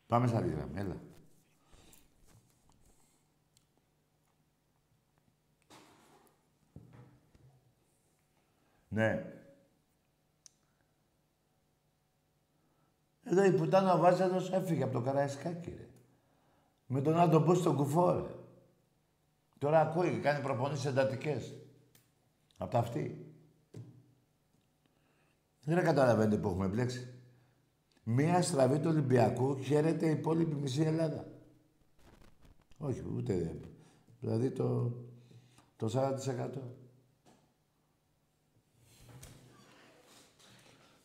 Πάμε 0.07 0.27
στα 0.27 0.37
άλλη 0.37 0.51
γραμμή, 0.53 0.79
έλα. 0.81 1.01
Ναι. 8.89 9.34
Εδώ 13.25 13.45
η 13.45 13.53
πουτάνα 13.53 13.97
Βάζελος 13.97 14.51
έφυγε 14.53 14.83
από 14.83 14.93
το 14.93 15.01
Καραϊσκάκι, 15.01 15.71
ρε. 15.71 15.89
Με 16.87 17.01
τον 17.01 17.19
Άντο 17.19 17.39
Μπούς 17.39 17.59
στον 17.59 17.77
κουφό, 17.77 18.13
ρε. 18.13 18.35
Τώρα 19.59 19.81
ακούει 19.81 20.11
και 20.11 20.19
κάνει 20.19 20.43
προπονήσεις 20.43 20.85
εντατικές. 20.85 21.55
Απ' 22.57 22.71
τα 22.71 22.79
αυτή. 22.79 23.35
Δεν 25.65 25.85
καταλαβαίνετε 25.85 26.37
που 26.37 26.49
έχουμε 26.49 26.67
μπλέξει. 26.67 27.15
Μία 28.05 28.43
στραβή 28.43 28.79
του 28.79 28.89
Ολυμπιακού 28.91 29.59
χαίρεται 29.63 30.07
η 30.07 30.11
υπόλοιπη 30.11 30.55
μισή 30.55 30.83
Ελλάδα. 30.83 31.27
Όχι, 32.79 33.03
ούτε. 33.17 33.61
Δηλαδή 34.21 34.51
το, 34.51 34.93
το 35.77 35.91
40%. 35.95 36.51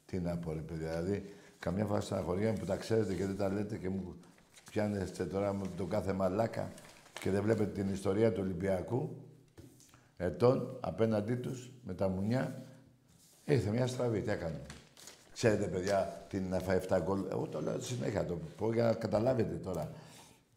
Τι 0.05 0.19
να 0.19 0.37
πω, 0.37 0.53
ρε 0.53 0.59
παιδιά. 0.59 1.01
Δηλαδή, 1.01 1.33
καμιά 1.59 1.85
φορά 1.85 2.01
στα 2.01 2.21
χωριά 2.21 2.51
μου 2.51 2.57
που 2.57 2.65
τα 2.65 2.75
ξέρετε 2.75 3.13
και 3.13 3.25
δεν 3.25 3.37
τα 3.37 3.49
λέτε 3.49 3.77
και 3.77 3.89
μου 3.89 4.15
πιάνεστε 4.71 5.25
τώρα 5.25 5.53
με 5.53 5.67
τον 5.77 5.89
κάθε 5.89 6.13
μαλάκα 6.13 6.71
και 7.19 7.29
δεν 7.29 7.43
βλέπετε 7.43 7.81
την 7.81 7.93
ιστορία 7.93 8.31
του 8.31 8.41
Ολυμπιακού 8.43 9.15
ετών 10.17 10.77
απέναντί 10.79 11.35
τους 11.35 11.71
με 11.83 11.93
τα 11.93 12.09
μουνιά. 12.09 12.63
Ήρθε 13.45 13.69
μια 13.69 13.87
στραβή, 13.87 14.21
τι 14.21 14.31
έκανε. 14.31 14.61
Ξέρετε, 15.33 15.67
παιδιά, 15.67 16.25
τι 16.29 16.37
είναι 16.37 16.47
να 16.47 16.59
φάει 16.59 16.79
7 16.89 16.99
γκολ. 17.03 17.25
Εγώ 17.31 17.47
το 17.47 17.61
λέω 17.61 17.79
συνέχεια, 17.79 18.25
το 18.25 18.39
πω 18.57 18.73
για 18.73 18.83
να 18.83 18.93
καταλάβετε 18.93 19.55
τώρα. 19.55 19.91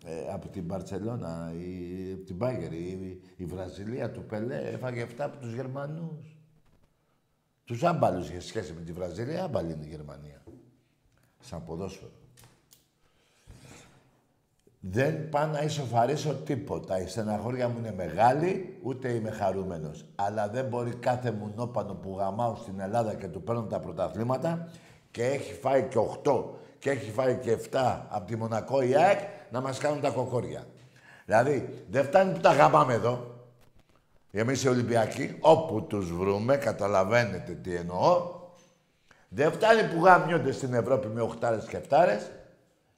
Ε, 0.07 0.33
από 0.33 0.49
την 0.49 0.65
Μπαρτσελώνα, 0.65 1.53
η, 1.59 2.13
από 2.13 2.25
την 2.25 2.37
Μπάγκερ, 2.37 2.73
η, 2.73 3.21
η 3.37 3.45
Βραζιλία 3.45 4.11
του 4.11 4.25
Πελέ 4.25 4.57
έφαγε 4.57 5.07
7 5.07 5.15
από 5.19 5.37
τους 5.37 5.55
Γερμανούς. 5.55 6.37
Τους 7.65 7.85
άμπαλους 7.85 8.31
για 8.31 8.41
σχέση 8.41 8.73
με 8.73 8.81
τη 8.81 8.93
Βραζιλία, 8.93 9.45
άμπαλη 9.45 9.73
είναι 9.73 9.85
η 9.85 9.89
Γερμανία. 9.89 10.43
Σαν 11.43 11.65
ποδόσφαιρο. 11.65 12.11
Δεν 14.85 15.29
πάω 15.29 15.47
να 15.47 15.63
ισοφαρίσω 15.63 16.35
τίποτα. 16.35 17.01
Η 17.01 17.07
στεναχώρια 17.07 17.69
μου 17.69 17.79
είναι 17.79 17.93
μεγάλη, 17.93 18.79
ούτε 18.83 19.09
είμαι 19.09 19.31
χαρούμενος. 19.31 20.05
Αλλά 20.15 20.49
δεν 20.49 20.65
μπορεί 20.65 20.95
κάθε 20.95 21.31
μουνόπανο 21.31 21.95
που 21.95 22.17
γαμάω 22.19 22.55
στην 22.55 22.81
Ελλάδα 22.81 23.15
και 23.15 23.29
του 23.29 23.43
παίρνω 23.43 23.63
τα 23.63 23.81
πρωταθλήματα 23.81 24.69
και 25.11 25.25
έχει 25.25 25.55
φάει 25.55 25.83
και 25.83 25.99
8 26.25 26.45
και 26.79 26.91
έχει 26.91 27.11
φάει 27.11 27.37
και 27.37 27.59
7 27.71 28.01
από 28.09 28.27
τη 28.27 28.37
Μονακό 28.37 28.83
η 28.83 28.97
ΑΕΚ 28.97 29.19
να 29.51 29.61
μας 29.61 29.79
κάνουν 29.79 30.01
τα 30.01 30.11
κοκόρια. 30.11 30.67
Δηλαδή, 31.25 31.85
δεν 31.91 32.05
φτάνει 32.05 32.33
που 32.33 32.41
τα 32.41 32.53
γαμάμε 32.53 32.95
εδώ. 32.95 33.33
Εμείς 34.31 34.65
οι 34.65 34.69
Ολυμπιακοί, 34.69 35.37
όπου 35.41 35.83
τους 35.83 36.13
βρούμε, 36.13 36.57
καταλαβαίνετε 36.57 37.53
τι 37.53 37.75
εννοώ, 37.75 38.31
δεν 39.35 39.53
φτάνει 39.53 39.95
που 39.95 40.05
γαμιόνται 40.05 40.53
στην 40.53 40.75
Ευρώπη 40.75 41.07
με 41.07 41.21
οχτάρες 41.21 41.65
και 41.65 41.77
εφτάρες 41.77 42.31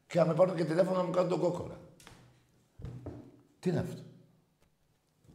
και 0.06 0.18
να 0.18 0.26
με 0.26 0.34
πάρουν 0.34 0.56
και 0.56 0.64
τηλέφωνο 0.64 0.96
να 0.96 1.02
μου 1.02 1.10
κάνουν 1.10 1.30
τον 1.30 1.40
κόκορα. 1.40 1.78
Τι 3.60 3.70
είναι 3.70 3.78
αυτό; 3.78 4.02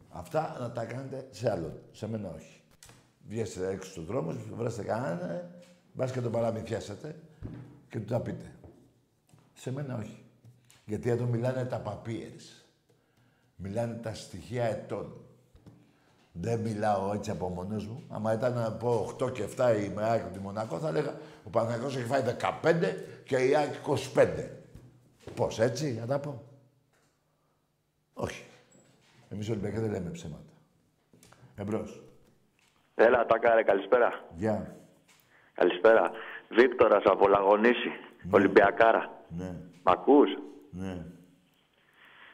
Αυτά 0.08 0.56
να 0.60 0.70
τα 0.70 0.84
κάνετε 0.84 1.28
σε 1.30 1.50
άλλο. 1.50 1.82
Σε 1.92 2.08
μένα 2.08 2.32
όχι. 2.36 2.62
Βγαίνετε 3.28 3.68
έξω 3.68 3.90
στους 3.90 4.04
δρόμους, 4.04 4.36
βρέστε 4.50 4.82
κανένα, 4.82 5.50
μπας 5.92 6.12
και 6.12 6.20
τον 6.20 6.32
παραμυθιάσετε 6.32 7.20
και 7.88 7.98
του 7.98 8.04
τα 8.04 8.20
πείτε. 8.20 8.54
Σε 9.54 9.72
μένα 9.72 9.96
όχι. 9.96 10.24
Γιατί 10.84 11.10
εδώ 11.10 11.24
μιλάνε 11.24 11.64
τα 11.64 11.82
papiers. 11.84 12.64
Μιλάνε 13.56 13.94
τα 13.94 14.14
στοιχεία 14.14 14.64
ετών. 14.64 15.24
Δεν 16.32 16.60
μιλάω 16.60 17.12
έτσι 17.12 17.30
από 17.30 17.48
μόνος 17.48 17.86
μου. 17.86 18.04
Άμα 18.08 18.32
ήταν 18.32 18.54
να 18.54 18.72
πω 18.72 19.16
8 19.22 19.32
και 19.32 19.44
7 19.56 19.74
η 19.84 19.88
ΜΕΑΚ 19.94 20.20
από 20.20 20.32
τη 20.32 20.38
Μονακό, 20.38 20.78
θα 20.78 20.88
έλεγα 20.88 21.14
ο 21.44 21.50
Παναγιώτος 21.50 21.96
έχει 21.96 22.06
φάει 22.06 22.22
15 22.62 22.96
και 23.24 23.36
η 23.36 23.56
ΑΕΚ 23.56 23.74
25. 24.14 24.26
Πώς, 25.34 25.58
έτσι, 25.58 25.96
να 26.00 26.06
τα 26.06 26.18
πω. 26.18 26.42
Όχι. 28.14 28.44
Εμείς 29.28 29.48
οι 29.48 29.50
Ολυμπιακοί 29.50 29.78
δεν 29.78 29.90
λέμε 29.90 30.10
ψέματα. 30.10 30.52
Εμπρός. 31.56 32.02
Έλα, 32.94 33.26
Τάκαρε, 33.26 33.62
καλησπέρα. 33.62 34.24
Γεια. 34.36 34.76
Καλησπέρα. 35.54 36.10
Βίκτορας 36.48 37.02
από 37.04 37.28
Λαγονίση, 37.28 37.90
Ολυμπιακάρα. 38.30 39.24
Ναι, 39.28 39.54
Μ' 39.82 39.88
ακούς; 39.88 40.30
ναι. 40.70 41.04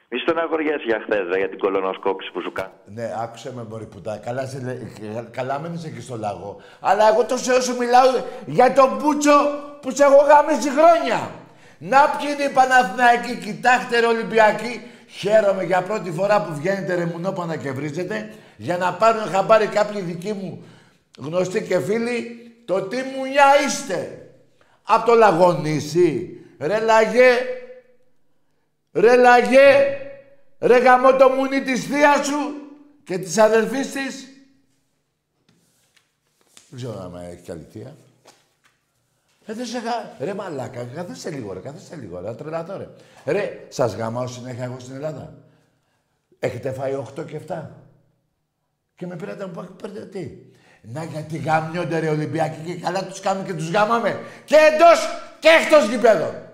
Μη 0.09 0.19
στεναχωριέσαι 0.19 0.85
για 0.87 1.01
χθες, 1.05 1.37
για 1.39 1.49
την 1.49 1.59
κολονοσκόπηση 1.59 2.31
που 2.33 2.41
σου 2.41 2.53
κάνω. 2.53 2.73
Ναι, 2.85 3.11
άκουσε 3.23 3.53
με 3.55 3.63
μπορεί 3.63 3.87
πουτά. 3.87 4.17
Καλά, 4.17 4.47
σε, 4.47 4.59
λέ- 4.65 5.31
καλά 5.31 5.59
μένεις 5.61 5.85
εκεί 5.85 6.01
στο 6.01 6.17
λαγό. 6.17 6.61
Αλλά 6.81 7.09
εγώ 7.09 7.25
τόσο 7.25 7.55
όσο 7.55 7.75
μιλάω 7.79 8.09
για 8.47 8.73
τον 8.73 8.99
Πούτσο 8.99 9.37
που 9.81 9.91
σε 9.91 10.03
έχω 10.05 10.17
γάμισει 10.31 10.71
χρόνια. 10.71 11.31
Να 11.79 11.99
ποιοι 12.09 12.29
είναι 12.35 12.43
οι 12.51 12.53
Παναθηναϊκοί, 12.53 13.37
κοιτάξτε 13.45 14.01
ρε 14.01 14.07
Ολυμπιακοί. 14.07 14.81
Χαίρομαι 15.09 15.65
για 15.65 15.83
πρώτη 15.83 16.11
φορά 16.11 16.43
που 16.43 16.55
βγαίνετε 16.55 16.95
ρε 16.95 17.05
μουνόπανα 17.05 17.57
και 17.57 17.71
βρίζετε 17.73 18.35
για 18.57 18.77
να 18.77 18.93
πάρουν 18.93 19.23
χαμπάρι 19.23 19.67
κάποιοι 19.67 20.01
δικοί 20.01 20.33
μου 20.33 20.65
γνωστοί 21.19 21.63
και 21.63 21.79
φίλοι 21.81 22.41
το 22.65 22.83
τι 22.83 22.97
μουνιά 22.97 23.45
είστε. 23.67 24.29
Απ' 24.83 25.07
το 25.07 25.15
λαγονίσι. 25.15 26.41
Ρε 26.61 26.79
λαγέ, 26.81 27.31
Ρε 28.97 29.17
λαγέ, 29.17 29.99
ρε 30.59 30.79
γαμώ 30.79 31.17
το 31.17 31.29
μουνί 31.29 31.63
της 31.63 31.85
θείας 31.85 32.27
σου 32.27 32.55
και 33.05 33.19
της 33.19 33.39
αδελφής 33.39 33.93
της. 33.93 34.29
Δεν 36.69 36.79
ξέρω 36.79 37.01
αν 37.01 37.15
έχει 37.31 37.43
κι 37.43 37.51
άλλη 37.51 37.67
θεία. 37.73 37.97
Ε, 39.47 39.53
δεν 39.53 39.67
σε 39.67 39.79
γα... 39.79 40.17
Ρε 40.19 40.35
μαλάκα, 40.35 40.85
καθίστε 40.85 41.31
λίγο 41.31 41.53
ρε, 41.53 41.61
καθίστε 41.61 41.97
λίγο 41.97 42.21
ρε, 42.21 42.33
τρελαθώ 42.33 42.77
ρε. 42.77 42.89
Ρε, 43.25 43.67
σας 43.69 43.95
γαμάω 43.95 44.27
συνέχεια 44.27 44.65
εγώ 44.65 44.79
στην 44.79 44.95
Ελλάδα. 44.95 45.35
Έχετε 46.39 46.73
φάει 46.73 47.03
8 47.17 47.27
και 47.27 47.41
7. 47.49 47.63
Και 48.97 49.07
με 49.07 49.17
πήρατε 49.17 49.47
να 49.47 49.63
μου 49.63 49.77
πείτε 49.83 50.01
τι; 50.05 50.31
Να 50.83 51.05
γιατί 51.05 51.39
γαμιόνται 51.39 51.99
ρε 51.99 52.09
Ολυμπιακοί 52.09 52.61
και 52.61 52.81
καλά 52.81 53.05
τους 53.05 53.21
κάνουμε 53.21 53.47
και 53.47 53.55
τους 53.55 53.71
γάμαμε. 53.71 54.21
Και 54.45 54.57
εντός 54.57 55.09
και 55.41 55.49
εκτός 55.49 55.89
γηπέδων. 55.89 56.46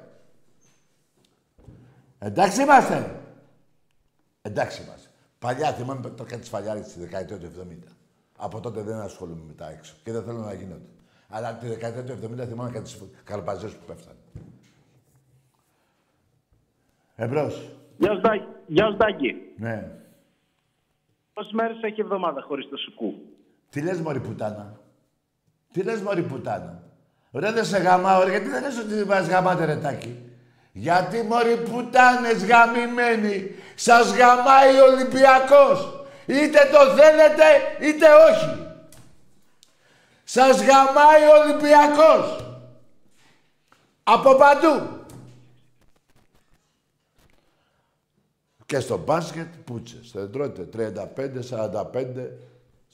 Εντάξει 2.22 2.62
είμαστε. 2.62 3.20
Εντάξει 4.42 4.82
είμαστε. 4.82 5.08
Παλιά 5.38 5.72
θυμάμαι 5.72 6.10
το 6.10 6.24
κάτι 6.24 6.44
σφαλιάρι 6.44 6.82
στη 6.82 7.00
δεκαετία 7.00 7.38
του 7.38 7.50
70. 7.60 7.92
Από 8.36 8.60
τότε 8.60 8.82
δεν 8.82 8.96
ασχολούμαι 8.96 9.42
με 9.46 9.52
τα 9.52 9.70
έξω 9.70 9.94
και 10.04 10.12
δεν 10.12 10.22
θέλω 10.22 10.38
να 10.38 10.52
γίνονται. 10.52 10.88
Αλλά 11.28 11.54
τη 11.54 11.66
δεκαετία 11.66 12.04
του 12.04 12.12
70 12.42 12.46
θυμάμαι 12.46 12.70
κάτι 12.70 12.90
καρπαζές 13.24 13.72
που 13.72 13.84
πέφτανε. 13.86 14.18
Εμπρός. 17.14 17.70
Γεια 17.98 18.14
σου, 18.14 18.20
Τάκη. 18.20 18.46
Γεια 18.66 18.86
σου, 18.90 18.96
Τάκη. 18.96 19.34
Ναι. 19.56 19.90
Πόσες 21.32 21.52
μέρες 21.52 21.82
έχει 21.82 22.00
εβδομάδα 22.00 22.42
χωρίς 22.42 22.68
το 22.68 22.76
σουκού; 22.76 23.14
Τι 23.70 23.82
λες 23.82 24.00
μωρή 24.00 24.20
πουτάνα; 24.20 24.80
Τι 25.72 25.82
λες 25.82 26.00
μωρή 26.00 26.22
πουτάνα; 26.22 26.82
Ρε 27.32 27.52
δεν 27.52 27.64
σε 27.64 27.78
γαμάω 27.78 28.22
ρε, 28.22 28.30
γιατί 28.30 28.48
δεν 28.48 28.62
λες 28.62 28.78
ότι 28.78 29.08
μας 29.08 29.28
γαμάτε 29.28 29.64
ρε 29.64 29.76
τάκι. 29.76 30.31
Γιατί 30.72 31.22
μωρή 31.22 31.56
πουτάνες 31.56 32.44
γαμημένοι. 32.44 33.54
Σας 33.74 34.12
γαμάει 34.14 34.80
ο 34.80 34.84
Ολυμπιακός. 34.84 36.06
Είτε 36.26 36.58
το 36.72 36.94
θέλετε 36.96 37.44
είτε 37.80 38.06
όχι. 38.30 38.66
Σας 40.24 40.62
γαμάει 40.62 41.22
ο 41.22 41.42
Ολυμπιακός. 41.42 42.56
Από 44.02 44.34
παντού. 44.34 45.00
Και 48.66 48.80
στο 48.80 48.98
μπάσκετ 48.98 49.48
πούτσες. 49.64 50.10
Δεν 50.12 50.32
τρώτε 50.32 50.62
35, 50.62 51.42
45, 51.42 52.38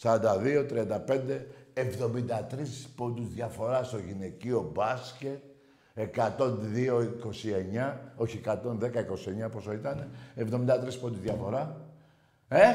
42, 0.02 0.64
35, 0.64 1.46
73 1.74 2.90
πόντους 2.96 3.28
διαφορά 3.28 3.82
στο 3.82 3.98
γυναικείο 3.98 4.70
μπάσκετ. 4.74 5.42
102-29, 5.98 7.92
όχι 8.16 8.40
110-29 8.44 9.50
πόσο 9.52 9.72
ήταν, 9.72 10.08
73 10.36 10.98
πόντους 11.00 11.20
διαφορά. 11.20 11.76
Ε, 12.48 12.66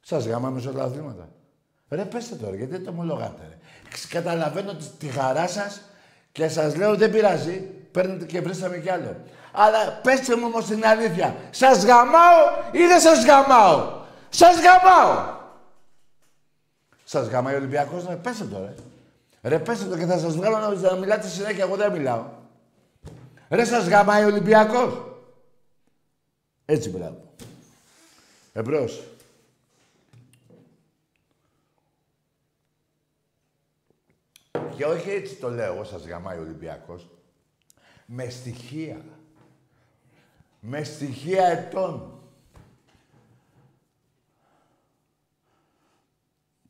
σας 0.00 0.26
γάμαμε 0.26 0.60
σε 0.60 0.68
όλα 0.68 0.78
τα 0.78 0.84
αθλήματα. 0.84 1.28
Ρε 1.88 2.04
πέστε 2.04 2.34
τώρα, 2.36 2.56
γιατί 2.56 2.70
δεν 2.72 2.84
το 2.84 2.90
ομολογάτε 2.90 3.42
ρε. 3.48 3.58
Ξ- 3.90 4.12
Καταλαβαίνω 4.12 4.74
τη- 4.74 4.88
τη 4.98 5.06
χαρά 5.06 5.48
σας 5.48 5.80
και 6.32 6.48
σας 6.48 6.76
λέω 6.76 6.96
δεν 6.96 7.10
πειράζει, 7.10 7.60
παίρνετε 7.92 8.24
και 8.24 8.40
βρήσαμε 8.40 8.76
κι 8.78 8.90
άλλο. 8.90 9.16
Αλλά 9.52 10.00
πέστε 10.02 10.36
μου 10.36 10.42
όμως 10.46 10.64
την 10.64 10.86
αλήθεια, 10.86 11.34
σας 11.50 11.84
γαμάω 11.84 12.44
ή 12.72 12.86
δεν 12.86 13.00
σας 13.00 13.24
γαμάω; 13.24 13.92
Σας 14.28 14.54
γαμάω. 14.60 15.34
Σας 17.04 17.28
γαμάει 17.28 17.54
ο 17.54 17.56
Ολυμπιακός, 17.56 18.06
ρε 18.08 18.14
πέστε 18.16 18.44
το 18.44 18.56
ρε. 19.44 19.48
Ρε 19.48 19.58
πέστε 19.58 19.84
το 19.84 19.96
και 19.96 20.06
θα 20.06 20.18
σας 20.18 20.36
βγάλω 20.36 20.58
να, 20.58 20.90
να 20.90 20.96
μιλάτε 20.96 21.28
συνέχεια, 21.28 21.64
εγώ 21.64 21.76
δεν 21.76 21.92
μιλάω. 21.92 22.26
Ρε 23.48 23.64
σας 23.64 23.88
γαμάει 23.88 24.24
ο 24.24 24.26
Ολυμπιακός. 24.26 25.04
Έτσι 26.64 26.88
μπράβο. 26.88 27.32
Εμπρός. 28.52 29.02
Και 34.76 34.84
όχι 34.84 35.10
έτσι 35.10 35.34
το 35.34 35.50
λέω, 35.50 35.74
εγώ 35.74 35.84
σας 35.84 36.06
γαμάει 36.06 36.38
ο 36.38 36.40
Ολυμπιακός. 36.40 37.08
Με 38.06 38.28
στοιχεία. 38.28 39.04
Με 40.60 40.84
στοιχεία 40.84 41.46
ετών. 41.46 42.13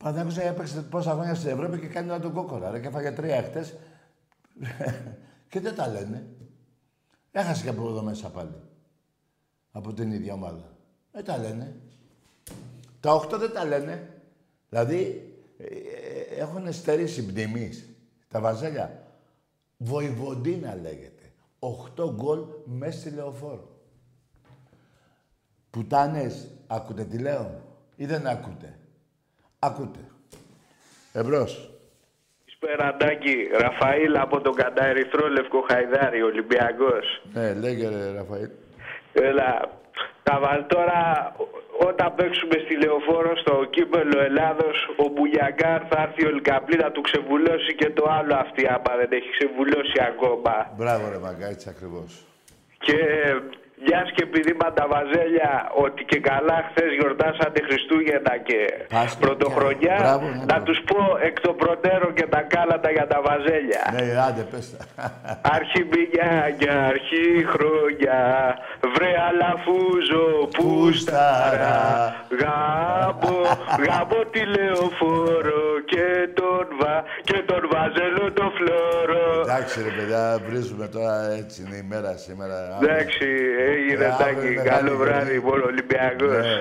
Παναθηναϊκός 0.05 0.39
έπαιξε 0.39 0.83
πόσα 0.83 1.13
χρόνια 1.13 1.35
στην 1.35 1.51
Ευρώπη 1.51 1.79
και 1.79 1.87
κάνει 1.87 2.09
ένα 2.09 2.21
τον 2.21 2.33
κόκορα. 2.33 2.71
Ρε, 2.71 2.81
και 2.81 2.87
έφαγε 2.87 3.11
τρία 3.11 3.43
χτες. 3.43 3.75
και 5.51 5.61
δεν 5.61 5.75
τα 5.75 5.89
λένε. 5.89 6.27
Έχασε 7.31 7.63
και 7.63 7.69
από 7.69 7.89
εδώ 7.89 8.03
μέσα 8.03 8.31
πάλι. 8.31 8.63
Από 9.71 9.93
την 9.93 10.13
ίδια 10.13 10.33
ομάδα. 10.33 10.77
Δεν 11.13 11.25
τα 11.25 11.39
λένε. 11.39 11.77
Τα 13.01 13.15
οχτώ 13.15 13.39
δεν 13.39 13.53
τα 13.53 13.65
λένε. 13.65 14.23
Δηλαδή, 14.69 15.33
ε, 15.59 15.65
ε, 15.65 16.41
έχουν 16.41 16.73
στερήσει 16.73 17.23
μνημής. 17.23 17.89
Τα 18.29 18.41
βαζέλια. 18.41 19.07
Βοηβοντίνα 19.77 20.75
λέγεται. 20.75 21.33
Οχτώ 21.59 22.15
γκολ 22.15 22.45
μέσα 22.65 22.99
στη 22.99 23.11
λεωφόρο. 23.11 23.79
Πουτάνες, 25.71 26.47
ακούτε 26.67 27.05
τι 27.05 27.19
λέω 27.19 27.61
ή 27.97 28.07
δεν 28.07 28.27
ακούτε; 28.27 28.79
Ακούτε. 29.67 29.99
Εμπρός. 31.13 31.71
Σπεραντάκι, 32.55 33.35
Ραφαήλ 33.61 34.17
από 34.17 34.41
τον 34.41 34.55
Καντά 34.55 34.85
Ερυθρό 34.87 35.29
Λευκό 35.29 35.65
Χαϊδάρι, 35.69 36.23
Ολυμπιακός. 36.23 37.23
Ναι, 37.33 37.55
λέγε 37.55 37.89
ρε 37.89 38.11
Ραφαήλ. 38.19 38.51
Έλα, 39.13 39.51
θα 40.23 40.39
βάλω 40.41 40.65
τώρα 40.65 41.01
ό- 41.37 41.87
όταν 41.89 42.15
παίξουμε 42.15 42.57
στη 42.65 42.75
λεωφόρο 42.83 43.37
στο 43.37 43.65
κύπελο 43.71 44.21
Ελλάδος 44.21 44.77
ο 44.97 45.09
Μπουγιαγκάρ 45.09 45.81
θα 45.91 46.03
έρθει 46.03 46.27
ο 46.27 46.31
Λικαπλή 46.31 46.77
να 46.77 46.91
του 46.91 47.01
ξεβουλώσει 47.01 47.75
και 47.75 47.91
το 47.91 48.05
άλλο 48.19 48.35
αυτή 48.35 48.67
άμα 48.67 48.93
δεν 49.01 49.09
έχει 49.19 49.31
ξεβουλώσει 49.39 49.99
ακόμα. 50.11 50.55
Μπράβο 50.77 51.09
ρε 51.13 51.19
μαγκά, 51.19 51.47
έτσι 51.49 51.69
ακριβώς. 51.69 52.11
Και 52.79 52.99
μιας 53.83 54.07
και 54.15 54.23
επειδή 54.29 54.51
είπα 54.51 54.73
τα 54.79 54.87
βαζέλια 54.93 55.51
ότι 55.85 56.05
και 56.11 56.19
καλά 56.31 56.57
χθες 56.69 56.91
γιορτάσατε 56.99 57.59
Χριστούγεννα 57.69 58.35
και 58.49 58.59
Πάσχα, 58.95 59.19
Πρωτοχρονιά, 59.25 59.97
μπράβο, 60.01 60.27
ναι, 60.27 60.37
να 60.37 60.45
μπράβο. 60.45 60.65
τους 60.67 60.79
πω 60.89 61.01
εκ 61.29 61.37
των 61.41 61.55
προτέρων 61.63 62.13
και 62.19 62.27
τα 62.35 62.41
κάλατα 62.53 62.91
για 62.97 63.07
τα 63.13 63.19
βαζέλια. 63.27 63.83
Ναι, 63.95 64.05
άντε 64.27 64.43
πες 64.51 64.67
τα. 64.77 64.83
Αρχή 65.57 65.83
μπηγιά 65.89 66.55
και 66.59 66.71
αρχή 66.93 67.27
χρόνια, 67.53 68.19
Βρε 68.95 69.13
αλαφούζο 69.29 70.27
πουσταρά 70.57 71.79
Γάμπο, 72.41 73.37
γάμπο 73.87 74.19
τη 74.33 74.43
λεωφόρο 74.55 75.64
Και 75.85 76.29
τον, 76.35 76.67
βα, 76.81 77.05
και 77.25 77.43
τον 77.47 77.63
βάζελο 77.73 78.33
το 78.33 78.51
φλόρο 78.57 79.41
Εντάξει 79.41 79.83
ρε 79.83 79.91
παιδιά, 79.91 80.43
βρίζουμε 80.49 80.89
τώρα 80.89 81.31
έτσι 81.31 81.63
είναι 81.63 81.77
η 81.77 81.83
μέρα 81.83 82.17
σήμερα. 82.17 82.77
Αύριο- 82.77 82.91
Εντάξει, 82.91 83.27
έγινε 83.59 84.05
Ε, 84.05 84.07
αύριο 84.09 84.27
τάκι, 84.35 84.47
είναι 84.53 84.63
καλό 84.63 84.83
μεγάλη 84.83 84.97
βράδυ, 84.97 85.31
γιορτή. 85.31 85.47
μόνο 85.49 85.65
Ολυμπιακός. 85.65 86.29
Ναι. 86.47 86.61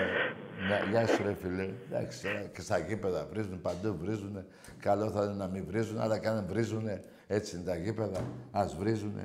Ναι, 0.67 0.81
Γεια 0.89 1.07
σου 1.07 1.23
ρε 1.25 1.33
φίλε. 1.41 1.69
Εντάξει, 1.91 2.23
τώρα 2.23 2.39
και 2.53 2.61
στα 2.61 2.77
γήπεδα 2.77 3.27
βρίζουν, 3.31 3.61
παντού 3.61 3.97
βρίζουν. 4.01 4.45
Καλό 4.79 5.09
θα 5.09 5.23
είναι 5.23 5.33
να 5.33 5.47
μην 5.47 5.65
βρίζουν, 5.67 5.99
αλλά 5.99 6.17
και 6.19 6.27
αν 6.27 6.45
βρίζουν, 6.49 6.83
έτσι 7.27 7.55
είναι 7.55 7.65
τα 7.65 7.75
γήπεδα. 7.75 8.19
Ας 8.51 8.75
βρίζουν. 8.75 9.17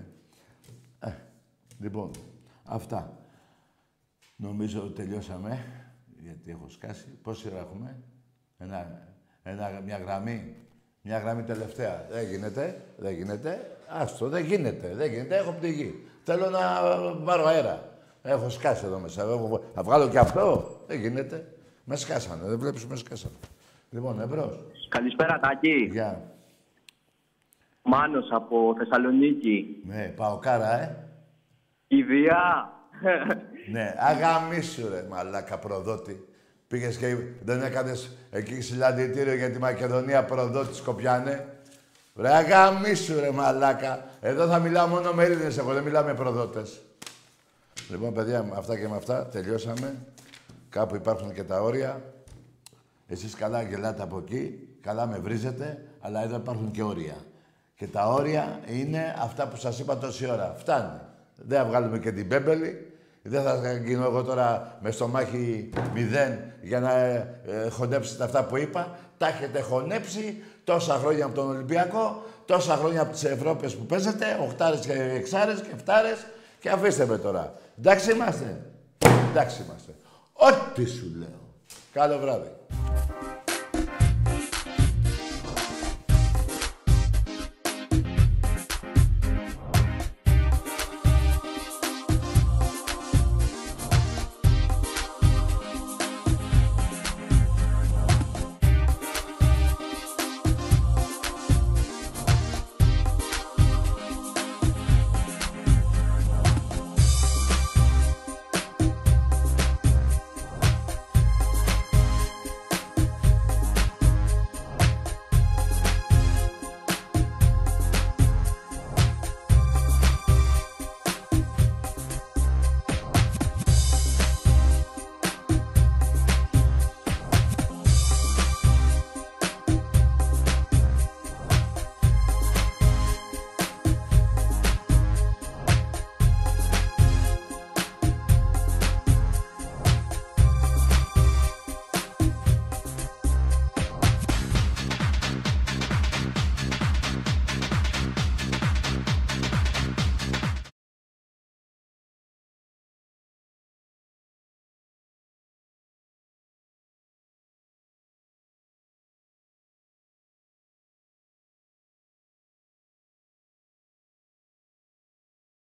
Ε, 1.01 1.09
λοιπόν, 1.81 2.11
αυτά. 2.65 3.13
Νομίζω 4.37 4.81
ότι 4.81 4.93
τελειώσαμε, 4.93 5.65
γιατί 6.23 6.51
έχω 6.51 6.69
σκάσει. 6.69 7.19
Πόση 7.23 7.49
ώρα 7.53 7.59
έχουμε, 7.61 7.97
ένα, 8.59 9.03
ένα, 9.49 9.81
μια 9.85 9.99
γραμμή, 9.99 10.55
μια 11.03 11.19
γραμμή 11.19 11.43
τελευταία. 11.43 12.07
Δεν 12.11 12.25
γίνεται, 12.25 12.81
δεν 12.97 13.15
γίνεται. 13.15 13.77
Άστο, 13.89 14.29
δεν 14.29 14.45
γίνεται, 14.45 14.95
δεν 14.95 15.11
γίνεται. 15.13 15.37
Έχω 15.37 15.57
πληγή. 15.61 16.07
Θέλω 16.25 16.51
να 16.51 16.61
πάρω 17.25 17.47
αέρα. 17.47 17.89
Έχω 18.23 18.51
σκάσει 18.51 18.85
εδώ 18.85 18.99
μέσα. 18.99 19.23
Έχω... 19.23 19.65
Θα 19.75 19.83
βγάλω 19.83 20.09
και 20.09 20.19
αυτό. 20.19 20.77
Δεν 20.87 21.01
γίνεται. 21.01 21.53
Με 21.85 21.97
σκάσανε. 21.97 22.49
Δεν 22.49 22.59
βλέπεις 22.59 22.87
με 22.87 22.97
σκάσανε. 22.97 23.35
Λοιπόν, 23.91 24.21
εμπρός. 24.21 24.61
Καλησπέρα 24.89 25.39
Τάκη. 25.41 25.89
Γεια. 25.93 26.23
Μάνος 27.83 28.29
από 28.31 28.75
Θεσσαλονίκη. 28.79 29.83
Ναι, 29.85 30.13
πάω 30.17 30.39
κάρα, 30.39 30.81
ε. 30.81 30.97
Ιδία. 31.89 32.73
Ναι, 33.71 33.95
αγαμίσου 33.99 34.89
ρε 34.89 35.07
μαλάκα 35.11 35.59
προδότη. 35.59 36.28
Πήγες 36.69 36.97
και 36.97 37.17
δεν 37.45 37.63
έκανες 37.63 38.17
εκεί 38.31 38.61
συλλαντητήριο 38.61 39.35
για 39.35 39.51
τη 39.51 39.59
Μακεδονία 39.59 40.25
προδότη 40.25 40.75
Σκοπιάνε. 40.75 41.47
Ρε 42.17 42.35
αγαμίσου 42.35 43.21
ρε 43.21 43.31
μαλάκα. 43.31 44.05
Εδώ 44.21 44.47
θα 44.47 44.59
μιλάω 44.59 44.87
μόνο 44.87 45.13
με 45.13 45.25
Έλληνες 45.25 45.59
εγώ, 45.59 45.73
δεν 45.73 45.83
μιλάω 45.83 46.05
με 46.05 46.15
προδότες. 46.15 46.81
Λοιπόν, 47.91 48.13
παιδιά, 48.13 48.43
με 48.43 48.55
αυτά 48.57 48.79
και 48.79 48.89
με 48.89 48.97
αυτά 48.97 49.27
τελειώσαμε. 49.27 49.95
Κάπου 50.69 50.95
υπάρχουν 50.95 51.35
και 51.35 51.43
τα 51.43 51.63
όρια. 51.63 52.03
Εσείς 53.07 53.35
καλά 53.35 53.63
γελάτε 53.63 54.03
από 54.03 54.19
εκεί, 54.19 54.69
καλά 54.81 55.07
με 55.07 55.19
βρίζετε, 55.19 55.85
αλλά 56.01 56.23
εδώ 56.23 56.37
υπάρχουν 56.37 56.71
και 56.71 56.83
όρια. 56.83 57.17
Και 57.77 57.87
τα 57.87 58.09
όρια 58.09 58.61
είναι 58.67 59.15
αυτά 59.19 59.49
που 59.49 59.57
σας 59.57 59.79
είπα 59.79 59.99
τόση 59.99 60.31
ώρα. 60.31 60.55
Φτάνει. 60.59 61.01
Δεν 61.37 61.59
θα 61.59 61.65
βγάλουμε 61.65 61.99
και 61.99 62.13
την 62.13 62.29
πέμπελη. 62.29 62.88
Δεν 63.23 63.43
θα 63.43 63.73
γίνω 63.85 64.05
εγώ 64.05 64.23
τώρα 64.23 64.79
με 64.81 64.91
στομάχι 64.91 65.71
μηδέν 65.95 66.39
για 66.63 66.81
να 66.81 66.99
ε, 66.99 67.41
ε, 67.47 67.69
χωνέψετε 67.69 68.25
αυτά 68.25 68.45
που 68.45 68.57
είπα. 68.57 68.99
Τα 69.19 69.29
έχετε 69.29 69.61
χωνέψει 69.61 70.43
τόσα 70.65 70.95
χρόνια 70.95 71.25
από 71.25 71.35
τον 71.35 71.49
Ολυμπιακό, 71.49 72.23
τόσα 72.45 72.77
χρόνια 72.77 73.01
από 73.01 73.13
τις 73.13 73.25
Ευρώπες 73.25 73.77
που 73.77 73.87
παίζετε, 73.87 74.39
οχτάρες 74.43 74.81
και 74.81 74.93
εξάρες 74.93 75.61
και 75.61 75.77
φτάρες 75.77 76.27
και 76.61 76.71
αφήστε 76.71 77.07
με 77.07 77.19
τώρα. 77.19 77.55
Εντάξει 77.79 78.13
είμαστε. 78.13 78.61
Εντάξει 79.31 79.63
είμαστε. 79.63 79.95
Ό,τι 80.33 80.85
σου 80.85 81.13
λέω. 81.19 81.39
Καλό 81.93 82.19
βράδυ. 82.19 82.58